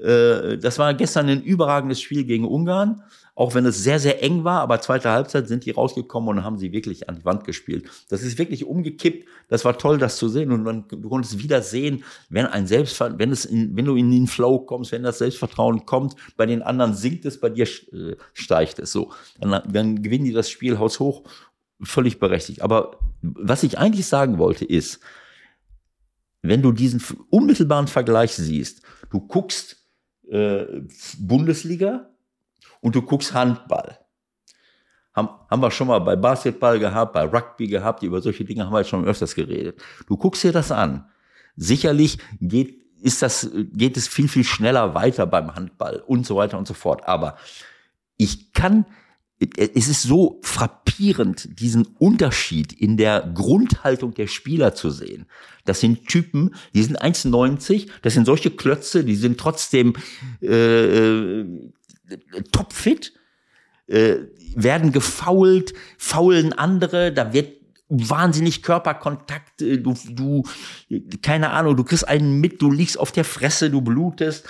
äh, 0.01 0.57
das 0.57 0.79
war 0.79 0.93
gestern 0.93 1.29
ein 1.29 1.41
überragendes 1.43 2.01
Spiel 2.01 2.23
gegen 2.23 2.45
Ungarn, 2.45 3.03
auch 3.35 3.53
wenn 3.53 3.65
es 3.65 3.81
sehr, 3.83 3.99
sehr 3.99 4.21
eng 4.21 4.43
war, 4.43 4.59
aber 4.59 4.81
zweite 4.81 5.11
Halbzeit 5.11 5.47
sind 5.47 5.65
die 5.65 5.71
rausgekommen 5.71 6.29
und 6.29 6.43
haben 6.43 6.57
sie 6.57 6.73
wirklich 6.73 7.07
an 7.07 7.15
die 7.15 7.23
Wand 7.23 7.45
gespielt. 7.45 7.89
Das 8.09 8.21
ist 8.21 8.37
wirklich 8.37 8.65
umgekippt. 8.65 9.27
Das 9.47 9.63
war 9.63 9.77
toll, 9.77 9.97
das 9.97 10.17
zu 10.17 10.27
sehen. 10.27 10.51
Und 10.51 10.63
man, 10.63 10.85
du 10.89 11.07
konntest 11.07 11.41
wieder 11.41 11.61
sehen, 11.61 12.03
wenn 12.29 12.47
ein 12.47 12.67
Selbstver 12.67 13.17
wenn 13.17 13.31
es 13.31 13.45
in, 13.45 13.77
wenn 13.77 13.85
du 13.85 13.95
in 13.95 14.11
den 14.11 14.27
Flow 14.27 14.59
kommst, 14.59 14.91
wenn 14.91 15.03
das 15.03 15.19
Selbstvertrauen 15.19 15.85
kommt, 15.85 16.15
bei 16.35 16.45
den 16.45 16.61
anderen 16.61 16.93
sinkt 16.93 17.23
es, 17.23 17.39
bei 17.39 17.49
dir 17.49 17.65
äh, 17.65 18.17
steigt 18.33 18.79
es 18.79 18.91
so. 18.91 19.13
Dann, 19.39 19.61
dann 19.71 20.01
gewinnen 20.01 20.25
die 20.25 20.33
das 20.33 20.49
Spiel 20.49 20.77
haushoch, 20.77 21.23
völlig 21.81 22.19
berechtigt. 22.19 22.61
Aber 22.61 22.99
was 23.21 23.63
ich 23.63 23.77
eigentlich 23.77 24.07
sagen 24.07 24.37
wollte 24.37 24.65
ist, 24.65 24.99
wenn 26.41 26.61
du 26.61 26.73
diesen 26.73 27.01
unmittelbaren 27.29 27.87
Vergleich 27.87 28.33
siehst, 28.33 28.81
du 29.11 29.19
guckst 29.19 29.78
äh, 30.29 30.81
Bundesliga 31.17 32.09
und 32.81 32.95
du 32.95 33.01
guckst 33.01 33.33
Handball. 33.33 33.99
Haben, 35.13 35.29
haben 35.49 35.61
wir 35.61 35.71
schon 35.71 35.87
mal 35.87 35.99
bei 35.99 36.15
Basketball 36.15 36.79
gehabt, 36.79 37.13
bei 37.13 37.23
Rugby 37.23 37.67
gehabt, 37.67 38.03
über 38.03 38.21
solche 38.21 38.45
Dinge 38.45 38.65
haben 38.65 38.73
wir 38.73 38.79
jetzt 38.79 38.89
schon 38.89 39.05
öfters 39.05 39.35
geredet. 39.35 39.81
Du 40.07 40.17
guckst 40.17 40.43
dir 40.43 40.51
das 40.51 40.71
an. 40.71 41.09
Sicherlich 41.55 42.19
geht, 42.39 42.79
ist 43.01 43.21
das, 43.21 43.49
geht 43.73 43.97
es 43.97 44.07
viel, 44.07 44.27
viel 44.27 44.43
schneller 44.43 44.93
weiter 44.93 45.25
beim 45.25 45.55
Handball 45.55 46.03
und 46.05 46.25
so 46.25 46.35
weiter 46.35 46.57
und 46.57 46.67
so 46.67 46.73
fort. 46.73 47.07
Aber 47.07 47.37
ich 48.17 48.53
kann, 48.53 48.85
es 49.39 49.87
ist 49.87 50.03
so 50.03 50.39
frappierend, 50.43 51.59
diesen 51.59 51.87
Unterschied 51.97 52.73
in 52.73 52.97
der 52.97 53.31
Grundhaltung 53.33 54.13
der 54.13 54.27
Spieler 54.27 54.75
zu 54.75 54.89
sehen. 54.89 55.27
Das 55.63 55.79
sind 55.79 56.07
Typen, 56.07 56.53
die 56.73 56.83
sind 56.83 57.01
1,90, 57.01 57.87
das 58.01 58.13
sind 58.15 58.25
solche 58.25 58.51
Klötze, 58.51 59.05
die 59.05 59.15
sind 59.15 59.39
trotzdem 59.39 59.93
äh, 60.41 61.39
äh, 61.39 61.45
topfit, 62.51 63.13
äh, 63.87 64.17
werden 64.55 64.91
gefault, 64.91 65.73
faulen 65.97 66.51
andere, 66.53 67.13
da 67.13 67.31
wird 67.31 67.59
wahnsinnig 67.87 68.61
Körperkontakt, 68.61 69.61
äh, 69.61 69.77
du, 69.77 69.95
du, 70.09 70.43
keine 71.21 71.51
Ahnung, 71.51 71.77
du 71.77 71.85
kriegst 71.85 72.07
einen 72.07 72.41
mit, 72.41 72.61
du 72.61 72.71
liegst 72.71 72.99
auf 72.99 73.13
der 73.13 73.25
Fresse, 73.25 73.69
du 73.69 73.81
blutest, 73.81 74.49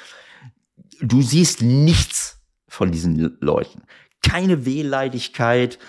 du 0.99 1.21
siehst 1.21 1.61
nichts 1.61 2.39
von 2.67 2.91
diesen 2.91 3.37
Leuten. 3.39 3.83
Keine 4.21 4.65
Wehleidigkeit, 4.65 5.79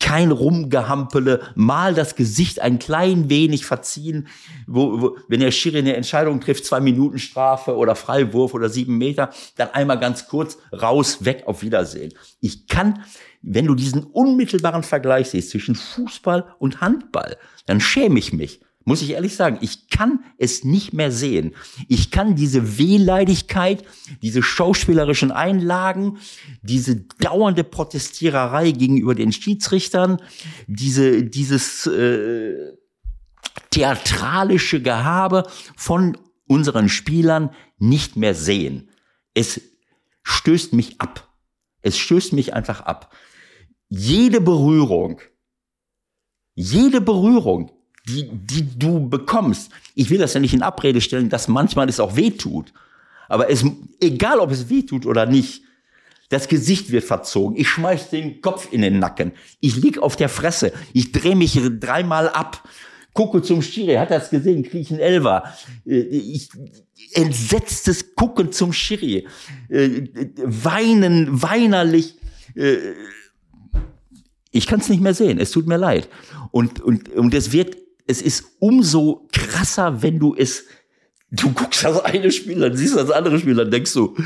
kein 0.00 0.30
Rumgehampele, 0.30 1.40
mal 1.54 1.94
das 1.94 2.16
Gesicht 2.16 2.60
ein 2.60 2.78
klein 2.78 3.28
wenig 3.28 3.66
verziehen, 3.66 4.28
wo, 4.66 5.00
wo, 5.00 5.16
wenn 5.28 5.40
der 5.40 5.50
Schiri 5.50 5.78
eine 5.78 5.94
Entscheidung 5.94 6.40
trifft, 6.40 6.64
zwei 6.64 6.80
Minuten 6.80 7.18
Strafe 7.18 7.76
oder 7.76 7.94
Freiwurf 7.94 8.54
oder 8.54 8.68
sieben 8.68 8.98
Meter, 8.98 9.30
dann 9.56 9.70
einmal 9.70 10.00
ganz 10.00 10.26
kurz 10.26 10.58
raus, 10.72 11.24
weg, 11.24 11.44
auf 11.46 11.62
Wiedersehen. 11.62 12.14
Ich 12.40 12.66
kann, 12.66 13.04
wenn 13.42 13.66
du 13.66 13.74
diesen 13.74 14.04
unmittelbaren 14.04 14.82
Vergleich 14.82 15.30
siehst 15.30 15.50
zwischen 15.50 15.74
Fußball 15.74 16.54
und 16.58 16.80
Handball, 16.80 17.36
dann 17.66 17.80
schäme 17.80 18.18
ich 18.18 18.32
mich. 18.32 18.60
Muss 18.84 19.02
ich 19.02 19.10
ehrlich 19.10 19.36
sagen, 19.36 19.58
ich 19.60 19.88
kann 19.88 20.24
es 20.38 20.64
nicht 20.64 20.92
mehr 20.92 21.12
sehen. 21.12 21.54
Ich 21.88 22.10
kann 22.10 22.34
diese 22.34 22.78
Wehleidigkeit, 22.78 23.84
diese 24.22 24.42
schauspielerischen 24.42 25.30
Einlagen, 25.30 26.18
diese 26.62 26.96
dauernde 26.96 27.62
Protestiererei 27.62 28.70
gegenüber 28.72 29.14
den 29.14 29.32
Schiedsrichtern, 29.32 30.20
diese, 30.66 31.22
dieses 31.24 31.86
äh, 31.86 32.72
theatralische 33.70 34.80
Gehabe 34.80 35.46
von 35.76 36.16
unseren 36.46 36.88
Spielern 36.88 37.50
nicht 37.78 38.16
mehr 38.16 38.34
sehen. 38.34 38.90
Es 39.34 39.60
stößt 40.22 40.72
mich 40.72 41.00
ab. 41.00 41.28
Es 41.82 41.98
stößt 41.98 42.32
mich 42.32 42.54
einfach 42.54 42.80
ab. 42.80 43.14
Jede 43.88 44.40
Berührung 44.40 45.20
jede 46.60 47.00
Berührung, 47.00 47.70
die, 48.10 48.30
die 48.32 48.78
du 48.78 49.08
bekommst, 49.08 49.70
ich 49.94 50.10
will 50.10 50.18
das 50.18 50.34
ja 50.34 50.40
nicht 50.40 50.54
in 50.54 50.62
Abrede 50.62 51.00
stellen, 51.00 51.28
dass 51.28 51.48
manchmal 51.48 51.88
es 51.88 52.00
auch 52.00 52.16
weh 52.16 52.30
tut. 52.30 52.72
Aber 53.28 53.50
es, 53.50 53.64
egal 54.00 54.40
ob 54.40 54.50
es 54.50 54.68
weh 54.68 54.82
tut 54.82 55.06
oder 55.06 55.26
nicht, 55.26 55.62
das 56.30 56.48
Gesicht 56.48 56.90
wird 56.92 57.04
verzogen. 57.04 57.56
Ich 57.56 57.68
schmeiß 57.68 58.10
den 58.10 58.40
Kopf 58.40 58.72
in 58.72 58.82
den 58.82 58.98
Nacken. 58.98 59.32
Ich 59.60 59.76
lieg 59.76 59.98
auf 59.98 60.16
der 60.16 60.28
Fresse. 60.28 60.72
Ich 60.92 61.12
drehe 61.12 61.36
mich 61.36 61.60
dreimal 61.80 62.28
ab. 62.28 62.62
Gucke 63.12 63.42
zum 63.42 63.62
Schiri. 63.62 63.94
Hat 63.94 64.12
es 64.12 64.30
gesehen? 64.30 64.62
Krieg 64.62 64.88
ich. 64.90 64.92
Äh, 64.92 65.42
ich, 65.86 66.48
entsetztes 67.14 68.14
Gucken 68.14 68.52
zum 68.52 68.72
Schiri. 68.72 69.26
Äh, 69.68 70.02
weinen, 70.36 71.42
weinerlich. 71.42 72.14
Äh, 72.54 72.76
ich 74.52 74.66
kann 74.66 74.80
es 74.80 74.88
nicht 74.88 75.02
mehr 75.02 75.14
sehen. 75.14 75.38
Es 75.38 75.50
tut 75.50 75.66
mir 75.66 75.78
leid. 75.78 76.08
Und, 76.52 76.80
und, 76.80 77.08
und 77.08 77.34
es 77.34 77.52
wird, 77.52 77.76
es 78.10 78.20
ist 78.20 78.44
umso 78.58 79.28
krasser, 79.32 80.02
wenn 80.02 80.18
du 80.18 80.34
es, 80.34 80.64
du 81.30 81.52
guckst 81.52 81.84
das 81.84 82.04
eine 82.04 82.32
Spiel, 82.32 82.58
dann 82.58 82.76
siehst 82.76 82.94
du 82.94 82.98
das 82.98 83.10
andere 83.10 83.38
Spiel, 83.38 83.54
dann 83.54 83.70
denkst 83.70 83.94
du, 83.94 84.16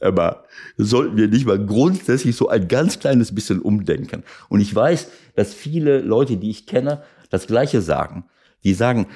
aber 0.00 0.44
sollten 0.76 1.16
wir 1.16 1.28
nicht 1.28 1.46
mal 1.46 1.64
grundsätzlich 1.64 2.34
so 2.34 2.48
ein 2.48 2.66
ganz 2.66 2.98
kleines 2.98 3.34
bisschen 3.34 3.62
umdenken. 3.62 4.24
Und 4.48 4.60
ich 4.60 4.74
weiß, 4.74 5.08
dass 5.36 5.54
viele 5.54 6.00
Leute, 6.00 6.36
die 6.36 6.50
ich 6.50 6.66
kenne, 6.66 7.02
das 7.30 7.46
Gleiche 7.46 7.80
sagen. 7.80 8.24
Die 8.64 8.74
sagen, 8.74 9.06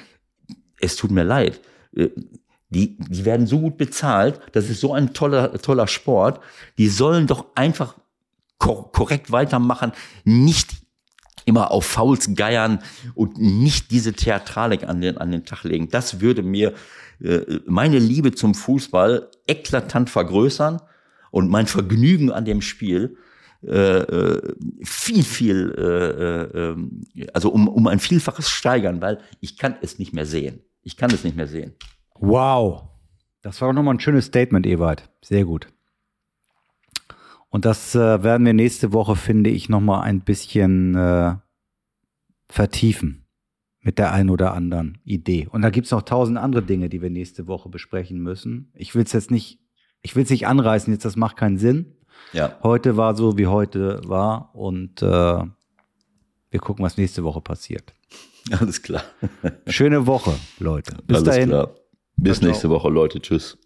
es 0.79 0.95
tut 0.95 1.11
mir 1.11 1.23
leid. 1.23 1.59
Äh, 1.95 2.09
die, 2.69 2.97
die 2.97 3.25
werden 3.25 3.47
so 3.47 3.59
gut 3.59 3.77
bezahlt, 3.77 4.39
das 4.51 4.69
ist 4.69 4.79
so 4.79 4.93
ein 4.93 5.13
toller, 5.13 5.53
toller 5.59 5.87
Sport. 5.87 6.39
Die 6.77 6.87
sollen 6.87 7.27
doch 7.27 7.47
einfach 7.55 7.97
kor 8.59 8.91
korrekt 8.91 9.31
weitermachen, 9.31 9.91
nicht 10.23 10.69
immer 11.49 11.71
auf 11.71 11.85
Fouls 11.85 12.35
geiern 12.35 12.79
und 13.15 13.37
nicht 13.37 13.91
diese 13.91 14.13
Theatralik 14.13 14.87
an 14.87 15.01
den, 15.01 15.17
an 15.17 15.31
den 15.31 15.45
Tag 15.45 15.63
legen. 15.63 15.89
Das 15.89 16.21
würde 16.21 16.43
mir 16.43 16.73
äh, 17.21 17.59
meine 17.65 17.99
Liebe 17.99 18.31
zum 18.31 18.55
Fußball 18.55 19.29
eklatant 19.47 20.09
vergrößern 20.09 20.81
und 21.31 21.49
mein 21.49 21.67
Vergnügen 21.67 22.31
an 22.31 22.45
dem 22.45 22.61
Spiel 22.61 23.17
äh, 23.61 23.71
äh 23.71 24.53
viel, 24.83 25.23
viel, 25.23 25.75
äh, 25.77 26.61
äh, 26.61 26.69
ähm, 26.69 27.01
also 27.33 27.49
um, 27.49 27.67
um 27.67 27.87
ein 27.87 27.99
Vielfaches 27.99 28.49
steigern, 28.49 29.01
weil 29.01 29.19
ich 29.41 29.57
kann 29.57 29.75
es 29.81 29.99
nicht 29.99 30.13
mehr 30.13 30.25
sehen. 30.25 30.61
Ich 30.81 30.95
kann 30.95 31.11
es 31.11 31.25
nicht 31.25 31.35
mehr 31.35 31.47
sehen. 31.47 31.73
Wow. 32.15 32.83
Das 33.41 33.59
war 33.61 33.69
auch 33.69 33.73
nochmal 33.73 33.95
ein 33.95 33.99
schönes 33.99 34.25
Statement, 34.25 34.65
Ewald. 34.65 35.09
Sehr 35.21 35.45
gut. 35.45 35.67
Und 37.49 37.65
das 37.65 37.95
äh, 37.95 38.23
werden 38.23 38.45
wir 38.45 38.53
nächste 38.53 38.93
Woche, 38.93 39.15
finde 39.15 39.49
ich, 39.49 39.69
nochmal 39.69 40.03
ein 40.03 40.21
bisschen 40.21 40.95
äh, 40.95 41.35
vertiefen 42.47 43.25
mit 43.81 43.97
der 43.97 44.11
einen 44.11 44.29
oder 44.29 44.53
anderen 44.53 44.99
Idee. 45.03 45.47
Und 45.49 45.61
da 45.61 45.69
gibt 45.69 45.85
es 45.85 45.91
noch 45.91 46.03
tausend 46.03 46.37
andere 46.37 46.61
Dinge, 46.61 46.89
die 46.89 47.01
wir 47.01 47.09
nächste 47.09 47.47
Woche 47.47 47.69
besprechen 47.69 48.19
müssen. 48.19 48.71
Ich 48.75 48.93
will 48.93 49.03
es 49.03 49.13
jetzt 49.13 49.31
nicht, 49.31 49.59
ich 50.01 50.15
will 50.15 50.23
es 50.23 50.29
nicht 50.29 50.47
anreißen, 50.47 50.93
jetzt 50.93 51.05
das 51.05 51.15
macht 51.15 51.37
keinen 51.37 51.57
Sinn. 51.57 51.95
Ja. 52.33 52.57
Heute 52.61 52.97
war 52.97 53.15
so, 53.15 53.37
wie 53.37 53.47
heute 53.47 54.01
war. 54.05 54.53
Und 54.53 55.01
äh, 55.01 55.05
wir 55.05 56.59
gucken, 56.59 56.83
was 56.83 56.97
nächste 56.97 57.23
Woche 57.23 57.41
passiert. 57.41 57.93
Alles 58.59 58.81
klar. 58.81 59.03
Schöne 59.67 60.05
Woche, 60.05 60.33
Leute. 60.59 60.97
Bis 61.05 61.17
Alles 61.17 61.29
dahin. 61.29 61.49
Klar. 61.49 61.71
Bis 62.17 62.41
nächste 62.41 62.69
Woche, 62.69 62.89
Leute. 62.89 63.19
Tschüss. 63.21 63.57